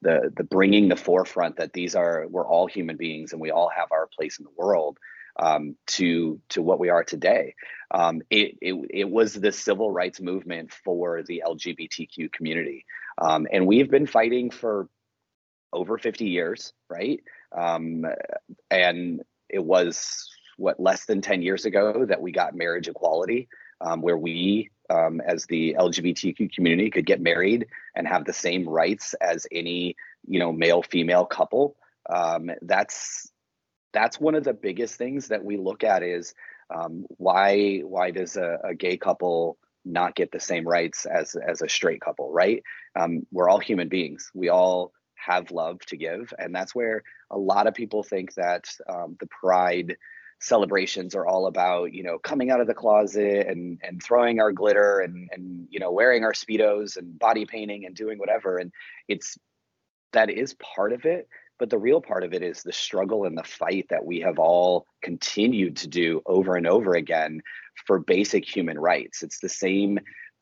the 0.01 0.29
the 0.35 0.43
bringing 0.43 0.89
the 0.89 0.97
forefront 0.97 1.55
that 1.55 1.71
these 1.71 1.95
are 1.95 2.25
we're 2.29 2.45
all 2.45 2.67
human 2.67 2.97
beings 2.97 3.31
and 3.31 3.39
we 3.39 3.49
all 3.49 3.69
have 3.73 3.87
our 3.93 4.09
place 4.17 4.37
in 4.39 4.43
the 4.43 4.51
world 4.57 4.97
um, 5.37 5.75
to 5.87 6.39
to 6.49 6.61
what 6.61 6.79
we 6.79 6.89
are 6.89 7.03
today. 7.03 7.55
Um, 7.91 8.21
it, 8.29 8.57
it, 8.61 8.73
it 8.89 9.09
was 9.09 9.33
the 9.33 9.51
civil 9.51 9.91
rights 9.91 10.19
movement 10.19 10.71
for 10.71 11.23
the 11.23 11.43
LGBTQ 11.45 12.31
community, 12.31 12.85
um, 13.19 13.47
and 13.51 13.67
we've 13.67 13.89
been 13.89 14.07
fighting 14.07 14.49
for 14.49 14.87
over 15.71 15.97
50 15.97 16.25
years, 16.25 16.73
right? 16.89 17.21
Um, 17.51 18.05
and 18.69 19.21
it 19.49 19.63
was 19.63 20.29
what 20.57 20.79
less 20.79 21.05
than 21.05 21.21
10 21.21 21.41
years 21.41 21.65
ago 21.65 22.05
that 22.07 22.21
we 22.21 22.31
got 22.31 22.55
marriage 22.55 22.87
equality, 22.87 23.47
um, 23.81 24.01
where 24.01 24.17
we, 24.17 24.69
um, 24.89 25.19
as 25.21 25.45
the 25.45 25.75
LGBTQ 25.79 26.53
community, 26.53 26.91
could 26.91 27.07
get 27.07 27.21
married 27.21 27.67
and 27.95 28.07
have 28.07 28.25
the 28.25 28.33
same 28.33 28.69
rights 28.69 29.13
as 29.15 29.47
any 29.51 29.95
you 30.27 30.39
know 30.39 30.51
male 30.51 30.83
female 30.83 31.25
couple. 31.25 31.75
That's 32.61 33.32
that's 33.93 34.19
one 34.19 34.35
of 34.35 34.43
the 34.43 34.53
biggest 34.53 34.95
things 34.95 35.27
that 35.27 35.43
we 35.43 35.57
look 35.57 35.83
at 35.83 36.03
is 36.03 36.33
um, 36.73 37.05
why 37.17 37.79
why 37.79 38.11
does 38.11 38.35
a, 38.37 38.57
a, 38.63 38.75
gay 38.75 38.97
couple 38.97 39.57
not 39.85 40.15
get 40.15 40.31
the 40.31 40.39
same 40.39 40.67
rights 40.67 41.05
as 41.05 41.35
as 41.35 41.61
a 41.61 41.69
straight 41.69 42.01
couple 42.01 42.31
right 42.31 42.63
um, 42.95 43.25
we're 43.31 43.49
all 43.49 43.59
human 43.59 43.89
beings 43.89 44.31
we 44.33 44.49
all 44.49 44.91
have 45.25 45.51
love 45.51 45.79
to 45.87 45.97
give. 45.97 46.33
And 46.37 46.53
that's 46.53 46.75
where 46.75 47.03
a 47.31 47.37
lot 47.37 47.67
of 47.67 47.73
people 47.73 48.03
think 48.03 48.33
that 48.35 48.65
um, 48.89 49.15
the 49.19 49.27
pride 49.27 49.95
celebrations 50.39 51.15
are 51.15 51.25
all 51.25 51.47
about, 51.47 51.93
you 51.93 52.03
know, 52.03 52.17
coming 52.19 52.51
out 52.51 52.59
of 52.59 52.67
the 52.67 52.73
closet 52.73 53.47
and, 53.47 53.79
and 53.81 54.03
throwing 54.03 54.39
our 54.39 54.51
glitter 54.51 54.99
and, 54.99 55.29
and, 55.31 55.67
you 55.69 55.79
know, 55.79 55.91
wearing 55.91 56.23
our 56.23 56.33
Speedos 56.33 56.97
and 56.97 57.17
body 57.17 57.45
painting 57.45 57.85
and 57.85 57.95
doing 57.95 58.19
whatever. 58.19 58.57
And 58.57 58.71
it's, 59.07 59.37
that 60.11 60.29
is 60.29 60.55
part 60.55 60.91
of 60.91 61.05
it 61.05 61.27
but 61.59 61.69
the 61.69 61.77
real 61.77 62.01
part 62.01 62.23
of 62.23 62.33
it 62.33 62.41
is 62.41 62.61
the 62.61 62.73
struggle 62.73 63.25
and 63.25 63.37
the 63.37 63.43
fight 63.43 63.85
that 63.89 64.05
we 64.05 64.19
have 64.21 64.39
all 64.39 64.85
continued 65.01 65.77
to 65.77 65.87
do 65.87 66.21
over 66.25 66.55
and 66.55 66.67
over 66.67 66.95
again 66.95 67.41
for 67.85 67.99
basic 67.99 68.43
human 68.45 68.77
rights. 68.79 69.23
It's 69.23 69.39
the 69.39 69.49
same 69.49 69.99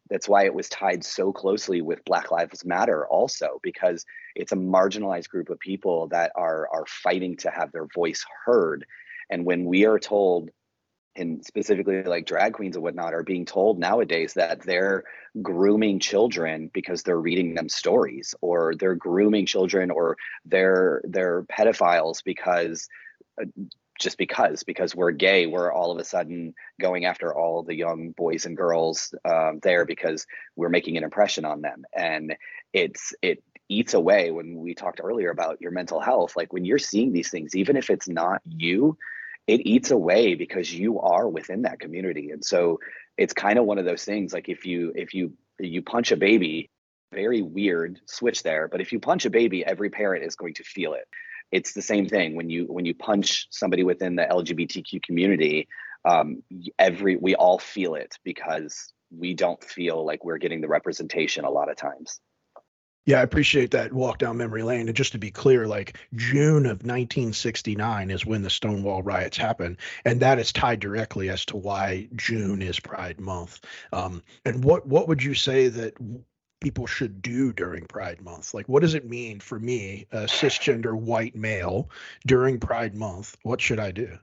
that's 0.10 0.28
why 0.28 0.44
it 0.44 0.54
was 0.54 0.68
tied 0.68 1.06
so 1.06 1.32
closely 1.32 1.82
with 1.82 2.04
black 2.04 2.32
lives 2.32 2.66
matter 2.66 3.08
also 3.08 3.60
because 3.64 4.06
it's 4.36 4.52
a 4.52 4.58
marginalized 4.58 5.30
group 5.30 5.50
of 5.50 5.58
people 5.60 6.08
that 6.08 6.32
are 6.36 6.68
are 6.72 6.86
fighting 6.86 7.38
to 7.38 7.50
have 7.50 7.72
their 7.72 7.88
voice 7.96 8.26
heard. 8.46 8.86
And 9.30 9.46
when 9.46 9.64
we 9.64 9.86
are 9.86 10.00
told 10.00 10.50
and 11.16 11.46
specifically 11.46 12.04
like 12.04 12.26
drag 12.26 12.54
queens 12.54 12.76
and 12.76 12.84
whatnot 12.84 13.14
are 13.14 13.24
being 13.24 13.46
told 13.46 13.78
nowadays 13.78 14.34
that 14.34 14.62
they're 14.62 15.04
grooming 15.42 16.00
children 16.00 16.70
because 16.74 17.04
they're 17.04 17.20
reading 17.20 17.54
them 17.54 17.70
stories 17.70 18.34
or 18.42 18.76
they're 18.76 18.96
grooming 18.96 19.46
children 19.46 19.92
or 19.92 20.18
they're 20.46 21.02
they're 21.04 21.44
pedophiles 21.44 22.24
because 22.24 22.88
uh, 23.42 23.46
just 24.02 24.18
because 24.18 24.64
because 24.64 24.96
we're 24.96 25.12
gay 25.12 25.46
we're 25.46 25.72
all 25.72 25.92
of 25.92 26.00
a 26.00 26.04
sudden 26.04 26.54
going 26.82 27.06
after 27.06 27.34
all 27.34 27.62
the 27.62 27.76
young 27.76 28.12
boys 28.12 28.46
and 28.46 28.58
girls 28.58 29.14
um, 29.26 29.60
there 29.62 29.86
because 29.86 30.26
we're 30.56 30.70
making 30.70 30.98
an 30.98 31.04
impression 31.04 31.46
on 31.46 31.62
them. 31.62 31.84
And 31.96 32.36
it's 32.74 33.14
it 33.22 33.44
eats 33.70 33.94
away 33.94 34.32
when 34.32 34.58
we 34.58 34.74
talked 34.74 35.00
earlier 35.02 35.30
about 35.30 35.62
your 35.62 35.72
mental 35.72 36.00
health. 36.02 36.36
Like 36.36 36.52
when 36.52 36.66
you're 36.66 36.80
seeing 36.80 37.14
these 37.14 37.30
things 37.30 37.56
even 37.56 37.78
if 37.78 37.90
it's 37.90 38.10
not 38.10 38.42
you 38.50 38.98
it 39.52 39.68
eats 39.68 39.92
away 39.92 40.36
because 40.36 40.74
you 40.74 41.02
are 41.02 41.28
within 41.28 41.64
that 41.64 41.80
community. 41.80 42.32
And 42.32 42.44
so 42.44 42.80
it's 43.18 43.34
kind 43.34 43.60
of 43.60 43.66
one 43.66 43.78
of 43.78 43.84
those 43.84 44.06
things 44.06 44.32
like 44.32 44.48
if 44.48 44.66
you 44.66 44.94
if 44.96 45.14
you 45.14 45.34
you 45.60 45.82
punch 45.82 46.12
a 46.12 46.18
baby 46.18 46.70
very 47.14 47.42
weird 47.42 48.00
switch 48.06 48.42
there 48.42 48.70
but 48.70 48.80
if 48.80 48.94
you 48.94 49.00
punch 49.00 49.26
a 49.26 49.30
baby 49.30 49.66
every 49.66 49.90
parent 49.90 50.24
is 50.24 50.36
going 50.36 50.54
to 50.54 50.64
feel 50.64 50.94
it. 50.94 51.08
It's 51.52 51.74
the 51.74 51.82
same 51.82 52.08
thing 52.08 52.36
when 52.36 52.50
you 52.50 52.66
when 52.66 52.86
you 52.86 52.96
punch 52.96 53.48
somebody 53.52 53.84
within 53.84 54.16
the 54.16 54.24
lgbtq 54.24 55.04
community 55.04 55.68
um, 56.06 56.42
every 56.80 57.18
we 57.18 57.36
all 57.36 57.60
feel 57.60 57.96
it 57.96 58.18
because 58.24 58.94
we 59.16 59.34
don't 59.34 59.62
feel 59.62 60.06
like 60.06 60.24
we're 60.24 60.38
getting 60.38 60.62
the 60.62 60.70
representation 60.70 61.44
a 61.44 61.52
lot 61.52 61.70
of 61.70 61.76
times 61.76 62.22
Yeah, 63.06 63.20
I 63.20 63.24
appreciate 63.24 63.72
that 63.72 63.92
walk 63.92 64.20
down 64.20 64.38
memory 64.38 64.62
lane. 64.62 64.88
And 64.88 64.96
just 64.96 65.12
to 65.14 65.18
be 65.18 65.32
clear, 65.32 65.68
like 65.68 65.98
June 66.16 66.66
of 66.66 66.84
1969 66.84 68.12
is 68.12 68.26
when 68.26 68.44
the 68.44 68.50
Stonewall 68.50 69.02
riots 69.02 69.38
happened, 69.38 69.78
and 70.06 70.20
that 70.20 70.38
is 70.38 70.54
tied 70.54 70.80
directly 70.80 71.30
as 71.30 71.44
to 71.46 71.58
why 71.58 72.08
June 72.16 72.62
is 72.62 72.80
Pride 72.80 73.20
Month. 73.20 73.62
Um, 73.92 74.22
and 74.46 74.64
what 74.64 74.86
what 74.86 75.08
would 75.08 75.24
you 75.24 75.34
say 75.34 75.68
that 75.70 75.96
people 76.62 76.86
should 76.86 77.24
do 77.24 77.52
during 77.52 77.86
Pride 77.88 78.22
Month? 78.22 78.54
Like, 78.54 78.70
what 78.70 78.82
does 78.82 78.94
it 78.94 79.10
mean 79.10 79.40
for 79.40 79.60
me, 79.60 80.06
a 80.12 80.26
cisgender 80.26 80.94
white 80.94 81.36
male, 81.36 81.90
during 82.28 82.60
Pride 82.60 82.96
Month? 82.96 83.36
What 83.42 83.60
should 83.60 83.80
I 83.80 83.92
do? 83.92 84.18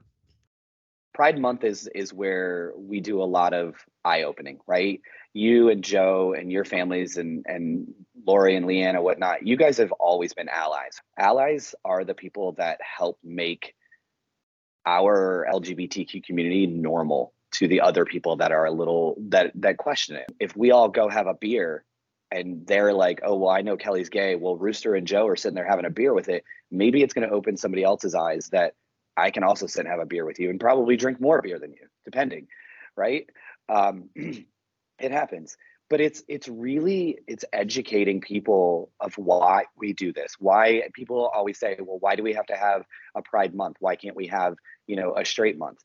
Pride 1.13 1.39
Month 1.41 1.65
is 1.65 1.89
is 1.97 2.15
where 2.15 2.73
we 2.77 3.01
do 3.01 3.21
a 3.21 3.25
lot 3.25 3.53
of 3.53 3.75
eye 4.05 4.23
opening, 4.23 4.61
right? 4.69 5.01
You 5.35 5.69
and 5.69 5.83
Joe 5.83 6.33
and 6.33 6.53
your 6.53 6.65
families 6.65 7.17
and 7.17 7.45
and 7.49 7.93
Lori 8.27 8.57
and 8.57 8.67
Leanna, 8.67 9.03
whatnot. 9.03 9.47
You 9.47 9.57
guys 9.57 9.79
have 9.79 9.93
always 9.93 10.35
been 10.35 10.49
allies. 10.49 11.01
Allies 11.19 11.75
are 11.85 12.05
the 12.05 12.15
people 12.15 12.53
that 12.53 12.79
help 12.81 13.19
make 13.23 13.75
our 14.87 15.47
LGBTQ 15.53 16.25
community 16.25 16.67
normal 16.67 17.33
to 17.53 17.69
the 17.69 17.81
other 17.81 18.05
people 18.05 18.37
that 18.37 18.53
are 18.53 18.67
a 18.67 18.71
little 18.71 19.17
that 19.29 19.53
that 19.57 19.77
question 19.77 20.17
it. 20.17 20.27
If 20.39 20.57
we 20.57 20.71
all 20.71 20.89
go 20.89 21.09
have 21.09 21.27
a 21.27 21.35
beer 21.35 21.85
and 22.31 22.67
they're 22.67 22.93
like, 22.93 23.21
"Oh, 23.23 23.37
well, 23.37 23.51
I 23.51 23.63
know 23.63 23.77
Kelly's 23.77 24.11
gay." 24.11 24.35
Well, 24.35 24.57
Rooster 24.57 24.95
and 24.95 25.07
Joe 25.07 25.27
are 25.27 25.37
sitting 25.37 25.55
there 25.55 25.67
having 25.67 25.87
a 25.87 25.91
beer 25.91 26.13
with 26.13 26.29
it. 26.29 26.45
Maybe 26.71 27.03
it's 27.03 27.15
going 27.15 27.29
to 27.29 27.35
open 27.35 27.57
somebody 27.57 27.83
else's 27.85 28.15
eyes 28.15 28.51
that 28.53 28.75
I 29.17 29.31
can 29.31 29.43
also 29.43 29.67
sit 29.67 29.81
and 29.81 29.89
have 29.89 30.01
a 30.01 30.07
beer 30.07 30.25
with 30.25 30.39
you 30.39 30.51
and 30.51 30.61
probably 30.61 30.97
drink 30.97 31.21
more 31.21 31.43
beer 31.43 31.59
than 31.59 31.73
you, 31.73 31.89
depending, 32.05 32.49
right? 32.97 33.29
Um, 33.69 34.11
it 34.15 35.11
happens, 35.11 35.57
but 35.91 36.01
it's 36.01 36.23
it's 36.29 36.49
really 36.49 37.19
it's 37.27 37.45
educating 37.53 38.21
people 38.21 38.91
of 39.01 39.15
why 39.17 39.65
we 39.77 39.93
do 39.93 40.13
this. 40.13 40.35
Why 40.39 40.83
people 40.95 41.31
always 41.35 41.59
say, 41.59 41.77
well, 41.81 41.99
why 41.99 42.17
do 42.17 42.23
we 42.23 42.35
have 42.35 42.47
to 42.47 42.57
have 42.57 42.85
a 43.15 43.23
Pride 43.23 43.55
Month? 43.55 43.77
Why 43.81 43.97
can't 43.97 44.17
we 44.17 44.27
have 44.29 44.55
you 44.87 44.97
know 44.97 45.15
a 45.17 45.25
straight 45.25 45.59
month? 45.59 45.79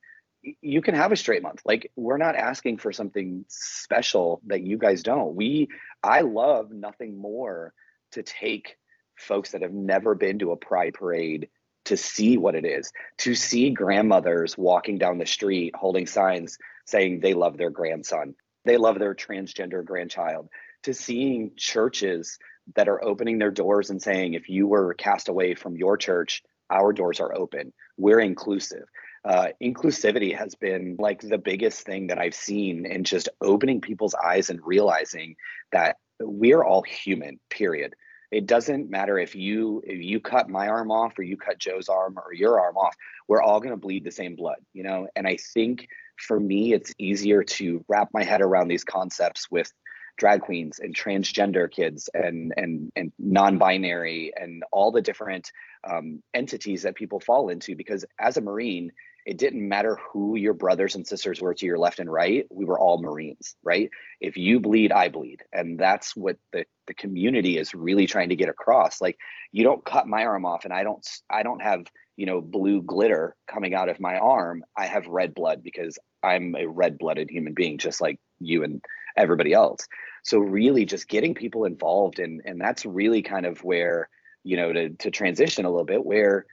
You 0.61 0.81
can 0.81 0.95
have 0.95 1.13
a 1.13 1.17
straight 1.17 1.41
month. 1.41 1.61
Like 1.63 1.91
we're 1.95 2.17
not 2.17 2.35
asking 2.35 2.79
for 2.79 2.91
something 2.91 3.45
special 3.47 4.41
that 4.47 4.61
you 4.61 4.77
guys 4.77 5.03
don't. 5.03 5.35
We 5.35 5.69
I 6.03 6.21
love 6.21 6.71
nothing 6.71 7.17
more 7.17 7.73
to 8.11 8.23
take 8.23 8.77
folks 9.15 9.51
that 9.51 9.61
have 9.61 9.73
never 9.73 10.15
been 10.15 10.39
to 10.39 10.51
a 10.51 10.57
pride 10.57 10.95
parade 10.95 11.49
to 11.85 11.97
see 11.97 12.37
what 12.37 12.55
it 12.55 12.65
is, 12.65 12.91
to 13.17 13.35
see 13.35 13.69
grandmothers 13.69 14.57
walking 14.57 14.97
down 14.97 15.17
the 15.17 15.25
street 15.25 15.75
holding 15.75 16.07
signs 16.07 16.57
saying 16.85 17.19
they 17.19 17.33
love 17.33 17.57
their 17.57 17.69
grandson, 17.69 18.35
they 18.65 18.77
love 18.77 18.99
their 18.99 19.15
transgender 19.15 19.83
grandchild, 19.83 20.49
to 20.83 20.93
seeing 20.93 21.51
churches 21.57 22.37
that 22.75 22.87
are 22.87 23.03
opening 23.03 23.37
their 23.37 23.51
doors 23.51 23.89
and 23.89 24.01
saying, 24.01 24.33
if 24.33 24.49
you 24.49 24.67
were 24.67 24.93
cast 24.93 25.29
away 25.29 25.53
from 25.55 25.75
your 25.75 25.97
church, 25.97 26.43
our 26.69 26.93
doors 26.93 27.19
are 27.19 27.35
open. 27.35 27.73
We're 27.97 28.21
inclusive. 28.21 28.85
Uh, 29.25 29.47
inclusivity 29.61 30.37
has 30.37 30.55
been 30.55 30.95
like 30.99 31.21
the 31.21 31.37
biggest 31.37 31.85
thing 31.85 32.07
that 32.07 32.19
I've 32.19 32.35
seen 32.35 32.85
in 32.85 33.03
just 33.03 33.29
opening 33.41 33.81
people's 33.81 34.15
eyes 34.15 34.49
and 34.49 34.59
realizing 34.63 35.35
that 35.71 35.97
we're 36.19 36.63
all 36.63 36.83
human, 36.83 37.39
period 37.49 37.95
it 38.33 38.47
doesn't 38.47 38.89
matter 38.89 39.19
if 39.19 39.35
you 39.35 39.83
if 39.85 40.01
you 40.01 40.19
cut 40.19 40.49
my 40.49 40.67
arm 40.67 40.89
off 40.89 41.17
or 41.19 41.23
you 41.23 41.37
cut 41.37 41.59
joe's 41.59 41.87
arm 41.87 42.17
or 42.17 42.33
your 42.33 42.59
arm 42.59 42.75
off 42.75 42.95
we're 43.27 43.41
all 43.41 43.59
going 43.59 43.71
to 43.71 43.77
bleed 43.77 44.03
the 44.03 44.11
same 44.11 44.35
blood 44.35 44.57
you 44.73 44.83
know 44.83 45.07
and 45.15 45.27
i 45.27 45.37
think 45.53 45.87
for 46.23 46.39
me 46.39 46.73
it's 46.73 46.93
easier 46.97 47.43
to 47.43 47.83
wrap 47.87 48.09
my 48.13 48.23
head 48.23 48.41
around 48.41 48.67
these 48.67 48.83
concepts 48.83 49.49
with 49.51 49.71
drag 50.17 50.41
queens 50.41 50.79
and 50.79 50.95
transgender 50.95 51.69
kids 51.69 52.09
and 52.13 52.53
and 52.57 52.91
and 52.95 53.11
non-binary 53.17 54.31
and 54.35 54.63
all 54.71 54.91
the 54.91 55.01
different 55.01 55.51
um, 55.89 56.21
entities 56.33 56.83
that 56.83 56.95
people 56.95 57.19
fall 57.19 57.49
into 57.49 57.75
because 57.75 58.05
as 58.19 58.37
a 58.37 58.41
marine 58.41 58.91
it 59.25 59.37
didn't 59.37 59.67
matter 59.67 59.97
who 60.11 60.35
your 60.35 60.53
brothers 60.53 60.95
and 60.95 61.07
sisters 61.07 61.41
were 61.41 61.53
to 61.53 61.65
your 61.65 61.77
left 61.77 61.99
and 61.99 62.11
right 62.11 62.45
we 62.51 62.65
were 62.65 62.79
all 62.79 63.01
marines 63.01 63.55
right? 63.63 63.89
If 64.19 64.37
you 64.37 64.59
bleed 64.59 64.91
i 64.91 65.09
bleed. 65.09 65.41
And 65.51 65.79
that's 65.79 66.15
what 66.15 66.37
the 66.51 66.65
the 66.87 66.93
community 66.93 67.57
is 67.57 67.73
really 67.73 68.07
trying 68.07 68.29
to 68.29 68.35
get 68.35 68.49
across. 68.49 69.01
Like 69.01 69.17
you 69.51 69.63
don't 69.63 69.85
cut 69.85 70.07
my 70.07 70.25
arm 70.25 70.45
off 70.45 70.65
and 70.65 70.73
i 70.73 70.83
don't 70.83 71.07
i 71.29 71.43
don't 71.43 71.61
have 71.61 71.85
you 72.15 72.25
know 72.25 72.41
blue 72.41 72.81
glitter 72.81 73.35
coming 73.47 73.73
out 73.73 73.89
of 73.89 73.99
my 73.99 74.17
arm 74.17 74.63
i 74.77 74.85
have 74.85 75.07
red 75.07 75.33
blood 75.33 75.63
because 75.63 75.97
i'm 76.21 76.55
a 76.55 76.65
red 76.65 76.97
blooded 76.97 77.29
human 77.29 77.53
being 77.53 77.77
just 77.77 78.01
like 78.01 78.19
you 78.39 78.63
and 78.63 78.83
everybody 79.17 79.53
else 79.53 79.87
so 80.23 80.39
really 80.39 80.85
just 80.85 81.07
getting 81.07 81.33
people 81.33 81.65
involved 81.65 82.19
and 82.19 82.41
and 82.45 82.59
that's 82.59 82.85
really 82.85 83.21
kind 83.21 83.45
of 83.45 83.63
where 83.63 84.09
you 84.43 84.57
know 84.57 84.71
to 84.71 84.89
to 84.91 85.11
transition 85.11 85.65
a 85.65 85.69
little 85.69 85.85
bit 85.85 86.05
where 86.05 86.45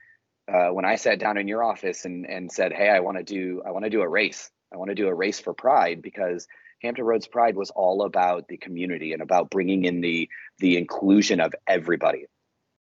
uh, 0.51 0.69
when 0.69 0.85
I 0.85 0.95
sat 0.95 1.19
down 1.19 1.37
in 1.37 1.47
your 1.47 1.63
office 1.63 2.05
and 2.05 2.25
and 2.25 2.51
said, 2.51 2.73
"Hey, 2.73 2.89
I 2.89 2.99
want 2.99 3.17
to 3.17 3.23
do 3.23 3.61
I 3.65 3.71
want 3.71 3.85
to 3.85 3.89
do 3.89 4.01
a 4.01 4.07
race. 4.07 4.49
I 4.73 4.77
want 4.77 4.89
to 4.89 4.95
do 4.95 5.07
a 5.07 5.13
race 5.13 5.39
for 5.39 5.53
Pride 5.53 6.01
because 6.01 6.47
Hampton 6.81 7.05
Roads 7.05 7.27
Pride 7.27 7.55
was 7.55 7.69
all 7.69 8.03
about 8.03 8.47
the 8.47 8.57
community 8.57 9.13
and 9.13 9.21
about 9.21 9.49
bringing 9.49 9.85
in 9.85 10.01
the 10.01 10.29
the 10.59 10.77
inclusion 10.77 11.39
of 11.39 11.53
everybody." 11.67 12.25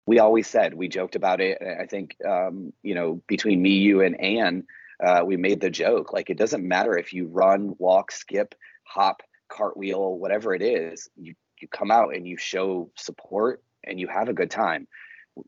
We 0.06 0.18
always 0.18 0.46
said 0.48 0.74
we 0.74 0.88
joked 0.88 1.16
about 1.16 1.40
it. 1.40 1.58
I 1.62 1.86
think 1.86 2.16
um, 2.26 2.72
you 2.82 2.94
know 2.94 3.22
between 3.26 3.62
me, 3.62 3.70
you, 3.78 4.02
and 4.02 4.20
Anne, 4.20 4.64
uh, 5.04 5.22
we 5.24 5.36
made 5.36 5.60
the 5.60 5.70
joke 5.70 6.12
like 6.12 6.30
it 6.30 6.38
doesn't 6.38 6.66
matter 6.66 6.96
if 6.96 7.12
you 7.12 7.26
run, 7.26 7.74
walk, 7.78 8.12
skip, 8.12 8.54
hop, 8.84 9.22
cartwheel, 9.48 10.18
whatever 10.18 10.54
it 10.54 10.62
is. 10.62 11.08
You 11.16 11.34
you 11.60 11.68
come 11.68 11.90
out 11.90 12.14
and 12.14 12.26
you 12.26 12.36
show 12.36 12.90
support 12.96 13.62
and 13.84 14.00
you 14.00 14.08
have 14.08 14.28
a 14.28 14.34
good 14.34 14.50
time 14.50 14.86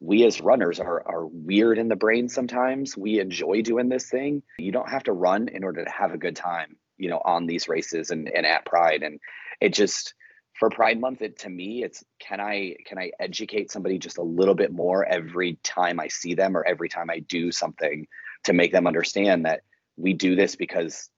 we 0.00 0.24
as 0.24 0.40
runners 0.40 0.80
are 0.80 1.02
are 1.06 1.26
weird 1.26 1.78
in 1.78 1.88
the 1.88 1.96
brain 1.96 2.28
sometimes. 2.28 2.96
We 2.96 3.20
enjoy 3.20 3.62
doing 3.62 3.88
this 3.88 4.08
thing. 4.08 4.42
You 4.58 4.72
don't 4.72 4.88
have 4.88 5.04
to 5.04 5.12
run 5.12 5.48
in 5.48 5.64
order 5.64 5.84
to 5.84 5.90
have 5.90 6.12
a 6.12 6.18
good 6.18 6.36
time, 6.36 6.76
you 6.98 7.08
know, 7.08 7.20
on 7.24 7.46
these 7.46 7.68
races 7.68 8.10
and, 8.10 8.28
and 8.28 8.46
at 8.46 8.64
Pride. 8.64 9.02
And 9.02 9.20
it 9.60 9.70
just 9.74 10.14
for 10.62 10.70
Pride 10.70 11.00
Month, 11.00 11.22
it 11.22 11.40
to 11.40 11.48
me, 11.48 11.82
it's 11.82 12.04
can 12.20 12.38
I 12.38 12.76
can 12.86 12.96
I 12.96 13.10
educate 13.18 13.72
somebody 13.72 13.98
just 13.98 14.18
a 14.18 14.22
little 14.22 14.54
bit 14.54 14.70
more 14.70 15.04
every 15.04 15.58
time 15.64 15.98
I 15.98 16.06
see 16.06 16.34
them 16.34 16.56
or 16.56 16.64
every 16.64 16.88
time 16.88 17.10
I 17.10 17.18
do 17.18 17.50
something 17.50 18.06
to 18.44 18.52
make 18.52 18.70
them 18.70 18.86
understand 18.86 19.44
that 19.44 19.62
we 19.96 20.12
do 20.12 20.36
this 20.36 20.54
because 20.54 21.10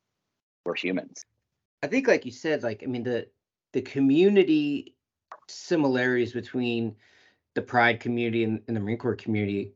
we're 0.65 0.75
humans. 0.75 1.27
I 1.83 1.89
think, 1.89 2.09
like 2.09 2.25
you 2.25 2.33
said, 2.33 2.63
like 2.63 2.83
I 2.83 2.87
mean 2.87 3.03
the 3.03 3.27
the 3.75 3.83
community 3.83 4.97
similarities 5.47 6.33
between 6.33 6.97
the 7.53 7.61
Pride 7.61 8.01
community 8.01 8.45
and, 8.45 8.63
and 8.67 8.75
the 8.75 8.81
Marine 8.81 8.97
Corps 8.97 9.15
community 9.15 9.75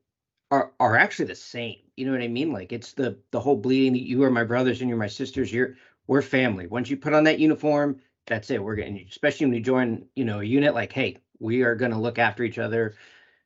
are 0.51 0.73
are 0.81 0.97
actually 0.97 1.27
the 1.27 1.35
same. 1.35 1.77
You 1.95 2.07
know 2.07 2.12
what 2.12 2.23
I 2.23 2.29
mean? 2.29 2.55
Like 2.55 2.73
it's 2.73 2.95
the 2.95 3.19
the 3.33 3.41
whole 3.41 3.57
bleeding. 3.57 3.93
That 3.93 4.09
you 4.09 4.23
are 4.23 4.31
my 4.31 4.45
brothers 4.45 4.81
and 4.81 4.89
you're 4.89 4.97
my 4.97 5.09
sisters. 5.09 5.53
You're 5.53 5.75
we're 6.07 6.23
family. 6.23 6.66
Once 6.66 6.89
you 6.89 6.97
put 6.97 7.12
on 7.12 7.25
that 7.25 7.39
uniform, 7.39 8.01
that's 8.29 8.51
it. 8.51 8.62
We're 8.62 8.76
getting, 8.76 9.05
especially 9.11 9.47
when 9.47 9.55
you 9.57 9.61
join, 9.62 10.07
you 10.16 10.24
know, 10.24 10.41
a 10.41 10.45
unit. 10.45 10.74
Like, 10.74 10.93
hey, 10.93 11.18
we 11.41 11.62
are 11.62 11.74
going 11.76 11.93
to 11.93 11.99
look 11.99 12.18
after 12.18 12.45
each 12.45 12.59
other. 12.59 12.95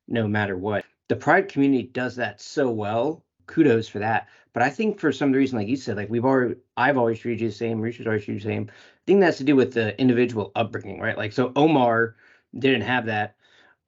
no 0.09 0.29
matter 0.29 0.57
what. 0.57 0.85
The 1.09 1.17
pride 1.17 1.49
community 1.49 1.85
does 1.85 2.17
that 2.17 2.41
so 2.41 2.71
well. 2.71 3.25
Kudos 3.47 3.89
for 3.89 3.99
that. 4.01 4.29
But 4.53 4.63
I 4.63 4.71
think 4.71 5.01
for 5.01 5.13
some 5.13 5.33
reason, 5.33 5.59
like 5.59 5.69
you 5.69 5.77
said, 5.77 5.97
like 5.97 6.11
we've 6.11 6.25
already, 6.25 6.57
I've 6.77 6.99
always 6.99 7.19
treated 7.19 7.41
you 7.43 7.49
the 7.49 7.55
same, 7.55 7.81
Richard's 7.81 8.07
always 8.07 8.25
treated 8.25 8.43
you 8.43 8.49
the 8.49 8.55
same. 8.55 8.71
I 8.71 9.03
think 9.07 9.21
that's 9.21 9.39
to 9.39 9.45
do 9.45 9.57
with 9.57 9.73
the 9.75 9.99
individual 10.01 10.53
upbringing, 10.55 11.01
right? 11.01 11.17
Like, 11.17 11.33
so 11.33 11.53
Omar 11.57 12.17
didn't 12.59 12.83
have 12.83 13.07
that 13.07 13.37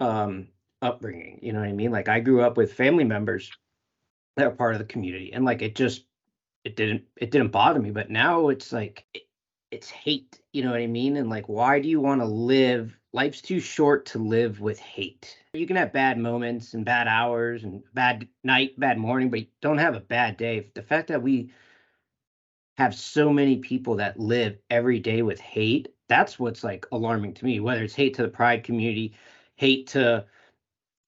um, 0.00 0.48
upbringing. 0.82 1.38
You 1.42 1.52
know 1.52 1.60
what 1.60 1.68
I 1.68 1.72
mean? 1.72 1.90
Like, 1.92 2.08
I 2.08 2.20
grew 2.20 2.42
up 2.42 2.56
with 2.56 2.72
family 2.72 3.04
members 3.04 3.50
that 4.36 4.46
are 4.46 4.50
part 4.50 4.74
of 4.74 4.80
the 4.80 4.86
community, 4.86 5.32
and 5.32 5.44
like 5.44 5.62
it 5.62 5.76
just, 5.76 6.04
it 6.64 6.76
didn't, 6.76 7.04
it 7.16 7.30
didn't 7.30 7.52
bother 7.52 7.80
me. 7.80 7.90
But 7.90 8.10
now 8.10 8.48
it's 8.48 8.72
like, 8.72 9.04
it's 9.74 9.90
hate. 9.90 10.40
You 10.52 10.62
know 10.62 10.70
what 10.70 10.80
I 10.80 10.86
mean? 10.86 11.16
And 11.16 11.28
like, 11.28 11.48
why 11.48 11.80
do 11.80 11.88
you 11.88 12.00
want 12.00 12.20
to 12.20 12.26
live? 12.26 12.96
Life's 13.12 13.42
too 13.42 13.60
short 13.60 14.06
to 14.06 14.18
live 14.18 14.60
with 14.60 14.78
hate. 14.78 15.36
You 15.52 15.66
can 15.66 15.76
have 15.76 15.92
bad 15.92 16.16
moments 16.16 16.74
and 16.74 16.84
bad 16.84 17.08
hours 17.08 17.64
and 17.64 17.82
bad 17.92 18.26
night, 18.44 18.78
bad 18.78 18.98
morning, 18.98 19.30
but 19.30 19.40
don't 19.60 19.78
have 19.78 19.96
a 19.96 20.00
bad 20.00 20.36
day. 20.36 20.70
The 20.74 20.82
fact 20.82 21.08
that 21.08 21.22
we 21.22 21.50
have 22.78 22.94
so 22.94 23.32
many 23.32 23.56
people 23.56 23.96
that 23.96 24.18
live 24.18 24.58
every 24.70 25.00
day 25.00 25.22
with 25.22 25.40
hate, 25.40 25.88
that's 26.08 26.38
what's 26.38 26.64
like 26.64 26.86
alarming 26.92 27.34
to 27.34 27.44
me, 27.44 27.60
whether 27.60 27.82
it's 27.82 27.94
hate 27.94 28.14
to 28.14 28.22
the 28.22 28.28
pride 28.28 28.62
community, 28.64 29.14
hate 29.56 29.88
to 29.88 30.24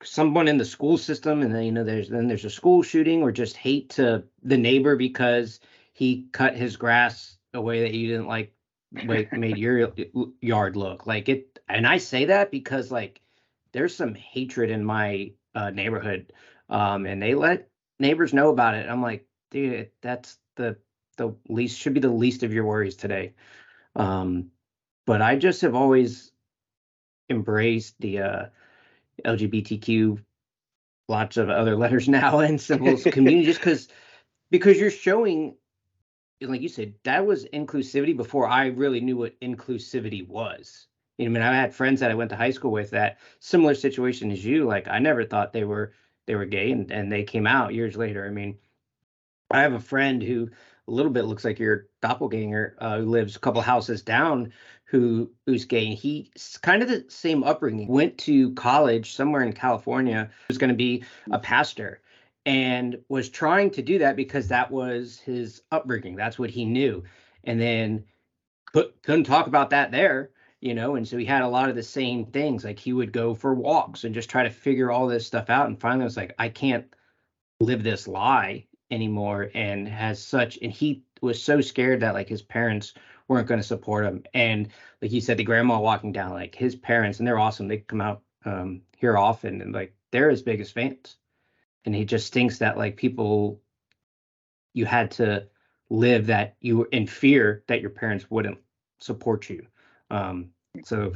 someone 0.03 0.49
in 0.49 0.59
the 0.59 0.65
school 0.65 0.99
system, 0.99 1.43
and 1.43 1.55
then 1.55 1.63
you 1.65 1.73
know 1.73 1.85
there's 1.85 2.09
then 2.09 2.29
there's 2.29 2.45
a 2.45 2.51
school 2.51 2.83
shooting, 2.83 3.23
or 3.23 3.33
just 3.33 3.57
hate 3.57 3.91
to 3.91 4.25
the 4.43 4.59
neighbor 4.59 4.97
because 4.97 5.61
he 5.93 6.27
cut 6.33 6.55
his 6.55 6.77
grass 6.77 7.37
a 7.55 7.61
way 7.61 7.81
that 7.81 7.95
you 7.95 8.09
didn't 8.09 8.29
like 8.29 8.53
way 8.93 9.29
made 9.33 9.59
your 9.59 9.93
yard 10.41 10.77
look 10.77 11.07
like 11.07 11.29
it 11.29 11.59
and 11.69 11.87
i 11.87 11.99
say 11.99 12.27
that 12.27 12.51
because 12.51 12.91
like 12.91 13.21
there's 13.73 13.95
some 13.95 14.15
hatred 14.15 14.71
in 14.71 14.85
my 14.85 15.31
uh, 15.55 15.71
neighborhood 15.71 16.33
um 16.71 17.07
and 17.07 17.21
they 17.21 17.35
let 17.35 17.69
neighbors 17.99 18.33
know 18.33 18.51
about 18.51 18.75
it 18.75 18.89
i'm 18.89 19.03
like 19.03 19.27
dude 19.51 19.91
that's 20.03 20.39
the 20.57 20.77
the 21.17 21.35
least 21.49 21.79
should 21.79 21.95
be 21.95 22.01
the 22.01 22.09
least 22.09 22.43
of 22.43 22.53
your 22.53 22.65
worries 22.65 22.97
today. 22.97 23.35
Um 23.95 24.51
but 25.07 25.23
i 25.23 25.37
just 25.37 25.63
have 25.63 25.75
always 25.75 26.33
embraced 27.31 27.95
the 28.01 28.21
uh 28.21 28.47
lgbtq 29.25 30.19
lots 31.09 31.37
of 31.37 31.49
other 31.49 31.77
letters 31.77 32.09
now 32.21 32.41
and 32.41 32.61
symbols 32.61 33.05
community 33.13 33.47
just 33.47 33.61
because 33.61 33.89
because 34.51 34.79
you're 34.79 34.91
showing 34.91 35.57
like 36.41 36.61
you 36.61 36.69
said, 36.69 36.95
that 37.05 37.27
was 37.27 37.47
inclusivity 37.47 38.17
before 38.17 38.49
I 38.49 38.67
really 38.67 39.01
knew 39.01 39.17
what 39.17 39.39
inclusivity 39.41 40.27
was. 40.27 40.87
You 41.19 41.29
know, 41.29 41.31
I 41.31 41.35
mean, 41.35 41.55
I 41.55 41.57
had 41.57 41.75
friends 41.75 42.01
that 42.01 42.11
I 42.11 42.15
went 42.15 42.31
to 42.31 42.37
high 42.37 42.51
school 42.51 42.73
with 42.73 42.91
that 42.91 43.19
similar 43.41 43.75
situation 43.75 44.31
as 44.31 44.45
you. 44.45 44.65
Like, 44.65 44.87
I 44.89 44.99
never 44.99 45.25
thought 45.25 45.53
they 45.53 45.65
were 45.65 45.93
they 46.27 46.35
were 46.35 46.45
gay, 46.45 46.73
and 46.73 46.91
and 46.91 47.11
they 47.11 47.25
came 47.25 47.47
out 47.47 47.75
years 47.75 47.97
later. 47.97 48.27
I 48.27 48.31
mean, 48.31 48.59
I 49.51 49.63
have 49.63 49.73
a 49.73 49.81
friend 49.81 50.23
who 50.23 50.51
a 50.89 50.91
little 50.91 51.11
bit 51.11 51.25
looks 51.25 51.45
like 51.45 51.59
your 51.59 51.89
doppelganger, 52.03 52.77
uh, 52.79 52.99
who 52.99 53.07
lives 53.07 53.35
a 53.35 53.41
couple 53.41 53.61
houses 53.61 54.03
down, 54.03 54.53
who 54.85 55.31
who's 55.47 55.65
gay. 55.65 55.87
And 55.87 55.97
He's 55.97 56.59
kind 56.63 56.83
of 56.83 56.89
the 56.89 57.07
same 57.09 57.45
upbringing. 57.45 57.89
Went 57.89 58.19
to 58.19 58.53
college 58.55 59.15
somewhere 59.15 59.43
in 59.43 59.53
California. 59.53 60.31
Was 60.49 60.59
going 60.59 60.69
to 60.71 60.77
be 60.77 61.05
a 61.31 61.39
pastor, 61.39 62.01
and 62.47 62.99
was 63.09 63.29
trying 63.29 63.71
to 63.73 63.83
do 63.83 63.99
that 63.99 64.15
because 64.15 64.49
that 64.49 64.71
was 64.71 65.19
his 65.19 65.63
upbringing. 65.73 66.15
That's 66.15 66.39
what 66.39 66.49
he 66.49 66.65
knew. 66.65 67.03
And 67.43 67.61
then 67.61 68.05
could, 68.73 68.93
couldn't 69.03 69.25
talk 69.25 69.49
about 69.49 69.71
that 69.71 69.91
there, 69.91 70.31
you 70.61 70.73
know. 70.73 70.95
And 70.95 71.07
so 71.07 71.19
he 71.19 71.25
had 71.25 71.43
a 71.43 71.49
lot 71.49 71.69
of 71.69 71.75
the 71.75 71.83
same 71.83 72.27
things. 72.27 72.65
Like 72.65 72.79
he 72.79 72.93
would 72.93 73.13
go 73.13 73.35
for 73.35 73.53
walks 73.53 74.05
and 74.05 74.15
just 74.15 74.31
try 74.31 74.45
to 74.45 74.51
figure 74.51 74.93
all 74.93 75.09
this 75.09 75.27
stuff 75.27 75.51
out. 75.51 75.67
And 75.67 75.79
finally, 75.79 76.05
was 76.05 76.17
like, 76.17 76.37
I 76.39 76.49
can't 76.49 76.87
live 77.61 77.83
this 77.83 78.07
lie 78.07 78.67
anymore. 78.93 79.51
And 79.53 79.89
has 79.89 80.23
such, 80.23 80.57
and 80.63 80.71
he 80.71 81.03
was 81.21 81.43
so 81.43 81.61
scared 81.61 82.01
that 82.01 82.15
like 82.15 82.29
his 82.29 82.43
parents 82.43 82.95
weren't 83.27 83.49
going 83.49 83.61
to 83.61 83.67
support 83.67 84.07
him. 84.07 84.23
And 84.35 84.69
like 85.03 85.11
you 85.11 85.21
said, 85.21 85.37
the 85.37 85.43
grandma 85.45 85.81
walking 85.81 86.13
down, 86.13 86.31
like 86.31 86.55
his 86.55 86.77
parents, 86.77 87.19
and 87.19 87.27
they're 87.27 87.41
awesome. 87.41 87.67
They 87.67 87.79
come 87.79 88.01
out 88.01 88.23
um, 88.45 88.83
here 88.97 89.19
often, 89.19 89.61
and 89.63 89.75
like 89.75 89.97
they're 90.13 90.31
his 90.31 90.43
biggest 90.43 90.75
fans 90.75 91.17
and 91.87 91.95
he 91.95 92.05
just 92.05 92.33
thinks 92.33 92.59
that 92.59 92.77
like 92.77 92.97
people 92.97 93.61
you 94.75 94.85
had 94.85 95.13
to 95.13 95.47
live 95.89 96.27
that 96.27 96.57
you 96.61 96.79
were 96.79 96.89
in 96.91 97.07
fear 97.07 97.63
that 97.69 97.81
your 97.81 97.91
parents 97.91 98.31
wouldn't 98.31 98.59
support 98.99 99.49
you. 99.49 99.67
Um 100.11 100.51
so 100.85 101.13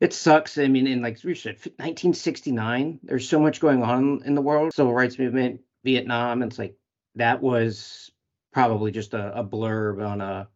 it 0.00 0.12
sucks. 0.12 0.58
I 0.58 0.66
mean 0.66 0.86
in 0.86 1.00
like 1.00 1.22
we 1.24 1.34
said 1.34 1.54
1969 1.54 3.00
there's 3.04 3.28
so 3.28 3.40
much 3.40 3.60
going 3.60 3.82
on 3.82 4.22
in 4.24 4.34
the 4.34 4.42
world 4.42 4.74
civil 4.74 4.92
rights 4.92 5.18
movement 5.18 5.60
vietnam 5.84 6.42
it's 6.42 6.58
like 6.58 6.76
that 7.14 7.40
was 7.40 8.10
probably 8.52 8.90
just 8.90 9.14
a, 9.14 9.38
a 9.38 9.44
blurb 9.44 10.04
on 10.04 10.20
a 10.20 10.48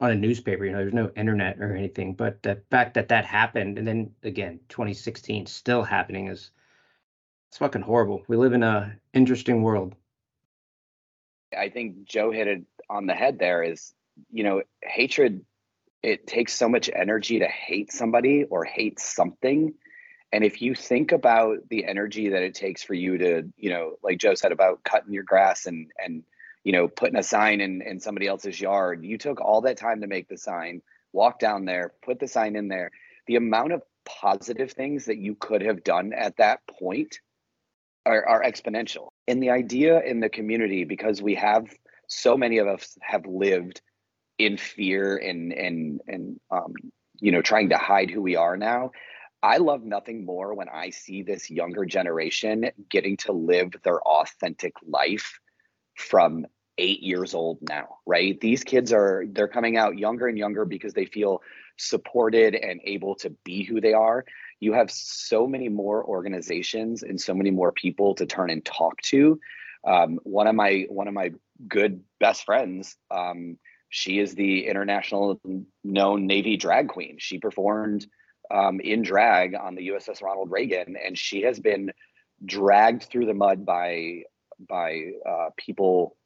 on 0.00 0.12
a 0.12 0.14
newspaper 0.14 0.64
you 0.64 0.70
know 0.70 0.78
there's 0.78 0.94
no 0.94 1.10
internet 1.16 1.58
or 1.60 1.74
anything 1.74 2.14
but 2.14 2.40
the 2.42 2.62
fact 2.70 2.94
that 2.94 3.08
that 3.08 3.24
happened 3.24 3.76
and 3.78 3.86
then 3.86 4.10
again 4.22 4.60
2016 4.68 5.46
still 5.46 5.82
happening 5.82 6.28
is 6.28 6.52
it's 7.48 7.58
fucking 7.58 7.82
horrible. 7.82 8.22
We 8.28 8.36
live 8.36 8.52
in 8.52 8.62
a 8.62 8.96
interesting 9.14 9.62
world. 9.62 9.94
I 11.56 11.70
think 11.70 12.04
Joe 12.04 12.30
hit 12.30 12.46
it 12.46 12.62
on 12.90 13.06
the 13.06 13.14
head 13.14 13.38
there 13.38 13.62
is, 13.62 13.94
you 14.30 14.44
know, 14.44 14.62
hatred 14.82 15.44
it 16.02 16.26
takes 16.26 16.52
so 16.54 16.68
much 16.68 16.88
energy 16.94 17.40
to 17.40 17.48
hate 17.48 17.90
somebody 17.90 18.44
or 18.44 18.64
hate 18.64 19.00
something. 19.00 19.74
And 20.30 20.44
if 20.44 20.62
you 20.62 20.74
think 20.74 21.10
about 21.10 21.68
the 21.68 21.84
energy 21.86 22.28
that 22.28 22.42
it 22.42 22.54
takes 22.54 22.82
for 22.82 22.94
you 22.94 23.18
to, 23.18 23.48
you 23.56 23.70
know, 23.70 23.96
like 24.02 24.18
Joe 24.18 24.34
said 24.34 24.52
about 24.52 24.84
cutting 24.84 25.12
your 25.12 25.24
grass 25.24 25.66
and 25.66 25.90
and 25.98 26.22
you 26.64 26.72
know, 26.72 26.86
putting 26.86 27.16
a 27.16 27.22
sign 27.22 27.60
in 27.60 27.80
in 27.82 27.98
somebody 27.98 28.26
else's 28.26 28.60
yard, 28.60 29.04
you 29.04 29.16
took 29.16 29.40
all 29.40 29.62
that 29.62 29.78
time 29.78 30.02
to 30.02 30.06
make 30.06 30.28
the 30.28 30.36
sign, 30.36 30.82
walk 31.12 31.38
down 31.38 31.64
there, 31.64 31.92
put 32.02 32.20
the 32.20 32.28
sign 32.28 32.56
in 32.56 32.68
there. 32.68 32.90
The 33.26 33.36
amount 33.36 33.72
of 33.72 33.82
positive 34.04 34.72
things 34.72 35.06
that 35.06 35.18
you 35.18 35.34
could 35.34 35.62
have 35.62 35.82
done 35.82 36.12
at 36.12 36.36
that 36.36 36.66
point 36.66 37.20
are, 38.08 38.26
are 38.26 38.42
exponential. 38.42 39.08
And 39.28 39.42
the 39.42 39.50
idea 39.50 40.00
in 40.00 40.20
the 40.20 40.28
community, 40.28 40.84
because 40.84 41.20
we 41.20 41.34
have 41.34 41.66
so 42.06 42.36
many 42.36 42.58
of 42.58 42.66
us 42.66 42.96
have 43.02 43.26
lived 43.26 43.82
in 44.38 44.56
fear 44.56 45.16
and 45.16 45.52
and 45.52 46.00
and 46.06 46.40
um, 46.50 46.72
you 47.20 47.32
know 47.32 47.42
trying 47.42 47.68
to 47.68 47.76
hide 47.76 48.10
who 48.10 48.22
we 48.22 48.36
are 48.36 48.56
now. 48.56 48.90
I 49.42 49.58
love 49.58 49.84
nothing 49.84 50.24
more 50.24 50.54
when 50.54 50.68
I 50.68 50.90
see 50.90 51.22
this 51.22 51.48
younger 51.48 51.84
generation 51.84 52.70
getting 52.88 53.16
to 53.18 53.32
live 53.32 53.70
their 53.84 54.00
authentic 54.00 54.72
life 54.84 55.38
from 55.94 56.46
eight 56.76 57.02
years 57.02 57.34
old 57.34 57.58
now, 57.68 57.98
right? 58.06 58.40
These 58.40 58.64
kids 58.64 58.92
are 58.92 59.24
they're 59.28 59.48
coming 59.48 59.76
out 59.76 59.98
younger 59.98 60.26
and 60.26 60.38
younger 60.38 60.64
because 60.64 60.94
they 60.94 61.04
feel 61.04 61.42
supported 61.76 62.54
and 62.54 62.80
able 62.84 63.14
to 63.16 63.30
be 63.44 63.64
who 63.64 63.80
they 63.80 63.92
are 63.92 64.24
you 64.60 64.72
have 64.72 64.90
so 64.90 65.46
many 65.46 65.68
more 65.68 66.04
organizations 66.04 67.02
and 67.02 67.20
so 67.20 67.34
many 67.34 67.50
more 67.50 67.72
people 67.72 68.14
to 68.16 68.26
turn 68.26 68.50
and 68.50 68.64
talk 68.64 69.00
to. 69.02 69.38
Um, 69.84 70.18
one 70.24 70.46
of 70.46 70.54
my 70.54 70.86
one 70.88 71.08
of 71.08 71.14
my 71.14 71.32
good 71.68 72.02
best 72.18 72.44
friends, 72.44 72.96
um, 73.10 73.58
she 73.88 74.18
is 74.18 74.34
the 74.34 74.66
international 74.66 75.40
known 75.84 76.26
Navy 76.26 76.56
drag 76.56 76.88
queen. 76.88 77.16
She 77.18 77.38
performed 77.38 78.06
um, 78.50 78.80
in 78.80 79.02
drag 79.02 79.54
on 79.54 79.74
the 79.74 79.88
USS 79.88 80.22
Ronald 80.22 80.50
Reagan, 80.50 80.96
and 80.96 81.16
she 81.16 81.42
has 81.42 81.60
been 81.60 81.92
dragged 82.44 83.04
through 83.04 83.26
the 83.26 83.34
mud 83.34 83.64
by 83.64 84.22
by 84.68 85.12
uh, 85.28 85.50
people 85.56 86.16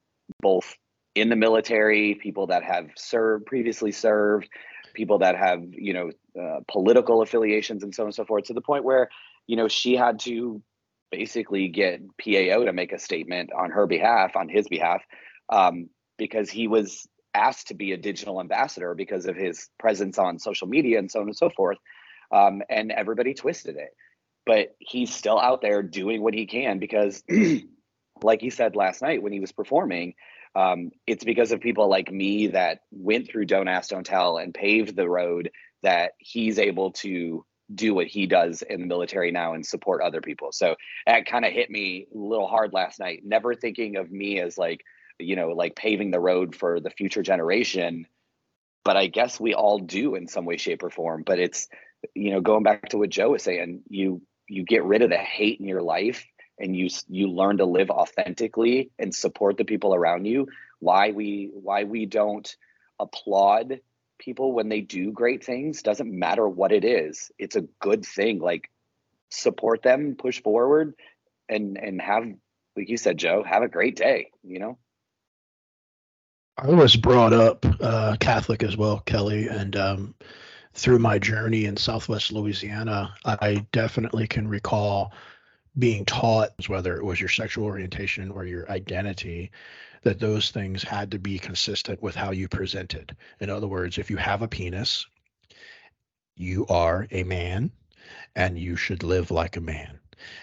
both 0.40 0.74
in 1.14 1.28
the 1.28 1.36
military, 1.36 2.14
people 2.14 2.46
that 2.46 2.62
have 2.64 2.88
served 2.96 3.44
previously 3.46 3.92
served, 3.92 4.48
people 4.94 5.18
that 5.18 5.36
have 5.36 5.62
you 5.70 5.92
know 5.92 6.10
uh, 6.40 6.60
political 6.68 7.22
affiliations 7.22 7.82
and 7.82 7.94
so 7.94 8.02
on 8.02 8.08
and 8.08 8.14
so 8.14 8.24
forth 8.24 8.44
to 8.44 8.54
the 8.54 8.60
point 8.60 8.84
where 8.84 9.08
you 9.46 9.56
know 9.56 9.68
she 9.68 9.96
had 9.96 10.18
to 10.20 10.62
basically 11.10 11.68
get 11.68 12.00
PAO 12.18 12.64
to 12.64 12.72
make 12.72 12.92
a 12.92 12.98
statement 12.98 13.50
on 13.52 13.70
her 13.70 13.86
behalf 13.86 14.34
on 14.34 14.48
his 14.48 14.66
behalf 14.68 15.02
um, 15.50 15.88
because 16.18 16.50
he 16.50 16.66
was 16.66 17.06
asked 17.34 17.68
to 17.68 17.74
be 17.74 17.92
a 17.92 17.96
digital 17.96 18.40
ambassador 18.40 18.94
because 18.94 19.26
of 19.26 19.36
his 19.36 19.68
presence 19.78 20.18
on 20.18 20.38
social 20.38 20.66
media 20.66 20.98
and 20.98 21.10
so 21.10 21.20
on 21.20 21.26
and 21.26 21.36
so 21.36 21.50
forth 21.50 21.78
um, 22.32 22.62
and 22.68 22.90
everybody 22.90 23.34
twisted 23.34 23.76
it. 23.76 23.90
But 24.44 24.74
he's 24.78 25.14
still 25.14 25.38
out 25.38 25.62
there 25.62 25.82
doing 25.82 26.22
what 26.22 26.34
he 26.34 26.46
can 26.46 26.78
because 26.78 27.22
like 28.22 28.40
he 28.40 28.50
said 28.50 28.74
last 28.74 29.02
night 29.02 29.22
when 29.22 29.32
he 29.32 29.40
was 29.40 29.52
performing 29.52 30.14
um, 30.54 30.90
it's 31.06 31.24
because 31.24 31.52
of 31.52 31.60
people 31.60 31.88
like 31.88 32.10
me 32.10 32.48
that 32.48 32.80
went 32.90 33.28
through 33.28 33.46
Don't 33.46 33.68
Ask, 33.68 33.90
Don't 33.90 34.04
Tell 34.04 34.38
and 34.38 34.52
paved 34.52 34.96
the 34.96 35.08
road 35.08 35.50
that 35.82 36.12
he's 36.18 36.58
able 36.58 36.92
to 36.92 37.44
do 37.74 37.94
what 37.94 38.06
he 38.06 38.26
does 38.26 38.62
in 38.62 38.80
the 38.80 38.86
military 38.86 39.32
now 39.32 39.54
and 39.54 39.64
support 39.64 40.02
other 40.02 40.20
people. 40.20 40.52
So 40.52 40.76
that 41.06 41.26
kind 41.26 41.44
of 41.44 41.52
hit 41.52 41.70
me 41.70 42.06
a 42.14 42.18
little 42.18 42.46
hard 42.46 42.72
last 42.72 43.00
night, 43.00 43.22
never 43.24 43.54
thinking 43.54 43.96
of 43.96 44.10
me 44.10 44.40
as 44.40 44.58
like, 44.58 44.84
you 45.18 45.36
know, 45.36 45.48
like 45.50 45.74
paving 45.74 46.10
the 46.10 46.20
road 46.20 46.54
for 46.54 46.80
the 46.80 46.90
future 46.90 47.22
generation. 47.22 48.06
But 48.84 48.96
I 48.96 49.06
guess 49.06 49.40
we 49.40 49.54
all 49.54 49.78
do 49.78 50.16
in 50.16 50.26
some 50.26 50.44
way, 50.44 50.56
shape, 50.56 50.82
or 50.82 50.90
form. 50.90 51.22
But 51.24 51.38
it's, 51.38 51.68
you 52.14 52.32
know, 52.32 52.40
going 52.40 52.64
back 52.64 52.90
to 52.90 52.98
what 52.98 53.10
Joe 53.10 53.30
was 53.30 53.42
saying, 53.42 53.82
you 53.88 54.22
you 54.48 54.64
get 54.64 54.84
rid 54.84 55.02
of 55.02 55.08
the 55.08 55.16
hate 55.16 55.60
in 55.60 55.66
your 55.66 55.82
life 55.82 56.26
and 56.58 56.76
you 56.76 56.88
you 57.08 57.28
learn 57.28 57.58
to 57.58 57.64
live 57.64 57.90
authentically 57.90 58.90
and 58.98 59.14
support 59.14 59.56
the 59.56 59.64
people 59.64 59.94
around 59.94 60.26
you 60.26 60.48
why 60.78 61.10
we 61.10 61.50
why 61.52 61.84
we 61.84 62.06
don't 62.06 62.56
applaud 62.98 63.80
people 64.18 64.52
when 64.52 64.68
they 64.68 64.80
do 64.80 65.10
great 65.10 65.44
things 65.44 65.82
doesn't 65.82 66.16
matter 66.16 66.48
what 66.48 66.70
it 66.70 66.84
is. 66.84 67.32
It's 67.38 67.56
a 67.56 67.66
good 67.80 68.04
thing. 68.04 68.38
Like 68.38 68.70
support 69.30 69.82
them 69.82 70.14
push 70.16 70.42
forward 70.42 70.94
and 71.48 71.78
and 71.78 72.00
have 72.02 72.24
like 72.76 72.88
you 72.88 72.98
said 72.98 73.16
joe 73.16 73.42
have 73.42 73.62
a 73.62 73.68
great 73.68 73.96
day 73.96 74.30
you 74.44 74.58
know? 74.58 74.78
I 76.58 76.68
was 76.68 76.96
brought 76.96 77.32
up 77.32 77.64
uh, 77.80 78.16
Catholic 78.20 78.62
as 78.62 78.76
well, 78.76 79.00
Kelly, 79.00 79.48
and 79.48 79.74
um, 79.74 80.14
through 80.74 80.98
my 80.98 81.18
journey 81.18 81.64
in 81.64 81.78
Southwest 81.78 82.30
Louisiana, 82.30 83.14
I 83.24 83.66
definitely 83.72 84.26
can 84.26 84.46
recall 84.46 85.14
being 85.78 86.04
taught, 86.04 86.50
whether 86.68 86.96
it 86.96 87.04
was 87.04 87.20
your 87.20 87.28
sexual 87.28 87.64
orientation 87.64 88.30
or 88.30 88.44
your 88.44 88.70
identity, 88.70 89.50
that 90.02 90.18
those 90.18 90.50
things 90.50 90.82
had 90.82 91.10
to 91.10 91.18
be 91.18 91.38
consistent 91.38 92.02
with 92.02 92.14
how 92.14 92.30
you 92.30 92.48
presented. 92.48 93.16
In 93.40 93.50
other 93.50 93.68
words, 93.68 93.98
if 93.98 94.10
you 94.10 94.16
have 94.16 94.42
a 94.42 94.48
penis, 94.48 95.06
you 96.36 96.66
are 96.66 97.06
a 97.10 97.22
man 97.22 97.70
and 98.34 98.58
you 98.58 98.76
should 98.76 99.02
live 99.02 99.30
like 99.30 99.56
a 99.56 99.60
man. 99.60 99.98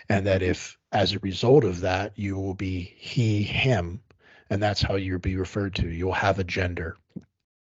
And 0.07 0.25
that 0.27 0.41
if, 0.41 0.77
as 0.91 1.13
a 1.13 1.19
result 1.19 1.63
of 1.63 1.81
that, 1.81 2.17
you 2.17 2.37
will 2.37 2.53
be 2.53 2.93
he, 2.97 3.43
him, 3.43 4.01
and 4.49 4.61
that's 4.61 4.81
how 4.81 4.95
you'll 4.95 5.19
be 5.19 5.35
referred 5.35 5.75
to. 5.75 5.87
You'll 5.87 6.13
have 6.13 6.39
a 6.39 6.43
gender 6.43 6.97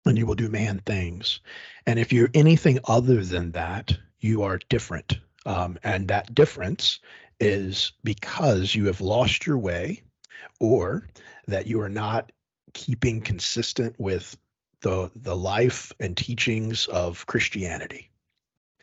and 0.06 0.16
you 0.16 0.26
will 0.26 0.34
do 0.34 0.48
man 0.48 0.80
things. 0.86 1.40
And 1.86 1.98
if 1.98 2.12
you're 2.12 2.30
anything 2.34 2.78
other 2.84 3.22
than 3.22 3.52
that, 3.52 3.96
you 4.20 4.42
are 4.42 4.58
different. 4.68 5.18
Um, 5.46 5.78
and 5.82 6.08
that 6.08 6.34
difference 6.34 7.00
is 7.40 7.92
because 8.04 8.74
you 8.74 8.86
have 8.86 9.00
lost 9.00 9.46
your 9.46 9.58
way 9.58 10.02
or 10.60 11.08
that 11.48 11.66
you 11.66 11.80
are 11.80 11.88
not 11.88 12.30
keeping 12.74 13.20
consistent 13.20 13.96
with 13.98 14.36
the 14.82 15.10
the 15.16 15.36
life 15.36 15.92
and 16.00 16.16
teachings 16.16 16.86
of 16.86 17.26
Christianity. 17.26 18.10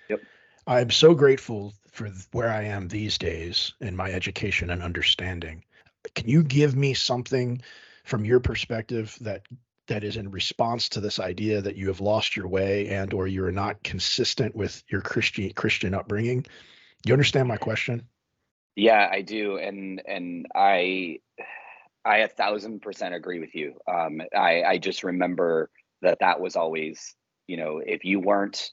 Yep. 0.09 0.21
I'm 0.65 0.91
so 0.91 1.13
grateful 1.13 1.73
for 1.91 2.09
where 2.31 2.49
I 2.49 2.63
am 2.63 2.87
these 2.87 3.17
days 3.17 3.73
in 3.79 3.95
my 3.95 4.11
education 4.11 4.69
and 4.69 4.83
understanding. 4.83 5.63
Can 6.13 6.27
you 6.27 6.43
give 6.43 6.75
me 6.75 6.93
something 6.93 7.61
from 8.03 8.25
your 8.25 8.39
perspective 8.39 9.17
that 9.21 9.45
that 9.87 10.03
is 10.03 10.17
in 10.17 10.31
response 10.31 10.89
to 10.89 10.99
this 10.99 11.19
idea 11.19 11.61
that 11.61 11.77
you 11.77 11.87
have 11.87 12.01
lost 12.01 12.35
your 12.35 12.47
way 12.47 12.89
and 12.89 13.13
or 13.13 13.27
you're 13.27 13.51
not 13.51 13.83
consistent 13.83 14.55
with 14.55 14.83
your 14.89 15.01
Christian 15.01 15.51
Christian 15.53 15.93
upbringing? 15.93 16.45
You 17.05 17.13
understand 17.13 17.47
my 17.47 17.57
question? 17.57 18.07
Yeah, 18.77 19.09
I 19.11 19.23
do, 19.23 19.57
and 19.57 20.03
and 20.07 20.47
I 20.55 21.19
I 22.05 22.19
a 22.19 22.29
thousand 22.29 22.81
percent 22.81 23.15
agree 23.15 23.39
with 23.39 23.55
you. 23.55 23.75
Um, 23.91 24.21
I 24.35 24.63
I 24.63 24.77
just 24.79 25.03
remember 25.03 25.69
that 26.03 26.19
that 26.21 26.41
was 26.41 26.55
always 26.55 27.15
you 27.47 27.57
know 27.57 27.81
if 27.85 28.05
you 28.05 28.19
weren't 28.19 28.71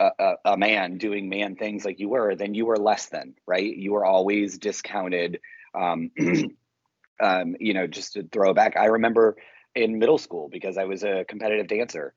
a, 0.00 0.10
a, 0.18 0.34
a 0.46 0.56
man 0.58 0.98
doing 0.98 1.28
man 1.28 1.56
things 1.56 1.84
like 1.84 2.00
you 2.00 2.08
were, 2.10 2.36
then 2.36 2.54
you 2.54 2.66
were 2.66 2.78
less 2.78 3.08
than 3.08 3.34
right. 3.46 3.76
You 3.76 3.92
were 3.92 4.06
always 4.06 4.58
discounted. 4.58 5.40
Um, 5.74 6.10
um, 7.20 7.56
you 7.60 7.74
know, 7.74 7.86
just 7.86 8.14
to 8.14 8.24
throw 8.32 8.54
back, 8.54 8.76
I 8.76 8.86
remember 8.86 9.36
in 9.74 9.98
middle 9.98 10.18
school 10.18 10.48
because 10.50 10.78
I 10.78 10.84
was 10.84 11.04
a 11.04 11.24
competitive 11.28 11.68
dancer. 11.68 12.14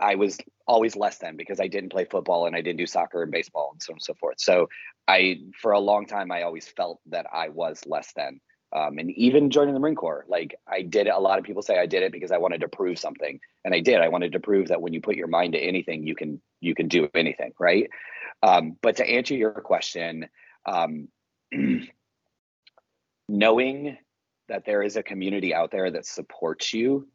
I 0.00 0.16
was 0.16 0.38
always 0.66 0.96
less 0.96 1.18
than 1.18 1.36
because 1.36 1.60
I 1.60 1.68
didn't 1.68 1.90
play 1.90 2.04
football 2.04 2.46
and 2.46 2.56
I 2.56 2.60
didn't 2.60 2.78
do 2.78 2.86
soccer 2.86 3.22
and 3.22 3.30
baseball 3.30 3.70
and 3.72 3.82
so 3.82 3.92
on 3.92 3.96
and 3.96 4.02
so 4.02 4.14
forth. 4.14 4.40
So 4.40 4.68
I, 5.08 5.40
for 5.60 5.72
a 5.72 5.80
long 5.80 6.06
time, 6.06 6.30
I 6.32 6.42
always 6.42 6.66
felt 6.66 7.00
that 7.06 7.26
I 7.32 7.48
was 7.48 7.82
less 7.86 8.12
than. 8.14 8.40
Um, 8.74 8.98
and 8.98 9.10
even 9.12 9.50
joining 9.50 9.74
the 9.74 9.80
Marine 9.80 9.94
Corps, 9.94 10.24
like 10.28 10.56
I 10.66 10.82
did 10.82 11.06
it. 11.06 11.14
A 11.14 11.18
lot 11.18 11.38
of 11.38 11.44
people 11.44 11.62
say 11.62 11.78
I 11.78 11.86
did 11.86 12.02
it 12.02 12.12
because 12.12 12.32
I 12.32 12.38
wanted 12.38 12.62
to 12.62 12.68
prove 12.68 12.98
something, 12.98 13.38
and 13.64 13.72
I 13.72 13.80
did. 13.80 14.00
I 14.00 14.08
wanted 14.08 14.32
to 14.32 14.40
prove 14.40 14.68
that 14.68 14.82
when 14.82 14.92
you 14.92 15.00
put 15.00 15.14
your 15.14 15.28
mind 15.28 15.52
to 15.52 15.58
anything, 15.58 16.04
you 16.06 16.16
can 16.16 16.42
you 16.60 16.74
can 16.74 16.88
do 16.88 17.08
anything, 17.14 17.52
right? 17.60 17.88
Um, 18.42 18.76
but 18.82 18.96
to 18.96 19.08
answer 19.08 19.34
your 19.34 19.52
question, 19.52 20.28
um, 20.66 21.08
knowing 23.28 23.98
that 24.48 24.64
there 24.64 24.82
is 24.82 24.96
a 24.96 25.02
community 25.02 25.54
out 25.54 25.70
there 25.70 25.90
that 25.90 26.04
supports 26.04 26.74
you 26.74 27.08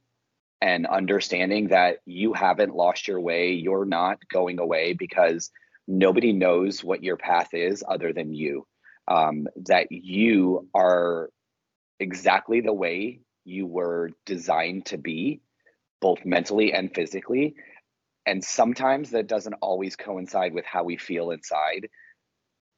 and 0.61 0.85
understanding 0.85 1.69
that 1.69 1.97
you 2.05 2.33
haven't 2.33 2.75
lost 2.75 3.07
your 3.07 3.19
way, 3.19 3.53
you're 3.53 3.85
not 3.85 4.19
going 4.31 4.59
away 4.59 4.93
because 4.93 5.49
nobody 5.87 6.33
knows 6.33 6.83
what 6.83 7.03
your 7.03 7.17
path 7.17 7.53
is 7.53 7.83
other 7.87 8.13
than 8.13 8.33
you. 8.33 8.67
Um, 9.07 9.47
that 9.65 9.87
you 9.91 10.69
are 10.73 11.29
exactly 11.99 12.61
the 12.61 12.73
way 12.73 13.21
you 13.43 13.65
were 13.65 14.11
designed 14.25 14.85
to 14.87 14.97
be, 14.97 15.41
both 15.99 16.23
mentally 16.23 16.73
and 16.73 16.93
physically. 16.93 17.55
And 18.25 18.43
sometimes 18.43 19.11
that 19.11 19.27
doesn't 19.27 19.55
always 19.61 19.95
coincide 19.95 20.53
with 20.53 20.65
how 20.65 20.83
we 20.83 20.97
feel 20.97 21.31
inside. 21.31 21.89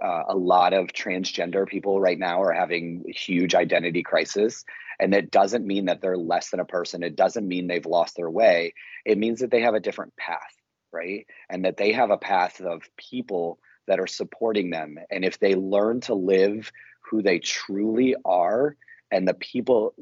Uh, 0.03 0.23
a 0.27 0.35
lot 0.35 0.73
of 0.73 0.87
transgender 0.87 1.65
people 1.67 1.99
right 1.99 2.19
now 2.19 2.41
are 2.41 2.51
having 2.51 3.03
huge 3.07 3.55
identity 3.55 4.03
crisis. 4.03 4.65
And 4.99 5.13
it 5.13 5.31
doesn't 5.31 5.65
mean 5.65 5.85
that 5.85 6.01
they're 6.01 6.17
less 6.17 6.49
than 6.49 6.59
a 6.59 6.65
person. 6.65 7.03
It 7.03 7.15
doesn't 7.15 7.47
mean 7.47 7.67
they've 7.67 7.85
lost 7.85 8.15
their 8.17 8.29
way. 8.29 8.73
It 9.05 9.17
means 9.17 9.39
that 9.39 9.49
they 9.49 9.61
have 9.61 9.75
a 9.75 9.79
different 9.79 10.15
path 10.17 10.53
right? 10.93 11.25
And 11.49 11.65
that 11.65 11.75
they 11.75 11.91
have 11.91 12.11
a 12.11 12.17
path 12.17 12.61
of 12.61 12.83
people 12.95 13.59
that 13.87 13.99
are 13.99 14.07
supporting 14.07 14.69
them. 14.69 14.97
And 15.11 15.25
if 15.25 15.39
they 15.39 15.55
learn 15.55 16.01
to 16.01 16.13
live 16.13 16.71
who 17.09 17.21
they 17.21 17.39
truly 17.39 18.15
are 18.23 18.77
and 19.11 19.27
the 19.27 19.33
people 19.33 19.95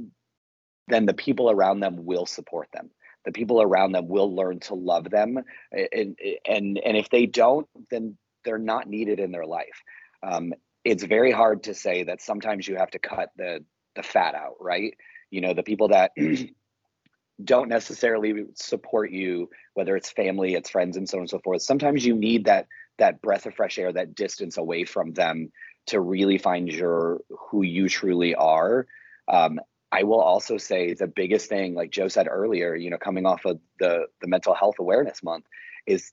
then 0.88 1.06
the 1.06 1.14
people 1.14 1.50
around 1.50 1.80
them 1.80 2.06
will 2.06 2.26
support 2.26 2.68
them. 2.74 2.90
The 3.24 3.32
people 3.32 3.62
around 3.62 3.94
them 3.94 4.10
will 4.10 4.36
learn 4.36 4.60
to 4.62 4.76
love 4.76 5.10
them. 5.10 5.40
And 5.72 6.18
and 6.46 6.78
and 6.78 6.98
if 6.98 7.10
they 7.10 7.26
don't 7.26 7.68
then 7.90 8.18
they're 8.44 8.58
not 8.58 8.88
needed 8.88 9.20
in 9.20 9.32
their 9.32 9.46
life 9.46 9.82
um, 10.24 10.54
it's 10.84 11.04
very 11.04 11.32
hard 11.32 11.64
to 11.64 11.74
say 11.74 12.04
that 12.04 12.22
sometimes 12.22 12.68
you 12.68 12.76
have 12.76 12.92
to 12.92 13.00
cut 13.00 13.30
the 13.38 13.64
the 13.96 14.04
fat 14.04 14.36
out, 14.36 14.56
right? 14.60 14.96
You 15.30 15.42
know, 15.42 15.54
the 15.54 15.64
people 15.64 15.90
that 15.90 16.12
don't 17.44 17.70
necessarily 17.70 18.46
support 18.56 19.12
you, 19.12 19.50
whether 19.74 19.96
it's 19.96 20.12
family, 20.12 20.54
it's 20.54 20.70
friends, 20.70 20.98
and 20.98 21.08
so 21.08 21.18
on 21.18 21.22
and 21.22 21.30
so 21.30 21.40
forth. 21.40 21.62
Sometimes 21.62 22.06
you 22.06 22.16
need 22.16 22.46
that 22.46 22.68
that 22.98 23.22
breath 23.22 23.46
of 23.46 23.56
fresh 23.56 23.78
air, 23.78 23.92
that 23.92 24.16
distance 24.16 24.58
away 24.58 24.86
from 24.86 25.14
them 25.14 25.52
to 25.88 26.00
really 26.00 26.38
find 26.38 26.70
your 26.70 27.22
who 27.30 27.64
you 27.64 27.90
truly 27.90 28.36
are. 28.36 28.88
Um, 29.28 29.60
I 29.92 30.04
will 30.04 30.22
also 30.22 30.58
say 30.58 30.94
the 30.94 31.08
biggest 31.08 31.50
thing, 31.50 31.74
like 31.74 31.92
Joe 31.92 32.08
said 32.08 32.28
earlier, 32.30 32.76
you 32.76 32.90
know, 32.90 32.98
coming 32.98 33.26
off 33.26 33.46
of 33.46 33.60
the 33.80 34.06
the 34.22 34.28
mental 34.28 34.54
health 34.54 34.76
awareness 34.80 35.22
month, 35.22 35.46
is 35.86 36.12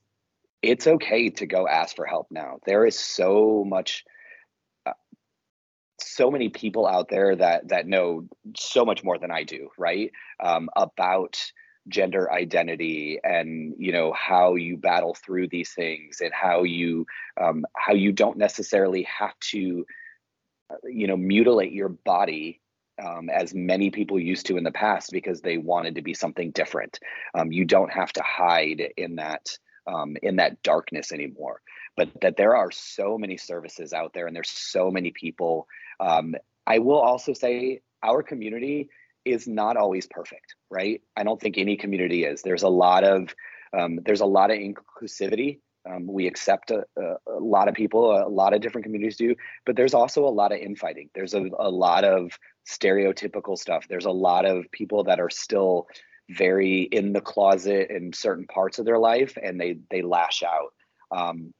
it's 0.61 0.87
okay 0.87 1.29
to 1.29 1.45
go 1.45 1.67
ask 1.67 1.95
for 1.95 2.05
help 2.05 2.27
now. 2.31 2.59
There 2.65 2.85
is 2.85 2.97
so 2.97 3.63
much 3.67 4.03
so 6.01 6.31
many 6.31 6.49
people 6.49 6.87
out 6.87 7.09
there 7.09 7.35
that 7.35 7.69
that 7.69 7.87
know 7.87 8.27
so 8.55 8.85
much 8.85 9.03
more 9.03 9.17
than 9.17 9.31
I 9.31 9.43
do, 9.43 9.69
right? 9.77 10.11
Um, 10.39 10.69
about 10.75 11.39
gender 11.87 12.31
identity 12.31 13.19
and 13.23 13.73
you 13.77 13.91
know 13.91 14.13
how 14.13 14.55
you 14.55 14.77
battle 14.77 15.15
through 15.15 15.47
these 15.47 15.71
things 15.71 16.21
and 16.21 16.31
how 16.33 16.63
you 16.63 17.05
um, 17.39 17.65
how 17.75 17.93
you 17.93 18.11
don't 18.11 18.37
necessarily 18.37 19.03
have 19.03 19.37
to 19.39 19.85
uh, 20.69 20.75
you 20.87 21.07
know 21.07 21.17
mutilate 21.17 21.71
your 21.71 21.89
body 21.89 22.61
um, 23.03 23.29
as 23.29 23.53
many 23.53 23.89
people 23.89 24.19
used 24.19 24.45
to 24.45 24.57
in 24.57 24.63
the 24.63 24.71
past 24.71 25.09
because 25.11 25.41
they 25.41 25.57
wanted 25.57 25.95
to 25.95 26.01
be 26.01 26.13
something 26.13 26.51
different. 26.51 26.99
Um, 27.33 27.51
you 27.51 27.65
don't 27.65 27.91
have 27.91 28.11
to 28.13 28.23
hide 28.23 28.83
in 28.97 29.15
that 29.15 29.57
um, 29.87 30.17
in 30.21 30.37
that 30.37 30.61
darkness 30.63 31.11
anymore. 31.11 31.61
But 31.97 32.09
that 32.21 32.37
there 32.37 32.55
are 32.55 32.71
so 32.71 33.17
many 33.17 33.37
services 33.37 33.93
out 33.93 34.13
there, 34.13 34.27
and 34.27 34.35
there's 34.35 34.49
so 34.49 34.89
many 34.89 35.11
people 35.11 35.67
um, 35.99 36.35
I 36.65 36.79
will 36.79 36.99
also 36.99 37.33
say 37.33 37.81
our 38.03 38.23
community 38.23 38.89
is 39.25 39.47
not 39.47 39.75
always 39.75 40.07
perfect, 40.07 40.55
right? 40.69 41.01
I 41.17 41.23
don't 41.23 41.41
think 41.41 41.57
any 41.57 41.75
community 41.75 42.23
is. 42.23 42.41
There's 42.41 42.63
a 42.63 42.69
lot 42.69 43.03
of 43.03 43.33
um, 43.77 43.99
there's 44.05 44.21
a 44.21 44.25
lot 44.25 44.51
of 44.51 44.57
inclusivity. 44.57 45.59
Um, 45.89 46.07
we 46.07 46.27
accept 46.27 46.71
a, 46.71 46.85
a, 46.97 47.15
a, 47.27 47.39
lot 47.39 47.67
of 47.67 47.75
people, 47.75 48.11
a 48.11 48.27
lot 48.27 48.53
of 48.53 48.61
different 48.61 48.83
communities 48.85 49.15
do, 49.15 49.35
but 49.65 49.75
there's 49.75 49.93
also 49.93 50.25
a 50.25 50.29
lot 50.29 50.51
of 50.51 50.57
infighting. 50.57 51.09
There's 51.13 51.33
a, 51.33 51.49
a 51.57 51.69
lot 51.69 52.03
of 52.03 52.37
stereotypical 52.67 53.57
stuff. 53.57 53.85
There's 53.87 54.05
a 54.05 54.11
lot 54.11 54.45
of 54.45 54.69
people 54.71 55.03
that 55.05 55.19
are 55.19 55.29
still 55.29 55.87
very 56.29 56.83
in 56.83 57.13
the 57.13 57.21
closet 57.21 57.89
in 57.89 58.13
certain 58.13 58.45
parts 58.45 58.79
of 58.79 58.85
their 58.85 58.99
life, 58.99 59.37
and 59.41 59.59
they 59.59 59.79
they 59.89 60.01
lash 60.01 60.43
out. 60.43 60.73
Um, 61.11 61.53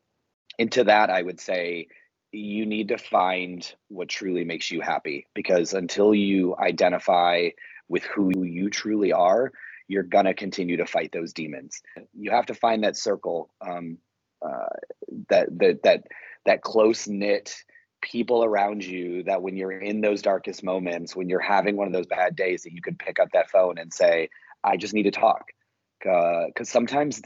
into 0.57 0.83
that, 0.83 1.09
I 1.09 1.21
would 1.21 1.39
say 1.39 1.87
you 2.31 2.65
need 2.65 2.89
to 2.89 2.97
find 2.97 3.73
what 3.87 4.09
truly 4.09 4.43
makes 4.43 4.69
you 4.69 4.81
happy 4.81 5.25
because 5.33 5.73
until 5.73 6.13
you 6.13 6.55
identify 6.57 7.49
with 7.87 8.03
who 8.03 8.45
you 8.45 8.69
truly 8.69 9.11
are 9.11 9.51
you're 9.87 10.03
going 10.03 10.25
to 10.25 10.35
continue 10.35 10.77
to 10.77 10.85
fight 10.85 11.11
those 11.11 11.33
demons 11.33 11.81
you 12.13 12.29
have 12.29 12.45
to 12.45 12.53
find 12.53 12.83
that 12.83 12.95
circle 12.95 13.49
um, 13.67 13.97
uh, 14.45 14.67
that 15.29 15.47
that 15.57 15.81
that 15.81 16.03
that 16.45 16.61
close 16.61 17.07
knit 17.07 17.63
people 18.01 18.43
around 18.43 18.83
you 18.83 19.23
that 19.23 19.41
when 19.41 19.57
you're 19.57 19.71
in 19.71 20.01
those 20.01 20.21
darkest 20.21 20.63
moments, 20.63 21.15
when 21.15 21.29
you're 21.29 21.39
having 21.39 21.75
one 21.75 21.87
of 21.87 21.93
those 21.93 22.07
bad 22.07 22.35
days, 22.35 22.63
that 22.63 22.73
you 22.73 22.81
can 22.81 22.95
pick 22.95 23.19
up 23.19 23.29
that 23.33 23.49
phone 23.49 23.77
and 23.77 23.93
say, 23.93 24.29
I 24.63 24.77
just 24.77 24.93
need 24.93 25.03
to 25.03 25.11
talk. 25.11 25.45
Because 25.99 26.53
uh, 26.57 26.63
sometimes, 26.63 27.21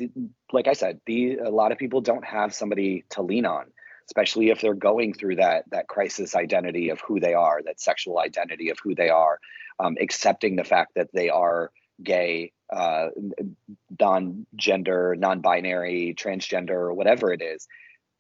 like 0.51 0.67
I 0.67 0.73
said, 0.73 0.99
the 1.05 1.37
a 1.37 1.49
lot 1.49 1.71
of 1.71 1.77
people 1.77 2.01
don't 2.01 2.25
have 2.25 2.55
somebody 2.55 3.03
to 3.11 3.21
lean 3.21 3.45
on, 3.45 3.65
especially 4.07 4.49
if 4.49 4.61
they're 4.61 4.73
going 4.73 5.13
through 5.13 5.35
that 5.35 5.65
that 5.69 5.87
crisis 5.87 6.35
identity 6.35 6.89
of 6.89 6.99
who 7.01 7.19
they 7.19 7.35
are, 7.35 7.61
that 7.65 7.79
sexual 7.79 8.17
identity 8.17 8.69
of 8.71 8.79
who 8.83 8.95
they 8.95 9.09
are, 9.09 9.39
um, 9.79 9.95
accepting 10.01 10.55
the 10.55 10.63
fact 10.63 10.93
that 10.95 11.09
they 11.13 11.29
are 11.29 11.71
gay, 12.01 12.51
uh, 12.71 13.09
non-gender, 13.99 15.15
non-binary, 15.15 16.15
transgender, 16.17 16.71
or 16.71 16.93
whatever 16.95 17.31
it 17.31 17.43
is 17.43 17.67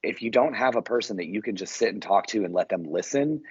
if 0.03 0.21
you 0.21 0.29
don't 0.29 0.53
have 0.53 0.75
a 0.75 0.81
person 0.81 1.17
that 1.17 1.27
you 1.27 1.41
can 1.41 1.55
just 1.55 1.75
sit 1.75 1.93
and 1.93 2.01
talk 2.01 2.27
to 2.27 2.43
and 2.43 2.53
let 2.53 2.69
them 2.69 2.83
listen, 2.83 3.41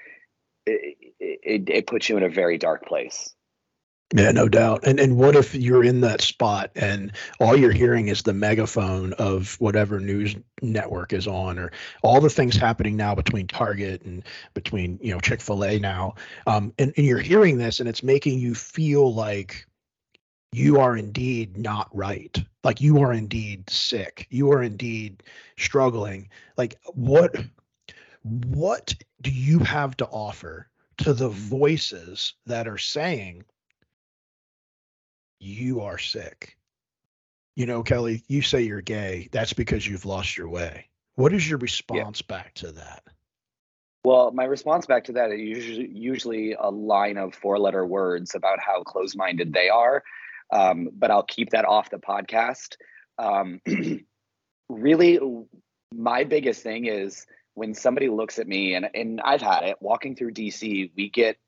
it, 0.66 0.96
it, 1.18 1.68
it 1.68 1.86
puts 1.86 2.08
you 2.08 2.18
in 2.18 2.22
a 2.22 2.28
very 2.28 2.58
dark 2.58 2.84
place. 2.86 3.34
Yeah, 4.14 4.30
no 4.32 4.46
doubt. 4.46 4.84
And 4.84 5.00
and 5.00 5.16
what 5.16 5.36
if 5.36 5.54
you're 5.54 5.84
in 5.84 6.02
that 6.02 6.20
spot 6.20 6.70
and 6.74 7.12
all 7.40 7.56
you're 7.56 7.72
hearing 7.72 8.08
is 8.08 8.22
the 8.22 8.34
megaphone 8.34 9.14
of 9.14 9.58
whatever 9.58 10.00
news 10.00 10.36
network 10.60 11.14
is 11.14 11.26
on, 11.26 11.58
or 11.58 11.72
all 12.02 12.20
the 12.20 12.28
things 12.28 12.54
happening 12.54 12.94
now 12.96 13.14
between 13.14 13.46
Target 13.46 14.02
and 14.02 14.22
between 14.52 14.98
you 15.02 15.14
know 15.14 15.20
Chick 15.20 15.40
Fil 15.40 15.64
A 15.64 15.78
now, 15.78 16.14
um, 16.46 16.74
and 16.78 16.92
and 16.96 17.06
you're 17.06 17.20
hearing 17.20 17.56
this 17.56 17.80
and 17.80 17.88
it's 17.88 18.02
making 18.02 18.38
you 18.38 18.54
feel 18.54 19.14
like 19.14 19.66
you 20.52 20.78
are 20.78 20.94
indeed 20.94 21.56
not 21.56 21.88
right. 21.96 22.36
Like 22.62 22.82
you 22.82 23.00
are 23.00 23.14
indeed 23.14 23.70
sick. 23.70 24.26
You 24.28 24.52
are 24.52 24.62
indeed 24.62 25.22
struggling. 25.56 26.28
Like 26.58 26.78
what 26.92 27.34
what 28.22 28.94
do 29.22 29.30
you 29.30 29.60
have 29.60 29.96
to 29.96 30.06
offer 30.06 30.68
to 30.98 31.14
the 31.14 31.30
voices 31.30 32.34
that 32.44 32.68
are 32.68 32.78
saying 32.78 33.44
you 35.42 35.80
are 35.82 35.98
sick? 35.98 36.56
You 37.54 37.66
know, 37.66 37.82
Kelly, 37.82 38.22
you 38.28 38.42
say 38.42 38.62
you're 38.62 38.80
gay. 38.80 39.28
That's 39.32 39.52
because 39.52 39.86
you've 39.86 40.06
lost 40.06 40.36
your 40.38 40.48
way. 40.48 40.86
What 41.16 41.34
is 41.34 41.48
your 41.48 41.58
response 41.58 42.22
yeah. 42.22 42.36
back 42.36 42.54
to 42.54 42.72
that? 42.72 43.02
Well, 44.04 44.32
my 44.32 44.44
response 44.44 44.86
back 44.86 45.04
to 45.04 45.12
that 45.12 45.30
is 45.30 45.40
usually, 45.40 45.88
usually 45.92 46.52
a 46.58 46.70
line 46.70 47.18
of 47.18 47.34
four 47.34 47.58
letter 47.58 47.86
words 47.86 48.34
about 48.34 48.58
how 48.58 48.82
close 48.82 49.14
minded 49.14 49.52
they 49.52 49.68
are 49.68 50.02
um, 50.52 50.90
but 50.92 51.10
I'll 51.10 51.22
keep 51.22 51.50
that 51.50 51.64
off 51.64 51.90
the 51.90 51.96
podcast. 51.96 52.76
Um, 53.18 53.60
really, 54.68 55.18
my 55.92 56.24
biggest 56.24 56.62
thing 56.62 56.86
is 56.86 57.26
when 57.54 57.74
somebody 57.74 58.08
looks 58.08 58.38
at 58.38 58.46
me, 58.46 58.74
and 58.74 58.88
and 58.94 59.20
I've 59.22 59.42
had 59.42 59.64
it 59.64 59.78
walking 59.80 60.14
through 60.14 60.34
DC. 60.34 60.90
We 60.94 61.08
get 61.08 61.38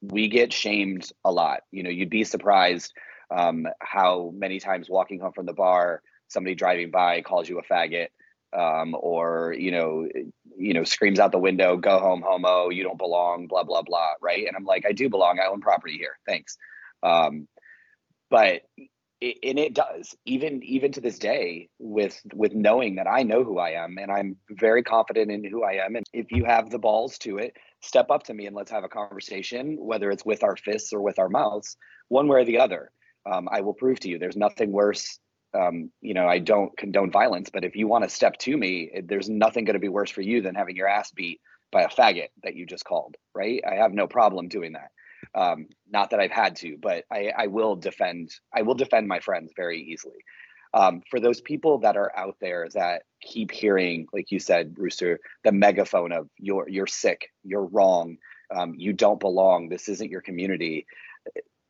we 0.00 0.28
get 0.28 0.52
shamed 0.52 1.10
a 1.24 1.30
lot. 1.30 1.60
You 1.70 1.82
know, 1.82 1.90
you'd 1.90 2.10
be 2.10 2.24
surprised 2.24 2.92
um, 3.30 3.66
how 3.80 4.32
many 4.34 4.60
times 4.60 4.88
walking 4.88 5.20
home 5.20 5.32
from 5.32 5.46
the 5.46 5.52
bar, 5.52 6.02
somebody 6.28 6.54
driving 6.54 6.90
by 6.90 7.22
calls 7.22 7.48
you 7.48 7.58
a 7.58 7.62
faggot. 7.62 8.08
Um, 8.52 8.94
or 8.96 9.52
you 9.58 9.72
know, 9.72 10.06
you 10.56 10.74
know, 10.74 10.84
screams 10.84 11.18
out 11.18 11.32
the 11.32 11.38
window, 11.40 11.76
"Go 11.76 11.98
home, 11.98 12.22
homo! 12.24 12.70
You 12.70 12.84
don't 12.84 12.98
belong!" 12.98 13.48
Blah 13.48 13.64
blah 13.64 13.82
blah. 13.82 14.12
Right? 14.22 14.46
And 14.46 14.56
I'm 14.56 14.64
like, 14.64 14.84
I 14.86 14.92
do 14.92 15.08
belong. 15.08 15.40
I 15.40 15.46
own 15.46 15.60
property 15.60 15.98
here. 15.98 16.18
Thanks. 16.24 16.56
Um, 17.02 17.48
but 18.30 18.62
it, 19.20 19.38
and 19.42 19.58
it 19.58 19.74
does 19.74 20.14
even 20.24 20.62
even 20.62 20.92
to 20.92 21.00
this 21.00 21.18
day 21.18 21.68
with 21.78 22.20
with 22.34 22.54
knowing 22.54 22.96
that 22.96 23.06
I 23.06 23.22
know 23.22 23.42
who 23.42 23.58
I 23.58 23.70
am 23.70 23.96
and 23.98 24.10
I'm 24.10 24.36
very 24.50 24.82
confident 24.82 25.30
in 25.30 25.44
who 25.44 25.62
I 25.64 25.84
am 25.84 25.96
and 25.96 26.04
if 26.12 26.30
you 26.30 26.44
have 26.44 26.70
the 26.70 26.78
balls 26.78 27.16
to 27.18 27.38
it 27.38 27.56
step 27.80 28.10
up 28.10 28.24
to 28.24 28.34
me 28.34 28.46
and 28.46 28.54
let's 28.54 28.70
have 28.70 28.84
a 28.84 28.88
conversation 28.88 29.76
whether 29.78 30.10
it's 30.10 30.26
with 30.26 30.42
our 30.42 30.56
fists 30.56 30.92
or 30.92 31.00
with 31.00 31.18
our 31.18 31.28
mouths 31.28 31.76
one 32.08 32.28
way 32.28 32.40
or 32.40 32.44
the 32.44 32.58
other 32.58 32.90
um, 33.30 33.48
I 33.50 33.60
will 33.60 33.74
prove 33.74 34.00
to 34.00 34.08
you 34.08 34.18
there's 34.18 34.36
nothing 34.36 34.72
worse 34.72 35.18
um, 35.54 35.90
you 36.00 36.14
know 36.14 36.26
I 36.26 36.38
don't 36.38 36.76
condone 36.76 37.10
violence 37.10 37.50
but 37.52 37.64
if 37.64 37.76
you 37.76 37.88
want 37.88 38.04
to 38.04 38.10
step 38.10 38.38
to 38.38 38.56
me 38.56 38.90
there's 39.04 39.28
nothing 39.28 39.64
going 39.64 39.74
to 39.74 39.80
be 39.80 39.88
worse 39.88 40.10
for 40.10 40.22
you 40.22 40.42
than 40.42 40.54
having 40.54 40.76
your 40.76 40.88
ass 40.88 41.10
beat 41.12 41.40
by 41.72 41.82
a 41.82 41.88
faggot 41.88 42.28
that 42.42 42.54
you 42.54 42.66
just 42.66 42.84
called 42.84 43.16
right 43.34 43.62
I 43.68 43.76
have 43.76 43.92
no 43.92 44.06
problem 44.06 44.48
doing 44.48 44.72
that 44.72 44.90
um, 45.34 45.66
not 45.90 46.10
that 46.10 46.20
I've 46.20 46.30
had 46.30 46.56
to, 46.56 46.76
but 46.80 47.04
I, 47.10 47.32
I 47.36 47.46
will 47.48 47.76
defend. 47.76 48.30
I 48.54 48.62
will 48.62 48.74
defend 48.74 49.08
my 49.08 49.20
friends 49.20 49.52
very 49.56 49.80
easily. 49.82 50.24
Um, 50.72 51.02
for 51.08 51.20
those 51.20 51.40
people 51.40 51.78
that 51.78 51.96
are 51.96 52.12
out 52.16 52.36
there 52.40 52.68
that 52.74 53.02
keep 53.22 53.52
hearing, 53.52 54.06
like 54.12 54.32
you 54.32 54.40
said, 54.40 54.74
Rooster, 54.76 55.20
the 55.44 55.52
megaphone 55.52 56.12
of 56.12 56.28
"you're 56.38 56.68
you're 56.68 56.86
sick, 56.86 57.30
you're 57.44 57.66
wrong, 57.66 58.18
um, 58.54 58.74
you 58.76 58.92
don't 58.92 59.20
belong, 59.20 59.68
this 59.68 59.88
isn't 59.88 60.10
your 60.10 60.20
community." 60.20 60.86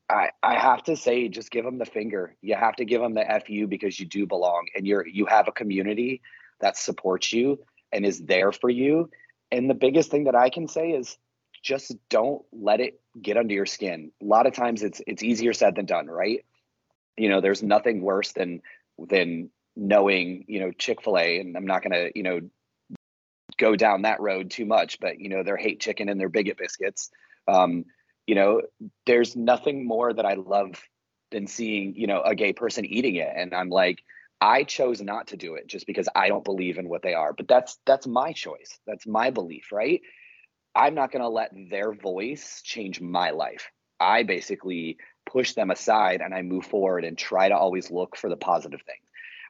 I, 0.08 0.30
I 0.42 0.58
have 0.58 0.82
to 0.84 0.96
say, 0.96 1.28
just 1.28 1.50
give 1.50 1.64
them 1.64 1.78
the 1.78 1.86
finger. 1.86 2.36
You 2.42 2.56
have 2.56 2.76
to 2.76 2.84
give 2.84 3.00
them 3.00 3.14
the 3.14 3.24
fu 3.46 3.66
because 3.66 3.98
you 3.98 4.06
do 4.06 4.26
belong, 4.26 4.66
and 4.74 4.86
you're 4.86 5.06
you 5.06 5.26
have 5.26 5.48
a 5.48 5.52
community 5.52 6.20
that 6.60 6.76
supports 6.76 7.32
you 7.32 7.60
and 7.92 8.04
is 8.04 8.20
there 8.20 8.52
for 8.52 8.68
you. 8.68 9.10
And 9.50 9.68
the 9.68 9.74
biggest 9.74 10.10
thing 10.10 10.24
that 10.24 10.34
I 10.34 10.50
can 10.50 10.68
say 10.68 10.90
is 10.90 11.16
just 11.62 11.96
don't 12.10 12.44
let 12.52 12.80
it 12.80 13.00
get 13.20 13.36
under 13.36 13.54
your 13.54 13.66
skin. 13.66 14.12
A 14.22 14.24
lot 14.24 14.46
of 14.46 14.52
times 14.52 14.82
it's 14.82 15.00
it's 15.06 15.22
easier 15.22 15.52
said 15.52 15.74
than 15.74 15.86
done, 15.86 16.06
right? 16.06 16.44
You 17.16 17.30
know, 17.30 17.40
there's 17.40 17.62
nothing 17.62 18.02
worse 18.02 18.32
than 18.32 18.60
than 18.98 19.50
knowing, 19.76 20.44
you 20.46 20.60
know, 20.60 20.70
Chick-fil-A 20.70 21.40
and 21.40 21.56
I'm 21.56 21.66
not 21.66 21.82
going 21.82 21.92
to, 21.92 22.12
you 22.14 22.22
know, 22.22 22.40
go 23.56 23.74
down 23.74 24.02
that 24.02 24.20
road 24.20 24.50
too 24.50 24.66
much, 24.66 25.00
but 25.00 25.18
you 25.18 25.28
know, 25.28 25.42
their 25.42 25.56
hate 25.56 25.80
chicken 25.80 26.08
and 26.08 26.20
their 26.20 26.28
bigot 26.28 26.58
biscuits. 26.58 27.10
Um, 27.48 27.86
you 28.26 28.34
know, 28.34 28.62
there's 29.06 29.36
nothing 29.36 29.86
more 29.86 30.12
that 30.12 30.26
I 30.26 30.34
love 30.34 30.80
than 31.30 31.46
seeing, 31.46 31.94
you 31.96 32.06
know, 32.06 32.22
a 32.22 32.34
gay 32.34 32.52
person 32.52 32.84
eating 32.84 33.16
it 33.16 33.32
and 33.34 33.54
I'm 33.54 33.70
like 33.70 33.98
I 34.40 34.64
chose 34.64 35.00
not 35.00 35.28
to 35.28 35.38
do 35.38 35.54
it 35.54 35.68
just 35.68 35.86
because 35.86 36.08
I 36.14 36.28
don't 36.28 36.44
believe 36.44 36.76
in 36.76 36.88
what 36.88 37.02
they 37.02 37.14
are. 37.14 37.32
But 37.32 37.48
that's 37.48 37.78
that's 37.86 38.06
my 38.06 38.32
choice. 38.32 38.78
That's 38.86 39.06
my 39.06 39.30
belief, 39.30 39.72
right? 39.72 40.02
I'm 40.74 40.94
not 40.94 41.12
going 41.12 41.22
to 41.22 41.28
let 41.28 41.52
their 41.70 41.92
voice 41.92 42.60
change 42.62 43.00
my 43.00 43.30
life. 43.30 43.70
I 44.00 44.24
basically 44.24 44.98
push 45.24 45.54
them 45.54 45.70
aside 45.70 46.20
and 46.20 46.34
I 46.34 46.42
move 46.42 46.66
forward 46.66 47.04
and 47.04 47.16
try 47.16 47.48
to 47.48 47.56
always 47.56 47.90
look 47.90 48.16
for 48.16 48.28
the 48.28 48.36
positive 48.36 48.82
things. 48.82 49.03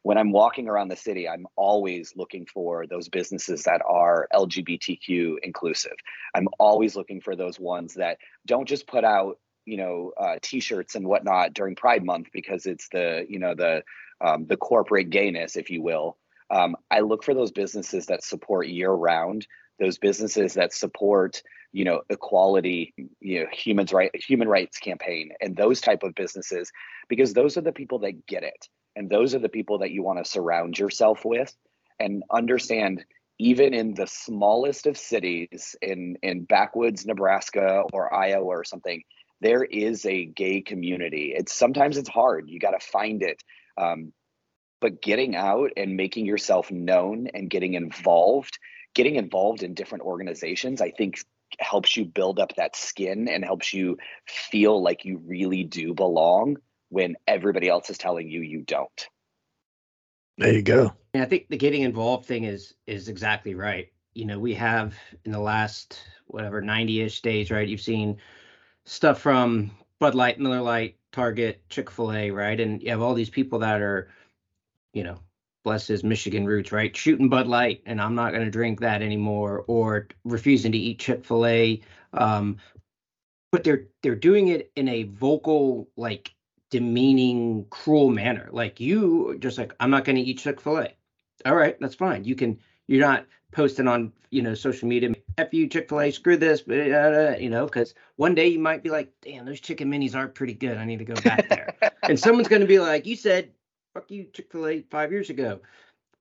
When 0.04 0.18
I'm 0.18 0.32
walking 0.32 0.68
around 0.68 0.88
the 0.88 0.96
city, 0.96 1.28
I'm 1.28 1.46
always 1.56 2.12
looking 2.14 2.46
for 2.46 2.86
those 2.86 3.08
businesses 3.08 3.64
that 3.64 3.80
are 3.88 4.28
LGBTQ 4.32 5.38
inclusive. 5.42 5.96
I'm 6.34 6.46
always 6.60 6.94
looking 6.94 7.20
for 7.20 7.34
those 7.34 7.58
ones 7.58 7.94
that 7.94 8.18
don't 8.46 8.68
just 8.68 8.86
put 8.86 9.02
out, 9.02 9.38
you 9.64 9.78
know, 9.78 10.12
uh, 10.16 10.36
t-shirts 10.42 10.94
and 10.94 11.06
whatnot 11.06 11.54
during 11.54 11.74
Pride 11.74 12.04
Month 12.04 12.28
because 12.32 12.66
it's 12.66 12.88
the, 12.90 13.24
you 13.28 13.38
know, 13.38 13.54
the 13.54 13.82
um, 14.20 14.46
the 14.46 14.56
corporate 14.56 15.10
gayness, 15.10 15.56
if 15.56 15.70
you 15.70 15.82
will. 15.82 16.18
Um, 16.50 16.76
I 16.90 17.00
look 17.00 17.24
for 17.24 17.34
those 17.34 17.50
businesses 17.50 18.06
that 18.06 18.22
support 18.22 18.68
year 18.68 18.90
round 18.90 19.46
those 19.80 19.98
businesses 19.98 20.54
that 20.54 20.72
support 20.72 21.42
you 21.72 21.84
know 21.84 22.02
equality 22.08 22.94
you 23.20 23.40
know 23.40 23.46
human 23.52 23.86
right 23.92 24.14
human 24.14 24.48
rights 24.48 24.78
campaign 24.78 25.30
and 25.40 25.56
those 25.56 25.80
type 25.80 26.02
of 26.02 26.14
businesses 26.14 26.70
because 27.08 27.34
those 27.34 27.56
are 27.56 27.62
the 27.62 27.72
people 27.72 27.98
that 27.98 28.26
get 28.26 28.42
it 28.42 28.68
and 28.96 29.10
those 29.10 29.34
are 29.34 29.40
the 29.40 29.48
people 29.48 29.78
that 29.78 29.90
you 29.90 30.02
want 30.02 30.18
to 30.18 30.30
surround 30.30 30.78
yourself 30.78 31.24
with 31.24 31.54
and 31.98 32.22
understand 32.30 33.04
even 33.38 33.74
in 33.74 33.94
the 33.94 34.06
smallest 34.06 34.86
of 34.86 34.96
cities 34.96 35.74
in 35.82 36.16
in 36.22 36.44
backwoods 36.44 37.04
nebraska 37.04 37.82
or 37.92 38.12
iowa 38.14 38.46
or 38.46 38.64
something 38.64 39.02
there 39.44 39.62
is 39.62 40.06
a 40.06 40.24
gay 40.24 40.62
community. 40.62 41.34
It's 41.36 41.52
sometimes 41.52 41.98
it's 41.98 42.08
hard. 42.08 42.48
You 42.48 42.58
got 42.58 42.70
to 42.70 42.84
find 42.84 43.22
it. 43.22 43.42
Um, 43.76 44.12
but 44.80 45.02
getting 45.02 45.36
out 45.36 45.70
and 45.76 45.96
making 45.96 46.24
yourself 46.24 46.70
known 46.70 47.28
and 47.32 47.50
getting 47.50 47.74
involved 47.74 48.58
getting 48.94 49.16
involved 49.16 49.64
in 49.64 49.74
different 49.74 50.04
organizations, 50.04 50.80
I 50.80 50.92
think 50.92 51.18
helps 51.58 51.96
you 51.96 52.04
build 52.04 52.38
up 52.38 52.54
that 52.54 52.76
skin 52.76 53.26
and 53.26 53.44
helps 53.44 53.74
you 53.74 53.98
feel 54.28 54.80
like 54.80 55.04
you 55.04 55.20
really 55.26 55.64
do 55.64 55.94
belong 55.94 56.58
when 56.94 57.16
everybody 57.26 57.68
else 57.68 57.90
is 57.90 57.98
telling 57.98 58.30
you 58.30 58.40
you 58.40 58.62
don't. 58.62 59.08
There 60.38 60.52
you 60.52 60.62
go. 60.62 60.92
And 61.12 61.24
I 61.24 61.26
think 61.26 61.48
the 61.48 61.56
getting 61.56 61.82
involved 61.82 62.24
thing 62.24 62.44
is 62.44 62.74
is 62.86 63.08
exactly 63.08 63.56
right. 63.56 63.88
You 64.14 64.26
know, 64.26 64.38
we 64.38 64.54
have 64.54 64.94
in 65.24 65.32
the 65.32 65.40
last 65.40 65.98
whatever 66.26 66.62
90-ish 66.62 67.20
days, 67.20 67.50
right? 67.50 67.68
You've 67.68 67.80
seen 67.80 68.16
stuff 68.84 69.20
from 69.20 69.72
Bud 69.98 70.14
Light, 70.14 70.38
Miller 70.38 70.60
Lite, 70.60 70.96
Target, 71.10 71.68
Chick-fil-A, 71.68 72.30
right? 72.30 72.60
And 72.60 72.80
you 72.80 72.90
have 72.90 73.02
all 73.02 73.14
these 73.14 73.30
people 73.30 73.58
that 73.58 73.80
are, 73.80 74.08
you 74.92 75.02
know, 75.02 75.18
bless 75.64 75.88
his 75.88 76.04
Michigan 76.04 76.46
roots, 76.46 76.70
right? 76.70 76.96
Shooting 76.96 77.28
Bud 77.28 77.48
Light, 77.48 77.82
and 77.86 78.00
I'm 78.00 78.14
not 78.14 78.32
going 78.32 78.44
to 78.44 78.50
drink 78.50 78.80
that 78.80 79.02
anymore, 79.02 79.64
or 79.66 80.06
refusing 80.24 80.70
to 80.72 80.78
eat 80.78 81.00
Chick 81.00 81.24
Fil 81.24 81.46
A. 81.46 81.80
Um, 82.12 82.58
but 83.50 83.64
they're 83.64 83.86
they're 84.02 84.14
doing 84.14 84.48
it 84.48 84.70
in 84.76 84.88
a 84.88 85.04
vocal, 85.04 85.88
like 85.96 86.33
demeaning, 86.74 87.66
cruel 87.70 88.10
manner. 88.10 88.48
Like 88.50 88.80
you, 88.80 89.36
just 89.38 89.58
like 89.58 89.72
I'm 89.78 89.90
not 89.90 90.04
going 90.04 90.16
to 90.16 90.22
eat 90.22 90.40
Chick 90.40 90.60
Fil 90.60 90.78
A. 90.78 90.88
All 91.46 91.54
right, 91.54 91.78
that's 91.78 91.94
fine. 91.94 92.24
You 92.24 92.34
can. 92.34 92.58
You're 92.88 93.06
not 93.06 93.26
posting 93.52 93.86
on 93.86 94.12
you 94.30 94.42
know 94.42 94.52
social 94.52 94.88
media 94.88 95.14
f 95.38 95.54
you 95.54 95.68
chick-fil-a 95.68 96.10
screw 96.10 96.36
this 96.36 96.64
uh, 96.68 96.72
uh, 96.72 96.76
uh, 96.76 97.36
you 97.38 97.48
know 97.48 97.66
because 97.66 97.94
one 98.16 98.34
day 98.34 98.48
you 98.48 98.58
might 98.58 98.82
be 98.82 98.90
like 98.90 99.12
damn 99.22 99.44
those 99.44 99.60
chicken 99.60 99.88
minis 99.88 100.16
aren't 100.16 100.34
pretty 100.34 100.52
good 100.52 100.76
i 100.76 100.84
need 100.84 100.98
to 100.98 101.04
go 101.04 101.14
back 101.22 101.48
there 101.48 101.72
and 102.02 102.18
someone's 102.18 102.48
going 102.48 102.60
to 102.60 102.66
be 102.66 102.80
like 102.80 103.06
you 103.06 103.14
said 103.14 103.48
fuck 103.94 104.10
you 104.10 104.24
chick-fil-a 104.32 104.82
five 104.90 105.12
years 105.12 105.30
ago 105.30 105.60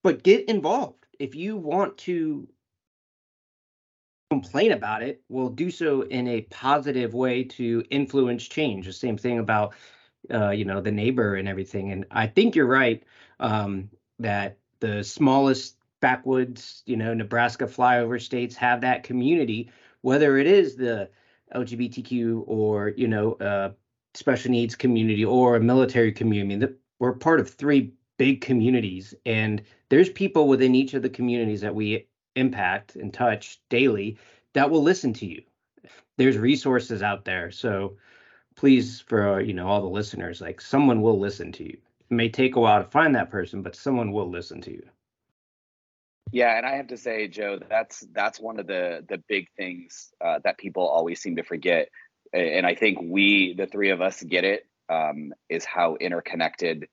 but 0.03 0.21
get 0.21 0.47
involved 0.47 1.07
if 1.17 1.33
you 1.33 1.57
want 1.57 1.97
to 1.97 2.47
complain 4.29 4.71
about 4.71 5.01
it 5.01 5.21
will 5.29 5.49
do 5.49 5.71
so 5.71 6.01
in 6.01 6.27
a 6.27 6.41
positive 6.41 7.15
way 7.15 7.43
to 7.43 7.83
influence 7.89 8.47
change 8.47 8.85
the 8.85 8.93
same 8.93 9.17
thing 9.17 9.39
about 9.39 9.73
uh, 10.31 10.49
you 10.51 10.65
know 10.65 10.81
the 10.81 10.91
neighbor 10.91 11.35
and 11.35 11.47
everything 11.47 11.91
and 11.91 12.05
i 12.11 12.27
think 12.27 12.55
you're 12.55 12.65
right 12.65 13.03
um, 13.39 13.89
that 14.19 14.57
the 14.79 15.03
smallest 15.03 15.77
backwoods, 16.03 16.83
you 16.85 16.97
know, 16.97 17.13
Nebraska 17.13 17.65
flyover 17.65 18.21
states 18.21 18.57
have 18.57 18.81
that 18.81 19.03
community, 19.03 19.71
whether 20.01 20.37
it 20.37 20.45
is 20.45 20.75
the 20.75 21.09
LGBTQ 21.55 22.43
or, 22.45 22.89
you 22.89 23.07
know, 23.07 23.35
uh, 23.35 23.71
special 24.13 24.51
needs 24.51 24.75
community 24.75 25.23
or 25.23 25.55
a 25.55 25.61
military 25.61 26.11
community. 26.11 26.57
That 26.57 26.77
we're 26.99 27.13
part 27.13 27.39
of 27.39 27.49
three 27.49 27.93
big 28.17 28.41
communities, 28.41 29.13
and 29.25 29.61
there's 29.87 30.09
people 30.09 30.49
within 30.49 30.75
each 30.75 30.93
of 30.93 31.03
the 31.03 31.09
communities 31.09 31.61
that 31.61 31.73
we 31.73 32.05
impact 32.35 32.97
and 32.97 33.13
touch 33.13 33.61
daily 33.69 34.17
that 34.51 34.69
will 34.69 34.83
listen 34.83 35.13
to 35.13 35.25
you. 35.25 35.41
There's 36.17 36.37
resources 36.37 37.01
out 37.01 37.23
there, 37.23 37.49
so 37.49 37.95
please, 38.55 39.01
for 39.01 39.41
you 39.41 39.53
know 39.53 39.67
all 39.67 39.81
the 39.81 39.87
listeners, 39.87 40.41
like 40.41 40.61
someone 40.61 41.01
will 41.01 41.19
listen 41.19 41.51
to 41.53 41.63
you. 41.63 41.77
It 42.09 42.13
may 42.13 42.29
take 42.29 42.55
a 42.55 42.59
while 42.59 42.83
to 42.83 42.89
find 42.89 43.15
that 43.15 43.31
person, 43.31 43.61
but 43.61 43.75
someone 43.75 44.11
will 44.11 44.29
listen 44.29 44.61
to 44.61 44.71
you. 44.71 44.83
Yeah, 46.31 46.57
and 46.57 46.65
I 46.65 46.77
have 46.77 46.87
to 46.87 46.97
say, 46.97 47.27
Joe, 47.27 47.59
that's 47.69 48.05
that's 48.11 48.39
one 48.39 48.59
of 48.59 48.67
the 48.67 49.05
the 49.07 49.21
big 49.27 49.47
things 49.55 50.11
uh, 50.23 50.39
that 50.43 50.57
people 50.57 50.87
always 50.87 51.21
seem 51.21 51.35
to 51.35 51.43
forget, 51.43 51.89
and 52.33 52.65
I 52.65 52.75
think 52.75 52.99
we, 53.01 53.53
the 53.53 53.67
three 53.67 53.91
of 53.91 54.01
us, 54.01 54.21
get 54.23 54.43
it. 54.43 54.67
Um, 54.89 55.33
is 55.47 55.63
how 55.63 55.95
interconnected 55.95 56.87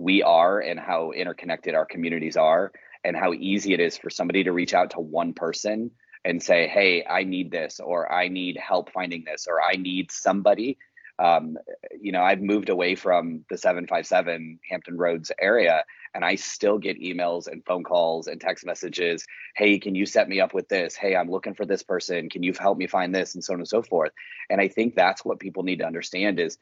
we 0.00 0.22
are, 0.22 0.60
and 0.60 0.78
how 0.78 1.12
interconnected 1.12 1.74
our 1.74 1.86
communities 1.86 2.36
are, 2.36 2.72
and 3.02 3.16
how 3.16 3.32
easy 3.32 3.72
it 3.72 3.80
is 3.80 3.96
for 3.96 4.10
somebody 4.10 4.44
to 4.44 4.52
reach 4.52 4.74
out 4.74 4.90
to 4.90 5.00
one 5.00 5.32
person 5.32 5.90
and 6.26 6.42
say, 6.42 6.66
"Hey, 6.66 7.04
I 7.06 7.22
need 7.22 7.50
this," 7.50 7.80
or 7.80 8.12
"I 8.12 8.28
need 8.28 8.56
help 8.58 8.90
finding 8.92 9.24
this," 9.24 9.46
or 9.46 9.62
"I 9.62 9.76
need 9.76 10.10
somebody." 10.10 10.76
Um, 11.18 11.56
you 11.98 12.12
know, 12.12 12.22
I've 12.22 12.42
moved 12.42 12.68
away 12.68 12.94
from 12.94 13.44
the 13.48 13.56
757 13.56 14.58
Hampton 14.68 14.98
Roads 14.98 15.32
area, 15.40 15.84
and 16.14 16.24
I 16.24 16.34
still 16.34 16.78
get 16.78 17.00
emails 17.00 17.46
and 17.46 17.64
phone 17.64 17.84
calls 17.84 18.26
and 18.26 18.40
text 18.40 18.66
messages. 18.66 19.24
Hey, 19.54 19.78
can 19.78 19.94
you 19.94 20.04
set 20.04 20.28
me 20.28 20.40
up 20.40 20.52
with 20.52 20.68
this? 20.68 20.94
Hey, 20.94 21.16
I'm 21.16 21.30
looking 21.30 21.54
for 21.54 21.64
this 21.64 21.82
person. 21.82 22.28
Can 22.28 22.42
you 22.42 22.52
help 22.58 22.76
me 22.76 22.86
find 22.86 23.14
this? 23.14 23.34
And 23.34 23.42
so 23.42 23.54
on 23.54 23.60
and 23.60 23.68
so 23.68 23.82
forth. 23.82 24.12
And 24.50 24.60
I 24.60 24.68
think 24.68 24.94
that's 24.94 25.24
what 25.24 25.40
people 25.40 25.62
need 25.62 25.78
to 25.78 25.86
understand 25.86 26.38
is 26.38 26.58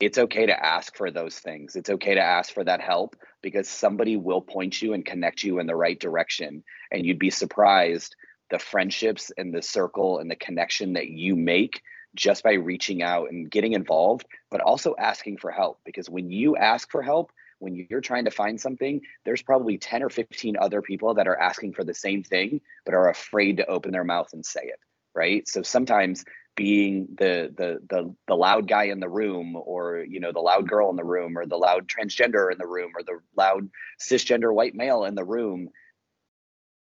it's 0.00 0.18
okay 0.18 0.46
to 0.46 0.64
ask 0.66 0.96
for 0.96 1.10
those 1.10 1.38
things. 1.38 1.76
It's 1.76 1.90
okay 1.90 2.14
to 2.14 2.20
ask 2.20 2.52
for 2.52 2.64
that 2.64 2.80
help 2.80 3.16
because 3.40 3.68
somebody 3.68 4.16
will 4.16 4.40
point 4.40 4.82
you 4.82 4.94
and 4.94 5.06
connect 5.06 5.42
you 5.42 5.58
in 5.60 5.66
the 5.66 5.76
right 5.76 5.98
direction. 5.98 6.64
And 6.90 7.06
you'd 7.06 7.18
be 7.18 7.30
surprised 7.30 8.16
the 8.52 8.58
friendships 8.58 9.32
and 9.38 9.52
the 9.52 9.62
circle 9.62 10.18
and 10.18 10.30
the 10.30 10.36
connection 10.36 10.92
that 10.92 11.08
you 11.08 11.34
make 11.34 11.82
just 12.14 12.44
by 12.44 12.52
reaching 12.52 13.02
out 13.02 13.30
and 13.30 13.50
getting 13.50 13.72
involved, 13.72 14.26
but 14.50 14.60
also 14.60 14.94
asking 14.98 15.38
for 15.38 15.50
help. 15.50 15.80
Because 15.86 16.10
when 16.10 16.30
you 16.30 16.54
ask 16.56 16.90
for 16.90 17.02
help, 17.02 17.32
when 17.60 17.86
you're 17.88 18.02
trying 18.02 18.26
to 18.26 18.30
find 18.30 18.60
something, 18.60 19.00
there's 19.24 19.40
probably 19.40 19.78
10 19.78 20.02
or 20.02 20.10
15 20.10 20.58
other 20.58 20.82
people 20.82 21.14
that 21.14 21.26
are 21.26 21.38
asking 21.38 21.72
for 21.72 21.82
the 21.82 21.94
same 21.94 22.22
thing, 22.22 22.60
but 22.84 22.92
are 22.92 23.08
afraid 23.08 23.56
to 23.56 23.66
open 23.66 23.90
their 23.90 24.04
mouth 24.04 24.28
and 24.34 24.44
say 24.44 24.60
it. 24.64 24.78
Right. 25.14 25.48
So 25.48 25.62
sometimes 25.62 26.24
being 26.54 27.08
the 27.16 27.52
the 27.56 27.80
the 27.88 28.14
the 28.26 28.34
loud 28.34 28.68
guy 28.68 28.84
in 28.84 29.00
the 29.00 29.08
room 29.08 29.56
or 29.56 30.04
you 30.06 30.20
know 30.20 30.32
the 30.32 30.40
loud 30.40 30.68
girl 30.68 30.90
in 30.90 30.96
the 30.96 31.04
room 31.04 31.38
or 31.38 31.46
the 31.46 31.56
loud 31.56 31.88
transgender 31.88 32.52
in 32.52 32.58
the 32.58 32.66
room 32.66 32.92
or 32.94 33.02
the 33.02 33.18
loud 33.36 33.70
cisgender 34.00 34.52
white 34.54 34.74
male 34.74 35.04
in 35.04 35.14
the 35.14 35.24
room 35.24 35.68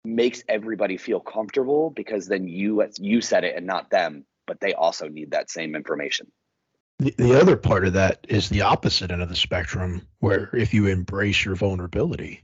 makes 0.04 0.42
everybody 0.48 0.96
feel 0.96 1.20
comfortable 1.20 1.90
because 1.90 2.26
then 2.26 2.48
you 2.48 2.86
you 2.98 3.20
said 3.20 3.44
it 3.44 3.56
and 3.56 3.66
not 3.66 3.90
them 3.90 4.24
but 4.46 4.60
they 4.60 4.74
also 4.74 5.08
need 5.08 5.30
that 5.32 5.50
same 5.50 5.74
information 5.74 6.26
the, 7.00 7.14
the 7.16 7.40
other 7.40 7.56
part 7.56 7.86
of 7.86 7.94
that 7.94 8.26
is 8.28 8.50
the 8.50 8.60
opposite 8.60 9.10
end 9.10 9.22
of 9.22 9.30
the 9.30 9.36
spectrum, 9.36 10.06
where 10.18 10.50
if 10.52 10.74
you 10.74 10.86
embrace 10.86 11.42
your 11.46 11.54
vulnerability 11.54 12.42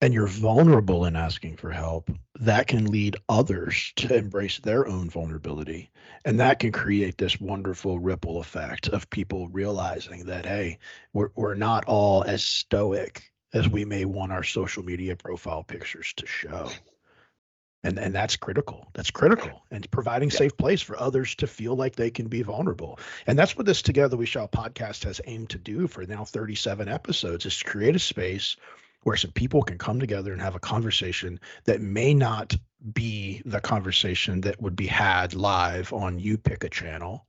and 0.00 0.12
you're 0.12 0.26
vulnerable 0.26 1.04
in 1.04 1.14
asking 1.14 1.56
for 1.56 1.70
help, 1.70 2.10
that 2.40 2.66
can 2.66 2.86
lead 2.86 3.16
others 3.28 3.92
to 3.94 4.12
embrace 4.16 4.58
their 4.58 4.88
own 4.88 5.08
vulnerability. 5.08 5.88
And 6.24 6.40
that 6.40 6.58
can 6.58 6.72
create 6.72 7.16
this 7.16 7.40
wonderful 7.40 8.00
ripple 8.00 8.40
effect 8.40 8.88
of 8.88 9.08
people 9.08 9.46
realizing 9.46 10.26
that, 10.26 10.46
hey, 10.46 10.80
we're, 11.12 11.30
we're 11.36 11.54
not 11.54 11.84
all 11.84 12.24
as 12.24 12.42
stoic 12.42 13.30
as 13.54 13.68
we 13.68 13.84
may 13.84 14.04
want 14.04 14.32
our 14.32 14.42
social 14.42 14.82
media 14.82 15.14
profile 15.14 15.62
pictures 15.62 16.12
to 16.16 16.26
show 16.26 16.68
and 17.84 17.98
and 17.98 18.14
that's 18.14 18.36
critical. 18.36 18.88
That's 18.94 19.10
critical. 19.10 19.64
And 19.70 19.90
providing 19.90 20.30
yeah. 20.30 20.36
safe 20.36 20.56
place 20.56 20.80
for 20.80 20.98
others 20.98 21.34
to 21.36 21.46
feel 21.46 21.74
like 21.74 21.96
they 21.96 22.10
can 22.10 22.28
be 22.28 22.42
vulnerable. 22.42 22.98
And 23.26 23.38
that's 23.38 23.56
what 23.56 23.66
this 23.66 23.82
together 23.82 24.16
we 24.16 24.26
shall 24.26 24.48
podcast 24.48 25.04
has 25.04 25.20
aimed 25.26 25.50
to 25.50 25.58
do 25.58 25.88
for 25.88 26.04
now 26.06 26.24
37 26.24 26.88
episodes 26.88 27.46
is 27.46 27.58
to 27.58 27.64
create 27.64 27.96
a 27.96 28.00
space 28.00 28.56
where 29.02 29.16
some 29.16 29.32
people 29.32 29.62
can 29.62 29.78
come 29.78 29.98
together 29.98 30.32
and 30.32 30.40
have 30.40 30.54
a 30.54 30.60
conversation 30.60 31.40
that 31.64 31.80
may 31.80 32.14
not 32.14 32.54
be 32.92 33.42
the 33.44 33.60
conversation 33.60 34.40
that 34.42 34.60
would 34.60 34.76
be 34.76 34.86
had 34.86 35.34
live 35.34 35.92
on 35.92 36.18
you 36.18 36.38
pick 36.38 36.64
a 36.64 36.68
channel 36.68 37.26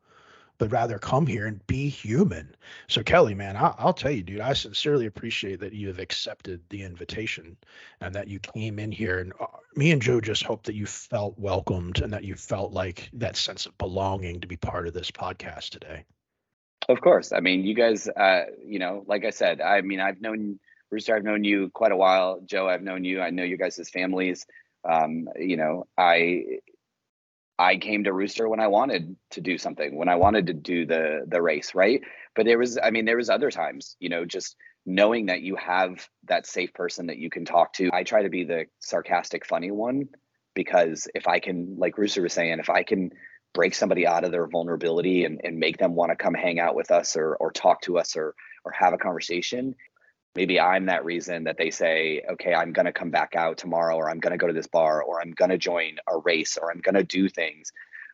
but 0.63 0.71
rather 0.71 0.97
come 0.97 1.27
here 1.27 1.45
and 1.45 1.65
be 1.67 1.89
human. 1.89 2.55
So, 2.87 3.03
Kelly, 3.03 3.33
man, 3.33 3.57
I, 3.57 3.75
will 3.83 3.91
tell 3.91 4.11
you, 4.11 4.23
dude, 4.23 4.39
I 4.39 4.53
sincerely 4.53 5.07
appreciate 5.07 5.59
that 5.59 5.73
you 5.73 5.89
have 5.89 5.99
accepted 5.99 6.61
the 6.69 6.83
invitation 6.83 7.57
and 7.99 8.15
that 8.15 8.29
you 8.29 8.39
came 8.39 8.79
in 8.79 8.89
here. 8.89 9.19
And 9.19 9.33
uh, 9.41 9.47
me 9.75 9.91
and 9.91 10.01
Joe 10.01 10.21
just 10.21 10.43
hope 10.43 10.63
that 10.63 10.75
you 10.75 10.85
felt 10.85 11.37
welcomed 11.37 11.99
and 11.99 12.13
that 12.13 12.23
you 12.23 12.35
felt 12.35 12.71
like 12.71 13.09
that 13.11 13.35
sense 13.35 13.65
of 13.65 13.77
belonging 13.77 14.39
to 14.39 14.47
be 14.47 14.55
part 14.55 14.87
of 14.87 14.93
this 14.93 15.11
podcast 15.11 15.71
today. 15.71 16.05
Of 16.87 17.01
course. 17.01 17.33
I 17.33 17.41
mean, 17.41 17.65
you 17.65 17.75
guys, 17.75 18.07
uh, 18.07 18.45
you 18.65 18.79
know, 18.79 19.03
like 19.05 19.25
I 19.25 19.31
said, 19.31 19.59
I 19.59 19.81
mean, 19.81 19.99
I've 19.99 20.21
known 20.21 20.61
Rooster, 20.91 21.13
I've 21.13 21.25
known 21.25 21.43
you 21.43 21.71
quite 21.73 21.91
a 21.91 21.97
while. 21.97 22.39
Joe, 22.45 22.69
I've 22.69 22.83
known 22.83 23.03
you. 23.03 23.19
I 23.19 23.31
know 23.31 23.43
you 23.43 23.57
guys' 23.57 23.79
as 23.79 23.89
families. 23.89 24.45
Um, 24.89 25.27
you 25.37 25.57
know, 25.57 25.87
I 25.97 26.59
I 27.59 27.77
came 27.77 28.03
to 28.05 28.13
Rooster 28.13 28.49
when 28.49 28.59
I 28.59 28.67
wanted 28.67 29.15
to 29.31 29.41
do 29.41 29.57
something, 29.57 29.95
when 29.95 30.09
I 30.09 30.15
wanted 30.15 30.47
to 30.47 30.53
do 30.53 30.85
the 30.85 31.23
the 31.27 31.41
race, 31.41 31.75
right? 31.75 32.01
But 32.35 32.45
there 32.45 32.57
was, 32.57 32.79
I 32.81 32.89
mean, 32.89 33.05
there 33.05 33.17
was 33.17 33.29
other 33.29 33.51
times, 33.51 33.95
you 33.99 34.09
know, 34.09 34.25
just 34.25 34.55
knowing 34.85 35.27
that 35.27 35.41
you 35.41 35.55
have 35.55 36.07
that 36.25 36.47
safe 36.47 36.73
person 36.73 37.07
that 37.07 37.17
you 37.17 37.29
can 37.29 37.45
talk 37.45 37.73
to. 37.73 37.89
I 37.93 38.03
try 38.03 38.23
to 38.23 38.29
be 38.29 38.43
the 38.43 38.65
sarcastic, 38.79 39.45
funny 39.45 39.71
one 39.71 40.09
because 40.55 41.07
if 41.13 41.27
I 41.27 41.39
can, 41.39 41.77
like 41.77 41.97
Rooster 41.97 42.21
was 42.21 42.33
saying, 42.33 42.59
if 42.59 42.69
I 42.69 42.83
can 42.83 43.11
break 43.53 43.75
somebody 43.75 44.07
out 44.07 44.23
of 44.23 44.31
their 44.31 44.47
vulnerability 44.47 45.25
and, 45.25 45.39
and 45.43 45.57
make 45.59 45.77
them 45.77 45.95
want 45.95 46.11
to 46.11 46.15
come 46.15 46.33
hang 46.33 46.59
out 46.59 46.75
with 46.75 46.91
us 46.91 47.15
or 47.15 47.35
or 47.35 47.51
talk 47.51 47.81
to 47.81 47.99
us 47.99 48.15
or 48.15 48.35
or 48.65 48.71
have 48.71 48.93
a 48.93 48.97
conversation, 48.97 49.75
maybe 50.35 50.59
I'm 50.59 50.87
that 50.87 51.05
reason 51.05 51.43
that 51.45 51.57
they 51.57 51.69
say, 51.69 52.23
okay, 52.31 52.53
I'm 52.53 52.73
going 52.73 52.85
to 52.85 52.93
come 52.93 53.11
back 53.11 53.35
out 53.35 53.57
tomorrow, 53.57 53.95
or 53.95 54.09
I'm 54.09 54.19
going 54.19 54.31
to 54.31 54.37
go 54.37 54.47
to 54.47 54.53
this 54.53 54.67
bar, 54.67 55.01
or 55.01 55.21
I'm 55.21 55.31
going 55.31 55.51
to 55.51 55.57
join 55.57 55.97
a 56.07 56.17
race, 56.17 56.57
or 56.57 56.71
I'm 56.71 56.79
going 56.79 56.95
to 56.95 57.03
do 57.03 57.29
things. 57.29 57.71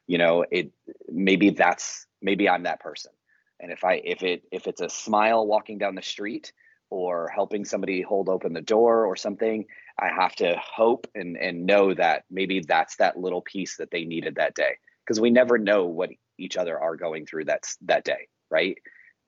You 0.08 0.18
know, 0.18 0.46
it 0.50 0.72
maybe 1.08 1.52
that's 1.52 2.08
maybe 2.22 2.50
I'm 2.50 2.64
that 2.64 2.80
person. 2.80 3.12
And 3.60 3.72
if 3.72 3.84
I 3.84 4.02
if 4.04 4.24
it 4.24 4.44
if 4.52 4.68
it's 4.68 4.82
a 4.82 4.90
smile 4.90 5.46
walking 5.46 5.78
down 5.78 5.96
the 5.96 6.02
street 6.02 6.52
or 6.90 7.30
helping 7.30 7.66
somebody 7.66 8.02
hold 8.02 8.30
open 8.30 8.54
the 8.54 8.62
door 8.62 9.06
or 9.06 9.16
something, 9.16 9.66
I 10.00 10.08
have 10.10 10.36
to 10.38 10.56
hope 10.58 11.08
and 11.14 11.38
and 11.38 11.66
know 11.66 11.94
that 11.94 12.24
maybe 12.32 12.62
that's 12.62 12.96
that 12.98 13.18
little 13.18 13.42
piece 13.42 13.78
that 13.78 13.92
they 13.92 14.06
needed 14.06 14.36
that 14.36 14.56
day. 14.56 14.78
Because 15.06 15.20
we 15.20 15.30
never 15.30 15.58
know 15.58 15.86
what 15.86 16.10
each 16.38 16.58
other 16.58 16.80
are 16.80 16.96
going 16.96 17.26
through 17.26 17.46
that's 17.46 17.78
that 17.84 18.04
day, 18.04 18.28
right? 18.50 18.78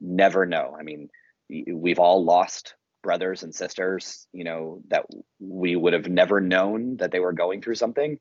Never 0.00 0.46
know. 0.46 0.74
I 0.78 0.82
mean, 0.82 1.08
we've 1.48 1.98
all 1.98 2.24
lost 2.24 2.74
brothers 3.02 3.42
and 3.42 3.54
sisters, 3.54 4.26
you 4.32 4.44
know, 4.44 4.80
that 4.88 5.06
we 5.40 5.76
would 5.76 5.92
have 5.92 6.08
never 6.08 6.40
known 6.40 6.96
that 6.98 7.10
they 7.10 7.20
were 7.20 7.32
going 7.32 7.60
through 7.60 7.74
something 7.74 8.18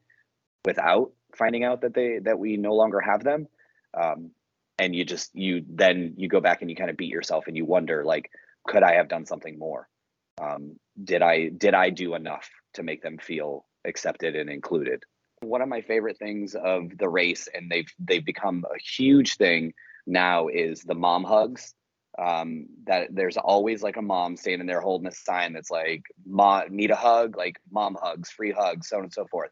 without 0.66 1.12
finding 1.36 1.64
out 1.64 1.82
that 1.82 1.94
they 1.94 2.20
that 2.20 2.40
we 2.40 2.58
no 2.58 2.74
longer 2.74 3.00
have 3.00 3.24
them. 3.24 3.48
Um, 3.94 4.32
and 4.80 4.96
you 4.96 5.06
just 5.06 5.30
you 5.34 5.64
then 5.70 6.16
you 6.18 6.28
go 6.28 6.42
back 6.42 6.62
and 6.62 6.70
you 6.70 6.76
kind 6.76 6.90
of 6.90 6.98
beat 6.98 7.12
yourself 7.12 7.46
and 7.48 7.56
you 7.56 7.66
wonder 7.66 8.04
like, 8.04 8.32
could 8.68 8.84
I 8.84 8.96
have 8.96 9.08
done 9.08 9.26
something 9.26 9.58
more? 9.58 9.88
Um, 10.42 10.78
did 11.02 11.22
I 11.22 11.50
did 11.50 11.74
I 11.74 11.90
do 11.90 12.16
enough 12.16 12.50
to 12.74 12.84
make 12.84 13.04
them 13.04 13.18
feel 13.18 13.66
accepted 13.86 14.36
and 14.36 14.50
included? 14.50 15.04
One 15.42 15.62
of 15.62 15.70
my 15.70 15.82
favorite 15.82 16.18
things 16.18 16.56
of 16.56 16.98
the 16.98 17.10
race, 17.10 17.48
and 17.54 17.70
they've 17.70 17.92
they've 18.00 18.26
become 18.26 18.66
a 18.66 18.80
huge 18.80 19.38
thing 19.38 19.74
now, 20.08 20.48
is 20.48 20.82
the 20.82 20.96
mom 20.96 21.24
hugs 21.24 21.74
um, 22.20 22.68
that 22.86 23.08
there's 23.12 23.38
always 23.38 23.82
like 23.82 23.98
a 23.98 24.02
mom 24.02 24.38
standing 24.38 24.68
there 24.68 24.82
holding 24.82 25.08
a 25.08 25.12
sign 25.12 25.54
that's 25.54 25.72
like 25.72 26.04
mom 26.26 26.76
need 26.76 26.92
a 26.92 26.96
hug? 26.96 27.38
Like 27.38 27.60
mom 27.72 27.98
hugs 28.02 28.30
free 28.30 28.52
hugs 28.52 28.90
so 28.90 28.98
on 28.98 29.04
and 29.04 29.14
so 29.14 29.26
forth. 29.26 29.52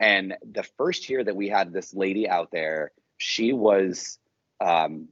And 0.00 0.36
the 0.52 0.62
first 0.62 1.08
year 1.10 1.24
that 1.24 1.36
we 1.36 1.48
had 1.48 1.72
this 1.72 1.92
lady 1.92 2.28
out 2.28 2.50
there 2.52 2.92
she 3.18 3.52
was 3.52 4.18
um, 4.60 5.08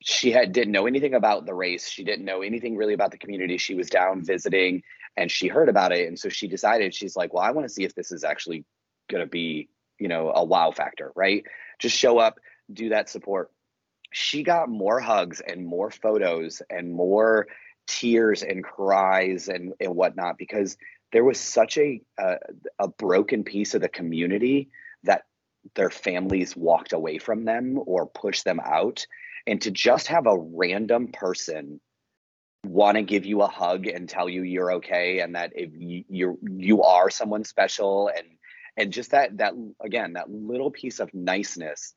she 0.00 0.32
had 0.32 0.52
didn't 0.52 0.72
know 0.72 0.86
anything 0.86 1.14
about 1.14 1.44
the 1.44 1.54
race. 1.54 1.88
She 1.88 2.04
didn't 2.04 2.24
know 2.24 2.42
anything 2.42 2.76
really 2.76 2.94
about 2.94 3.10
the 3.10 3.18
community. 3.18 3.58
She 3.58 3.74
was 3.74 3.90
down 3.90 4.24
visiting 4.24 4.82
and 5.16 5.30
she 5.30 5.48
heard 5.48 5.68
about 5.68 5.92
it. 5.92 6.08
And 6.08 6.18
so 6.18 6.28
she 6.28 6.48
decided 6.48 6.94
she's 6.94 7.16
like 7.16 7.34
well 7.34 7.42
i 7.42 7.50
want 7.50 7.66
to 7.66 7.72
see 7.72 7.84
if 7.84 7.94
this 7.94 8.12
is 8.12 8.24
actually 8.24 8.64
going 9.10 9.22
to 9.22 9.28
be 9.28 9.68
you 9.98 10.08
know 10.08 10.32
a 10.34 10.44
wow 10.44 10.70
factor 10.70 11.12
right? 11.14 11.44
Just 11.78 11.96
show 11.96 12.18
up 12.18 12.38
do 12.72 12.90
that 12.90 13.10
support 13.10 13.50
she 14.12 14.42
got 14.42 14.68
more 14.68 15.00
hugs 15.00 15.40
and 15.40 15.66
more 15.66 15.90
photos 15.90 16.62
and 16.70 16.92
more 16.92 17.46
tears 17.86 18.42
and 18.42 18.62
cries 18.62 19.48
and, 19.48 19.72
and 19.80 19.94
whatnot 19.94 20.38
because 20.38 20.76
there 21.12 21.24
was 21.24 21.38
such 21.38 21.76
a, 21.78 22.00
a 22.18 22.36
a 22.78 22.88
broken 22.88 23.44
piece 23.44 23.74
of 23.74 23.80
the 23.80 23.88
community 23.88 24.70
that 25.04 25.24
their 25.74 25.90
families 25.90 26.56
walked 26.56 26.92
away 26.92 27.18
from 27.18 27.44
them 27.44 27.78
or 27.86 28.06
pushed 28.06 28.44
them 28.44 28.60
out. 28.60 29.06
And 29.46 29.60
to 29.62 29.70
just 29.70 30.08
have 30.08 30.26
a 30.26 30.38
random 30.38 31.08
person 31.12 31.80
want 32.64 32.96
to 32.96 33.02
give 33.02 33.26
you 33.26 33.42
a 33.42 33.48
hug 33.48 33.86
and 33.86 34.08
tell 34.08 34.28
you 34.28 34.42
you're 34.42 34.74
okay 34.74 35.18
and 35.18 35.34
that 35.34 35.52
if 35.54 35.70
you 35.74 36.04
you're, 36.08 36.36
you 36.42 36.82
are 36.82 37.10
someone 37.10 37.44
special 37.44 38.08
and 38.08 38.26
and 38.76 38.92
just 38.92 39.10
that 39.10 39.36
that 39.38 39.52
again 39.80 40.12
that 40.12 40.30
little 40.30 40.70
piece 40.70 41.00
of 41.00 41.12
niceness 41.12 41.94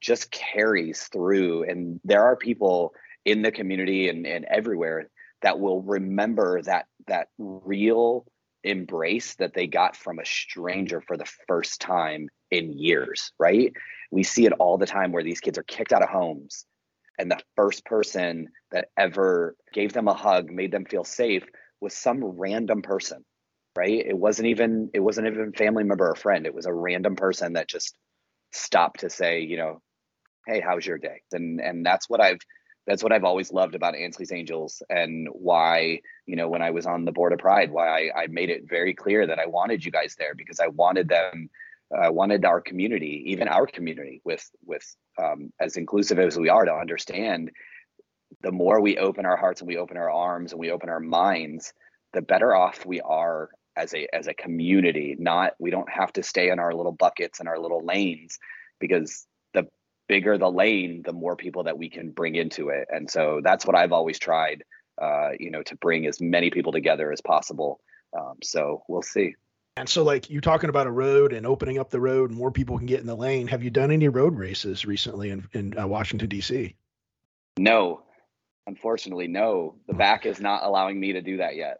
just 0.00 0.30
carries 0.30 1.02
through. 1.04 1.64
And 1.64 2.00
there 2.04 2.24
are 2.24 2.36
people 2.36 2.92
in 3.24 3.42
the 3.42 3.52
community 3.52 4.08
and, 4.08 4.26
and 4.26 4.44
everywhere 4.44 5.10
that 5.42 5.60
will 5.60 5.82
remember 5.82 6.62
that 6.62 6.86
that 7.06 7.28
real 7.38 8.26
embrace 8.64 9.36
that 9.36 9.54
they 9.54 9.66
got 9.66 9.96
from 9.96 10.18
a 10.18 10.24
stranger 10.24 11.00
for 11.00 11.16
the 11.16 11.30
first 11.46 11.80
time 11.80 12.28
in 12.50 12.72
years 12.72 13.32
right? 13.38 13.72
We 14.10 14.22
see 14.22 14.46
it 14.46 14.52
all 14.52 14.78
the 14.78 14.86
time 14.86 15.12
where 15.12 15.22
these 15.22 15.40
kids 15.40 15.58
are 15.58 15.62
kicked 15.62 15.92
out 15.92 16.02
of 16.02 16.08
homes 16.08 16.66
and 17.18 17.30
the 17.30 17.40
first 17.56 17.84
person 17.84 18.48
that 18.72 18.88
ever 18.96 19.56
gave 19.72 19.92
them 19.92 20.08
a 20.08 20.14
hug 20.14 20.50
made 20.50 20.72
them 20.72 20.86
feel 20.86 21.04
safe 21.04 21.44
was 21.80 21.94
some 21.94 22.24
random 22.24 22.82
person 22.82 23.24
right? 23.76 24.04
It 24.06 24.18
wasn't 24.18 24.48
even 24.48 24.90
it 24.92 25.00
wasn't 25.00 25.28
even 25.28 25.52
family 25.52 25.84
member 25.84 26.08
or 26.08 26.16
friend. 26.16 26.46
It 26.46 26.54
was 26.54 26.66
a 26.66 26.74
random 26.74 27.14
person 27.14 27.52
that 27.52 27.68
just 27.68 27.96
stopped 28.52 29.00
to 29.00 29.10
say 29.10 29.40
you 29.40 29.56
know 29.56 29.80
hey 30.48 30.60
how's 30.60 30.86
your 30.86 30.98
day? 30.98 31.22
And 31.32 31.60
and 31.60 31.84
that's 31.84 32.08
what 32.08 32.20
i've 32.20 32.40
that's 32.86 33.02
what 33.02 33.12
i've 33.12 33.24
always 33.24 33.52
loved 33.52 33.74
about 33.74 33.94
ainsley's 33.94 34.32
angels 34.32 34.82
and 34.88 35.28
why 35.30 36.00
you 36.26 36.36
know 36.36 36.48
when 36.48 36.62
i 36.62 36.70
was 36.70 36.86
on 36.86 37.04
the 37.04 37.12
board 37.12 37.32
of 37.32 37.38
pride 37.38 37.70
why 37.70 37.86
i, 38.08 38.22
I 38.22 38.26
made 38.28 38.50
it 38.50 38.68
very 38.68 38.94
clear 38.94 39.26
that 39.26 39.38
i 39.38 39.46
wanted 39.46 39.84
you 39.84 39.92
guys 39.92 40.16
there 40.18 40.34
because 40.34 40.60
i 40.60 40.68
wanted 40.68 41.08
them 41.08 41.50
I 41.90 42.10
wanted 42.10 42.44
our 42.44 42.60
community 42.60 43.24
even 43.28 43.48
our 43.48 43.66
community 43.66 44.20
with 44.22 44.46
with 44.62 44.84
um, 45.18 45.54
as 45.58 45.78
inclusive 45.78 46.18
as 46.18 46.36
we 46.36 46.50
are 46.50 46.66
to 46.66 46.74
understand 46.74 47.50
the 48.42 48.52
more 48.52 48.78
we 48.82 48.98
open 48.98 49.24
our 49.24 49.38
hearts 49.38 49.62
and 49.62 49.68
we 49.68 49.78
open 49.78 49.96
our 49.96 50.10
arms 50.10 50.52
and 50.52 50.60
we 50.60 50.70
open 50.70 50.90
our 50.90 51.00
minds 51.00 51.72
the 52.12 52.20
better 52.20 52.54
off 52.54 52.84
we 52.84 53.00
are 53.00 53.48
as 53.78 53.94
a 53.94 54.06
as 54.14 54.26
a 54.26 54.34
community. 54.34 55.16
Not 55.18 55.52
we 55.58 55.70
don't 55.70 55.90
have 55.90 56.12
to 56.14 56.22
stay 56.22 56.50
in 56.50 56.58
our 56.58 56.74
little 56.74 56.92
buckets 56.92 57.40
and 57.40 57.48
our 57.48 57.58
little 57.58 57.84
lanes 57.84 58.38
because 58.80 59.26
bigger 60.08 60.38
the 60.38 60.50
lane 60.50 61.02
the 61.04 61.12
more 61.12 61.36
people 61.36 61.64
that 61.64 61.78
we 61.78 61.88
can 61.88 62.10
bring 62.10 62.34
into 62.34 62.68
it 62.70 62.88
and 62.90 63.10
so 63.10 63.40
that's 63.42 63.66
what 63.66 63.76
i've 63.76 63.92
always 63.92 64.18
tried 64.18 64.64
uh, 65.00 65.30
you 65.38 65.50
know 65.50 65.62
to 65.62 65.76
bring 65.76 66.06
as 66.06 66.20
many 66.20 66.50
people 66.50 66.72
together 66.72 67.12
as 67.12 67.20
possible 67.20 67.80
um, 68.18 68.34
so 68.42 68.82
we'll 68.88 69.02
see 69.02 69.34
And 69.76 69.88
so, 69.88 70.02
like 70.02 70.28
you 70.28 70.40
talking 70.40 70.70
about 70.70 70.88
a 70.88 70.90
road 70.90 71.32
and 71.32 71.46
opening 71.46 71.78
up 71.78 71.90
the 71.90 72.00
road, 72.00 72.32
more 72.32 72.50
people 72.50 72.78
can 72.78 72.86
get 72.86 72.98
in 72.98 73.06
the 73.06 73.14
lane. 73.14 73.46
Have 73.46 73.62
you 73.62 73.70
done 73.70 73.92
any 73.92 74.08
road 74.08 74.36
races 74.36 74.84
recently 74.84 75.30
in 75.30 75.46
in 75.52 75.78
uh, 75.78 75.86
Washington 75.86 76.28
D.C.? 76.28 76.74
no 77.58 78.02
unfortunately 78.66 79.26
no 79.26 79.74
the 79.86 79.94
back 79.94 80.26
is 80.26 80.40
not 80.40 80.62
allowing 80.62 80.98
me 80.98 81.12
to 81.12 81.20
do 81.20 81.38
that 81.38 81.56
yet 81.56 81.78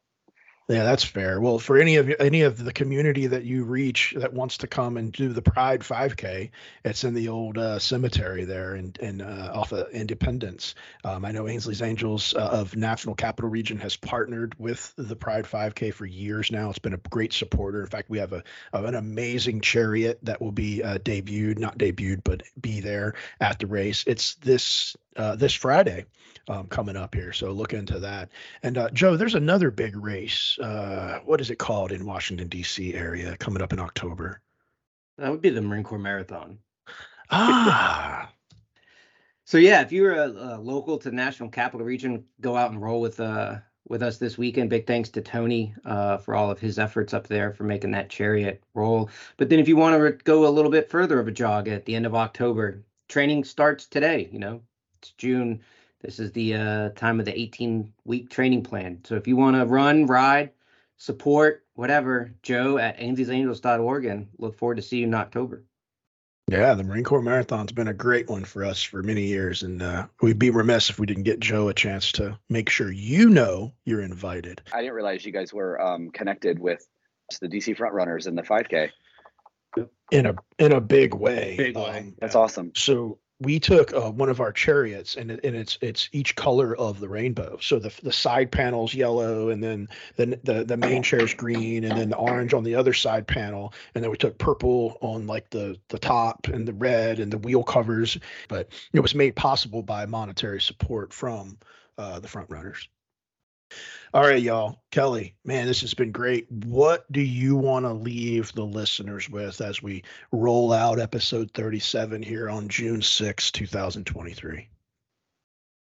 Yeah, 0.71 0.85
that's 0.85 1.03
fair. 1.05 1.41
Well, 1.41 1.59
for 1.59 1.79
any 1.79 1.97
of 1.97 2.13
any 2.21 2.43
of 2.43 2.63
the 2.63 2.75
community 2.75 3.27
that 3.29 3.45
you 3.45 3.65
reach 3.65 4.13
that 4.19 4.35
wants 4.35 4.59
to 4.59 4.67
come 4.67 4.99
and 4.99 5.11
do 5.11 5.31
the 5.33 5.41
Pride 5.41 5.81
5K, 5.81 6.51
it's 6.85 7.05
in 7.05 7.15
the 7.15 7.29
old 7.29 7.57
uh, 7.57 7.79
cemetery 7.79 8.45
there 8.45 8.75
and 8.75 8.99
and 9.01 9.23
uh, 9.23 9.51
off 9.55 9.73
of 9.73 9.91
Independence. 9.93 10.75
Um, 11.05 11.25
I 11.25 11.33
know 11.33 11.49
Ainsley's 11.49 11.81
Angels 11.81 12.35
uh, 12.35 12.51
of 12.53 12.77
National 12.77 13.15
Capital 13.15 13.49
Region 13.49 13.79
has 13.79 13.97
partnered 13.97 14.55
with 14.59 14.93
the 14.99 15.17
Pride 15.17 15.47
5K 15.47 15.95
for 15.95 16.05
years 16.05 16.53
now. 16.53 16.69
It's 16.69 16.79
been 16.79 16.93
a 16.93 16.99
great 17.09 17.33
supporter. 17.33 17.81
In 17.81 17.87
fact, 17.87 18.11
we 18.11 18.19
have 18.19 18.35
a 18.35 18.45
an 18.75 18.95
amazing 18.95 19.63
chariot 19.63 20.19
that 20.23 20.43
will 20.43 20.53
be 20.53 20.83
uh, 20.83 20.99
debuted, 20.99 21.59
not 21.59 21.79
debuted, 21.79 22.21
but 22.25 22.43
be 22.61 22.81
there 22.81 23.15
at 23.41 23.59
the 23.59 23.67
race. 23.67 24.05
It's 24.07 24.35
this 24.35 24.95
uh, 25.17 25.35
this 25.37 25.55
Friday 25.55 26.05
um, 26.49 26.67
coming 26.69 26.97
up 26.97 27.15
here, 27.15 27.33
so 27.33 27.53
look 27.53 27.73
into 27.73 28.01
that. 28.01 28.31
And 28.63 28.79
uh, 28.79 28.91
Joe, 28.91 29.17
there's 29.17 29.35
another 29.35 29.71
big 29.71 29.97
race. 29.97 30.58
Uh, 30.61 31.21
what 31.21 31.41
is 31.41 31.51
it 31.51 31.59
called 31.59 31.93
in 31.93 32.05
Washington 32.05 32.49
D.C. 32.49 32.95
area 32.95 33.37
coming 33.37 33.63
up 33.63 33.73
in 33.73 33.79
October? 33.79 34.41
That 35.17 35.31
would 35.31 35.41
be 35.41 35.51
the 35.51 35.61
Marine 35.63 35.85
Corps 35.85 35.99
Marathon. 35.99 36.59
Ah, 37.31 38.31
So 39.49 39.57
yeah, 39.57 39.81
if 39.81 39.93
you're 39.93 40.13
a, 40.13 40.29
a 40.29 40.61
local 40.61 40.99
to 40.99 41.09
the 41.09 41.17
National 41.17 41.49
Capital 41.49 41.87
Region, 41.87 42.23
go 42.43 42.55
out 42.55 42.71
and 42.71 42.83
roll 42.83 43.01
with 43.01 43.19
uh 43.19 43.57
with 43.89 44.03
us 44.03 44.19
this 44.19 44.37
weekend. 44.37 44.69
Big 44.69 44.87
thanks 44.87 45.09
to 45.09 45.23
Tony 45.23 45.75
uh, 45.87 46.19
for 46.19 46.35
all 46.35 46.51
of 46.51 46.59
his 46.59 46.79
efforts 46.79 47.15
up 47.15 47.27
there 47.27 47.55
for 47.55 47.65
making 47.65 47.93
that 47.93 48.11
chariot 48.11 48.63
roll. 48.75 49.09
But 49.39 49.49
then 49.49 49.59
if 49.59 49.67
you 49.67 49.75
want 49.77 49.95
to 49.95 50.03
re- 50.03 50.19
go 50.25 50.47
a 50.47 50.51
little 50.51 50.71
bit 50.71 50.91
further 50.91 51.19
of 51.19 51.29
a 51.29 51.33
jog 51.33 51.67
at 51.67 51.87
the 51.87 51.95
end 51.97 52.05
of 52.05 52.15
October, 52.15 52.85
training 53.09 53.43
starts 53.45 53.87
today. 53.87 54.29
You 54.31 54.39
know, 54.39 54.61
it's 54.99 55.13
June. 55.13 55.63
This 56.01 56.21
is 56.21 56.33
the 56.33 56.55
uh, 56.55 56.89
time 56.91 57.19
of 57.19 57.27
the 57.27 57.39
18 57.39 57.93
week 58.05 58.31
training 58.31 58.63
plan. 58.63 59.01
So 59.05 59.17
if 59.17 59.27
you 59.27 59.37
want 59.37 59.57
to 59.57 59.67
run, 59.67 60.07
ride, 60.07 60.51
support, 60.97 61.65
whatever, 61.75 62.33
Joe 62.43 62.79
at 62.79 62.99
AinsleysAngels.org 62.99 64.05
and 64.05 64.29
look 64.39 64.57
forward 64.57 64.77
to 64.77 64.83
see 64.83 64.99
you 64.99 65.07
in 65.07 65.15
October. 65.15 65.65
yeah, 66.49 66.75
the 66.75 66.85
Marine 66.85 67.05
Corps 67.05 67.23
Marathon's 67.23 67.73
been 67.73 67.89
a 67.89 67.95
great 67.95 68.29
one 68.29 68.45
for 68.45 68.65
us 68.65 68.81
for 68.83 69.03
many 69.03 69.23
years, 69.23 69.65
and 69.65 69.83
uh, 69.83 70.07
we'd 70.23 70.39
be 70.39 70.51
remiss 70.51 70.89
if 70.89 70.99
we 70.99 71.07
didn't 71.07 71.25
get 71.25 71.41
Joe 71.41 71.69
a 71.69 71.75
chance 71.75 72.13
to 72.13 72.39
make 72.49 72.69
sure 72.71 72.93
you 72.93 73.29
know 73.29 73.73
you're 73.85 74.03
invited. 74.03 74.63
i 74.73 74.81
didn't 74.81 74.95
realize 74.95 75.25
you 75.25 75.33
guys 75.33 75.53
were 75.53 75.81
um, 75.81 76.11
connected 76.11 76.59
with 76.59 76.87
the 77.43 77.49
dc 77.49 77.77
front 77.77 77.93
runners 77.93 78.27
in 78.27 78.35
the 78.35 78.43
5k 78.43 78.91
in 80.11 80.27
a 80.27 80.35
in 80.59 80.73
a 80.73 80.81
big 80.81 81.15
way. 81.15 81.55
Big 81.59 81.77
way. 81.77 81.99
Um, 81.99 82.15
that's 82.19 82.35
awesome 82.35 82.73
so 82.75 83.19
we 83.41 83.61
took 83.61 83.93
uh, 83.93 84.11
one 84.11 84.29
of 84.29 84.41
our 84.41 84.53
chariots 84.53 85.17
and, 85.17 85.31
it, 85.31 85.41
and 85.45 85.55
it's 85.55 85.79
it's 85.81 86.09
each 86.13 86.35
color 86.35 86.77
of 86.77 86.99
the 86.99 87.09
rainbow. 87.09 87.59
So 87.61 87.79
the, 87.79 87.93
the 88.03 88.13
side 88.13 88.51
panels 88.51 88.95
yellow 88.95 89.51
and 89.51 89.63
then 89.63 89.89
the, 90.17 90.39
the 90.43 90.65
the 90.65 90.77
main 90.77 91.03
chair's 91.03 91.35
green 91.35 91.85
and 91.85 91.97
then 91.97 92.11
the 92.11 92.17
orange 92.17 92.53
on 92.53 92.65
the 92.65 92.75
other 92.75 92.93
side 92.93 93.27
panel. 93.29 93.73
And 93.95 94.03
then 94.03 94.11
we 94.11 94.17
took 94.17 94.39
purple 94.39 94.99
on 95.01 95.27
like 95.27 95.51
the 95.51 95.79
the 95.89 95.99
top 95.99 96.49
and 96.49 96.67
the 96.67 96.73
red 96.73 97.21
and 97.21 97.33
the 97.33 97.39
wheel 97.39 97.63
covers. 97.63 98.19
But 98.49 98.71
it 98.93 99.01
was 99.01 99.15
made 99.15 99.37
possible 99.37 99.83
by 99.83 100.07
monetary 100.07 100.61
support 100.61 101.13
from 101.13 101.59
uh, 101.97 102.19
the 102.19 102.29
front 102.29 102.51
runners 102.51 102.89
all 104.15 104.23
right 104.23 104.43
y'all. 104.43 104.83
Kelly 104.91 105.35
man 105.45 105.67
this 105.67 105.83
has 105.83 105.95
been 105.95 106.13
great. 106.13 106.51
What 106.51 107.11
do 107.13 107.21
you 107.21 107.57
want 107.57 107.85
to 107.85 107.93
leave 107.93 108.53
the 108.53 108.65
listeners 108.65 109.29
with 109.29 109.61
as 109.61 109.83
we 109.83 110.05
roll 110.33 110.73
out 110.73 110.99
episode 110.99 111.51
37 111.53 112.23
here 112.23 112.49
on 112.49 112.69
June 112.69 113.03
sixth, 113.03 113.53
two 113.53 113.67
2023. 113.67 114.69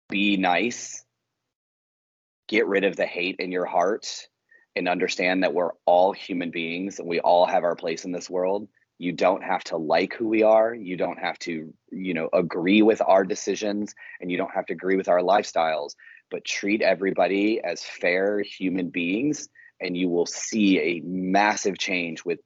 be 0.10 0.38
nice. 0.38 1.04
Get 2.48 2.68
rid 2.68 2.84
of 2.84 2.96
the 2.96 3.06
hate 3.06 3.38
in 3.40 3.52
your 3.52 3.66
heart 3.66 4.28
and 4.76 4.88
understand 4.88 5.44
that 5.44 5.54
we're 5.54 5.72
all 5.86 6.12
human 6.12 6.52
beings 6.52 7.00
and 7.00 7.08
we 7.08 7.20
all 7.20 7.46
have 7.46 7.64
our 7.64 7.76
place 7.76 8.06
in 8.06 8.12
this 8.12 8.30
world. 8.30 8.68
You 9.00 9.12
don't 9.12 9.44
have 9.44 9.64
to 9.66 9.78
like 9.78 10.14
who 10.14 10.28
we 10.28 10.44
are. 10.44 10.76
You 10.76 10.96
don't 10.96 11.20
have 11.20 11.40
to 11.40 11.74
you 11.92 12.14
know 12.14 12.30
agree 12.32 12.84
with 12.84 13.02
our 13.02 13.24
decisions 13.24 13.96
and 14.20 14.32
you 14.32 14.38
don't 14.38 14.54
have 14.54 14.68
to 14.68 14.74
agree 14.74 14.96
with 14.96 15.08
our 15.10 15.22
lifestyles 15.22 15.96
but 16.32 16.46
treat 16.46 16.82
everybody 16.82 17.62
as 17.62 17.84
fair 17.84 18.40
human 18.40 18.90
beings 18.90 19.50
and 19.80 19.98
you 19.98 20.10
will 20.10 20.26
see 20.26 20.80
a 20.80 21.02
massive 21.04 21.78
change 21.78 22.24
with 22.24 22.40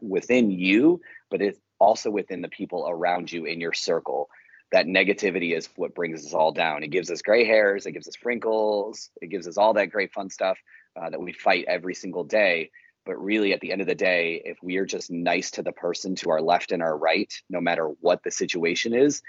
within 0.00 0.50
you 0.50 1.00
but 1.30 1.42
it's 1.42 1.58
also 1.82 2.10
within 2.10 2.42
the 2.42 2.48
people 2.48 2.86
around 2.88 3.32
you 3.32 3.44
in 3.44 3.60
your 3.60 3.72
circle. 3.72 4.28
That 4.70 4.86
negativity 4.86 5.56
is 5.56 5.68
what 5.74 5.94
brings 5.94 6.24
us 6.24 6.32
all 6.32 6.52
down. 6.52 6.84
It 6.84 6.90
gives 6.90 7.10
us 7.10 7.20
gray 7.20 7.44
hairs 7.44 7.84
it 7.84 7.92
gives 7.92 8.08
us 8.08 8.14
wrinkles 8.24 9.10
it 9.20 9.26
gives 9.26 9.48
us 9.48 9.58
all 9.58 9.74
that 9.74 9.90
great 9.90 10.12
fun 10.12 10.30
stuff 10.30 10.58
uh, 10.98 11.10
that 11.10 11.20
we 11.20 11.32
fight 11.32 11.64
every 11.66 11.94
single 11.94 12.24
day. 12.24 12.70
But 13.04 13.20
really 13.20 13.52
at 13.52 13.60
the 13.60 13.72
end 13.72 13.80
of 13.80 13.88
the 13.88 13.96
day 13.96 14.40
if 14.44 14.58
we 14.62 14.76
are 14.76 14.86
just 14.86 15.10
nice 15.10 15.50
to 15.52 15.62
the 15.62 15.72
person 15.72 16.14
to 16.16 16.30
our 16.30 16.40
left 16.40 16.70
and 16.70 16.82
our 16.82 16.96
right 16.96 17.32
no 17.50 17.60
matter 17.60 17.88
what 18.00 18.22
the 18.22 18.30
situation 18.30 18.94
is 18.94 19.22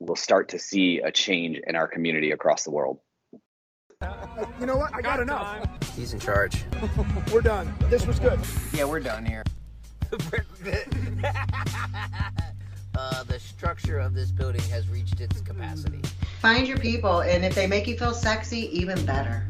we'll 0.00 0.14
start 0.14 0.50
to 0.50 0.58
see 0.58 1.00
a 1.00 1.10
change 1.10 1.58
in 1.66 1.74
our 1.74 1.88
community 1.88 2.30
across 2.30 2.62
the 2.62 2.70
world 2.70 3.00
You 4.60 4.66
know 4.66 4.76
what? 4.76 4.94
I 4.94 5.02
got 5.02 5.20
enough. 5.20 5.66
He's 5.96 6.12
in 6.12 6.20
charge. 6.20 6.64
We're 7.32 7.40
done. 7.40 7.74
This 7.90 8.06
was 8.06 8.20
good. 8.20 8.38
Yeah, 8.72 8.84
we're 8.84 9.00
done 9.00 9.26
here. 9.26 9.42
uh, 12.94 13.24
the 13.24 13.38
structure 13.38 13.98
of 13.98 14.14
this 14.14 14.30
building 14.30 14.60
has 14.70 14.88
reached 14.88 15.20
its 15.20 15.40
capacity. 15.40 16.00
Find 16.40 16.68
your 16.68 16.78
people, 16.78 17.20
and 17.20 17.44
if 17.44 17.54
they 17.56 17.66
make 17.66 17.88
you 17.88 17.98
feel 17.98 18.14
sexy, 18.14 18.70
even 18.78 19.04
better. 19.04 19.46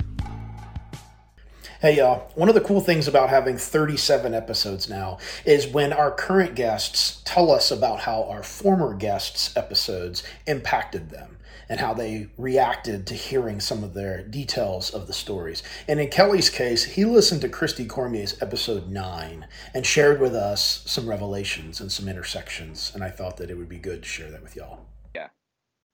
Hey, 1.80 1.96
y'all. 1.98 2.30
One 2.34 2.48
of 2.48 2.54
the 2.54 2.60
cool 2.60 2.80
things 2.80 3.06
about 3.06 3.28
having 3.28 3.56
37 3.56 4.34
episodes 4.34 4.88
now 4.88 5.18
is 5.44 5.66
when 5.66 5.92
our 5.92 6.10
current 6.10 6.54
guests 6.54 7.22
tell 7.24 7.50
us 7.50 7.70
about 7.70 8.00
how 8.00 8.24
our 8.24 8.42
former 8.42 8.94
guests' 8.94 9.56
episodes 9.56 10.22
impacted 10.46 11.10
them 11.10 11.37
and 11.68 11.80
how 11.80 11.94
they 11.94 12.28
reacted 12.36 13.06
to 13.06 13.14
hearing 13.14 13.60
some 13.60 13.84
of 13.84 13.94
their 13.94 14.22
details 14.22 14.90
of 14.90 15.06
the 15.06 15.12
stories. 15.12 15.62
And 15.86 16.00
in 16.00 16.08
Kelly's 16.08 16.50
case, 16.50 16.84
he 16.84 17.04
listened 17.04 17.40
to 17.42 17.48
Christy 17.48 17.86
Cormier's 17.86 18.40
episode 18.42 18.88
9 18.88 19.46
and 19.74 19.86
shared 19.86 20.20
with 20.20 20.34
us 20.34 20.82
some 20.86 21.08
revelations 21.08 21.80
and 21.80 21.92
some 21.92 22.08
intersections. 22.08 22.92
And 22.94 23.04
I 23.04 23.10
thought 23.10 23.36
that 23.38 23.50
it 23.50 23.56
would 23.56 23.68
be 23.68 23.78
good 23.78 24.02
to 24.02 24.08
share 24.08 24.30
that 24.30 24.42
with 24.42 24.56
y'all. 24.56 24.86
Yeah. 25.14 25.28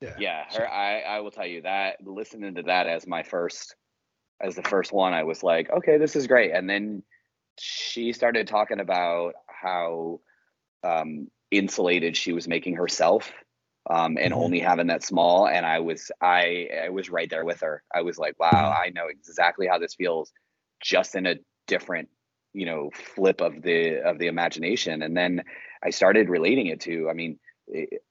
Yeah. 0.01 0.15
Yeah, 0.19 0.45
her, 0.57 0.71
I, 0.71 1.01
I 1.01 1.21
will 1.21 1.31
tell 1.31 1.47
you 1.47 1.63
that 1.63 1.97
listening 2.05 2.55
to 2.57 2.63
that 2.63 2.87
as 2.87 3.07
my 3.07 3.23
first, 3.23 3.75
as 4.41 4.55
the 4.55 4.63
first 4.63 4.93
one, 4.93 5.13
I 5.13 5.25
was 5.25 5.43
like, 5.43 5.71
okay, 5.71 5.99
this 5.99 6.17
is 6.17 6.27
great. 6.27 6.53
And 6.53 6.69
then 6.69 7.03
she 7.59 8.13
started 8.13 8.47
talking 8.47 8.81
about 8.81 9.35
how 9.47 10.21
um, 10.83 11.29
insulated 11.51 12.17
she 12.17 12.33
was 12.33 12.47
making 12.47 12.75
herself 12.75 13.33
um, 13.91 14.17
and 14.21 14.33
Mhm. 14.33 14.35
only 14.35 14.61
having 14.61 14.87
that 14.89 15.03
small. 15.05 15.47
And 15.49 15.67
I 15.67 15.81
was, 15.81 16.11
I, 16.21 16.69
I 16.87 16.89
was 16.91 17.11
right 17.11 17.29
there 17.31 17.45
with 17.45 17.61
her. 17.61 17.83
I 17.95 18.03
was 18.03 18.19
like, 18.19 18.39
wow, 18.39 18.49
Mhm. 18.53 18.79
I 18.85 18.91
know 18.91 19.07
exactly 19.09 19.67
how 19.67 19.79
this 19.79 19.95
feels, 19.95 20.33
just 20.83 21.15
in 21.15 21.27
a 21.27 21.37
different, 21.67 22.09
you 22.53 22.67
know, 22.67 22.91
flip 22.95 23.41
of 23.41 23.63
the 23.63 24.01
of 24.03 24.19
the 24.19 24.29
imagination. 24.29 25.03
And 25.03 25.17
then 25.17 25.43
I 25.83 25.91
started 25.91 26.29
relating 26.29 26.67
it 26.69 26.81
to, 26.83 27.09
I 27.11 27.15
mean, 27.15 27.39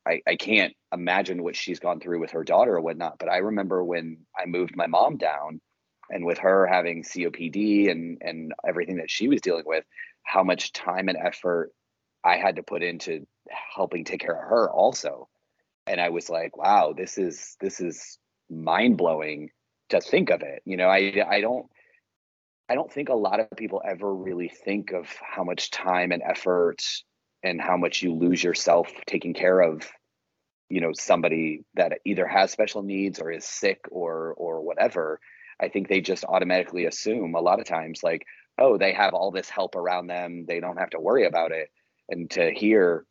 I, 0.08 0.22
I 0.28 0.36
can't 0.36 0.74
imagine 0.92 1.44
what 1.44 1.56
she's 1.56 1.80
gone 1.80 2.00
through 2.00 2.20
with 2.20 2.32
her 2.32 2.44
daughter 2.44 2.76
or 2.76 2.82
whatnot. 2.82 3.20
But 3.20 3.30
I 3.30 3.38
remember 3.38 3.84
when 3.84 4.26
I 4.38 4.46
moved 4.46 4.76
my 4.76 4.88
mom 4.88 5.18
down 5.18 5.62
and 6.10 6.26
with 6.26 6.40
her 6.40 6.68
having 6.68 7.04
COPD 7.04 7.90
and, 7.90 8.18
and 8.22 8.54
everything 8.68 8.98
that 8.98 9.10
she 9.12 9.28
was 9.28 9.42
dealing 9.42 9.64
with, 9.66 9.86
how 10.24 10.44
much 10.44 10.74
time 10.74 11.08
and 11.08 11.18
effort 11.18 11.72
I 12.24 12.38
had 12.38 12.56
to 12.58 12.64
put 12.64 12.84
into 12.84 13.28
helping 13.76 14.04
take 14.06 14.22
care 14.22 14.36
of 14.36 14.50
her 14.50 14.72
also. 14.72 15.30
And 15.88 16.00
I 16.00 16.10
was 16.10 16.30
like, 16.30 16.58
wow, 16.58 16.94
this 16.96 17.18
is, 17.18 17.56
this 17.60 17.80
is 17.80 18.18
mind 18.50 18.98
blowing 18.98 19.50
to 19.90 20.00
think 20.00 20.30
of 20.30 20.42
it. 20.42 20.62
You 20.66 20.78
know, 20.78 20.88
I, 20.88 21.24
I 21.30 21.42
don't, 21.42 21.66
I 22.70 22.76
don't 22.76 22.92
think 22.92 23.10
a 23.10 23.16
lot 23.16 23.40
of 23.40 23.48
people 23.58 23.82
ever 23.86 24.14
really 24.14 24.50
think 24.50 24.92
of 24.92 25.08
how 25.22 25.44
much 25.44 25.72
time 25.72 26.12
and 26.12 26.24
effort 26.24 26.82
and 27.44 27.62
how 27.62 27.76
much 27.76 28.02
you 28.02 28.14
lose 28.14 28.42
yourself 28.44 28.90
taking 29.06 29.34
care 29.34 29.60
of 29.60 29.92
you 30.74 30.82
know 30.82 30.92
somebody 30.94 31.64
that 31.76 32.00
either 32.04 32.26
has 32.26 32.50
special 32.50 32.82
needs 32.82 33.20
or 33.20 33.30
is 33.30 33.46
sick 33.46 33.86
or 33.92 34.34
or 34.38 34.62
whatever. 34.62 35.20
I 35.60 35.70
think 35.70 35.88
they 35.88 36.02
just 36.02 36.26
automatically 36.26 36.86
assume 36.86 37.36
a 37.36 37.42
lot 37.42 37.60
of 37.60 37.68
times 37.68 38.02
like 38.02 38.26
oh 38.58 38.80
they 38.80 38.92
have 38.94 39.14
all 39.14 39.30
this 39.30 39.50
help 39.50 39.76
around 39.76 40.08
them. 40.08 40.46
They 40.48 40.60
don't 40.60 40.78
have 40.78 40.90
to 40.92 41.00
worry 41.00 41.28
about 41.28 41.52
it. 41.52 41.70
And 42.10 42.28
to 42.32 42.52
hear 42.52 43.06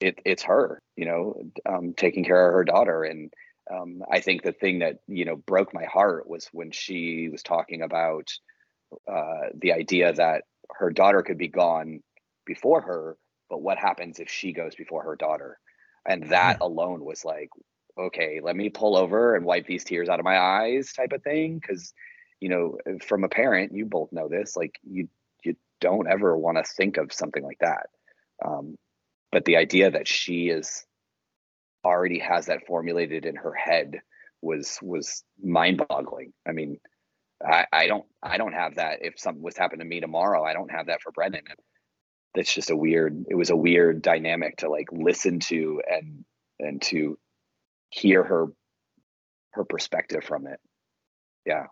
it 0.00 0.20
it's 0.24 0.42
her 0.44 0.80
you 0.96 1.06
know 1.06 1.40
um, 1.66 1.94
taking 1.96 2.24
care 2.24 2.48
of 2.48 2.54
her 2.54 2.64
daughter. 2.64 3.04
And 3.04 3.32
um, 3.70 4.02
i 4.10 4.20
think 4.20 4.42
the 4.42 4.52
thing 4.52 4.78
that 4.78 4.98
you 5.08 5.24
know 5.24 5.36
broke 5.36 5.74
my 5.74 5.84
heart 5.84 6.28
was 6.28 6.48
when 6.52 6.70
she 6.70 7.28
was 7.30 7.42
talking 7.42 7.82
about 7.82 8.28
uh, 9.10 9.50
the 9.54 9.72
idea 9.72 10.12
that 10.14 10.44
her 10.70 10.90
daughter 10.90 11.22
could 11.22 11.36
be 11.36 11.48
gone 11.48 12.00
before 12.46 12.80
her 12.80 13.16
but 13.48 13.62
what 13.62 13.78
happens 13.78 14.18
if 14.18 14.30
she 14.30 14.52
goes 14.52 14.74
before 14.74 15.02
her 15.02 15.16
daughter? 15.16 15.58
And 16.06 16.30
that 16.30 16.58
alone 16.60 17.04
was 17.04 17.24
like 17.24 17.50
okay 17.98 18.40
let 18.42 18.56
me 18.56 18.68
pull 18.70 18.96
over 18.96 19.34
and 19.34 19.44
wipe 19.44 19.66
these 19.66 19.84
tears 19.84 20.08
out 20.08 20.20
of 20.20 20.24
my 20.24 20.38
eyes 20.38 20.92
type 20.92 21.12
of 21.12 21.22
thing. 21.22 21.58
Because 21.58 21.92
you 22.40 22.48
know 22.48 22.78
from 23.02 23.24
a 23.24 23.28
parent 23.28 23.74
you 23.74 23.86
both 23.86 24.12
know 24.12 24.28
this 24.28 24.56
like 24.56 24.78
you 24.82 25.08
you 25.44 25.56
don't 25.80 26.08
ever 26.08 26.36
want 26.36 26.56
to 26.56 26.64
think 26.64 26.96
of 26.96 27.12
something 27.12 27.42
like 27.42 27.58
that. 27.60 27.86
Um, 28.44 28.76
but 29.32 29.44
the 29.44 29.56
idea 29.56 29.90
that 29.90 30.08
she 30.08 30.48
is 30.48 30.84
already 31.84 32.18
has 32.18 32.46
that 32.46 32.66
formulated 32.66 33.24
in 33.24 33.36
her 33.36 33.52
head 33.52 34.00
was 34.42 34.78
was 34.82 35.24
mind 35.42 35.82
boggling 35.88 36.32
i 36.46 36.52
mean 36.52 36.78
I, 37.44 37.66
I 37.72 37.86
don't 37.86 38.04
i 38.22 38.36
don't 38.36 38.52
have 38.52 38.76
that. 38.76 38.98
If 39.02 39.18
something 39.20 39.42
was 39.42 39.56
happening 39.56 39.80
to 39.80 39.88
me 39.88 40.00
tomorrow 40.00 40.42
i 40.44 40.52
don't 40.52 40.70
have 40.70 40.86
that 40.86 41.02
for 41.02 41.12
brendan. 41.12 41.42
That's 42.34 42.52
just 42.52 42.70
a 42.70 42.76
weird 42.76 43.24
it 43.28 43.34
was 43.36 43.50
a 43.50 43.56
weird 43.56 44.02
dynamic 44.02 44.58
to 44.58 44.68
like 44.68 44.88
listen 44.92 45.40
to 45.40 45.80
and 45.88 46.24
and 46.58 46.82
to 46.82 47.18
hear 47.90 48.22
her 48.24 48.46
her 49.52 49.64
perspective 49.64 50.24
from 50.24 50.46
it. 50.46 50.60
Yeah 51.46 51.66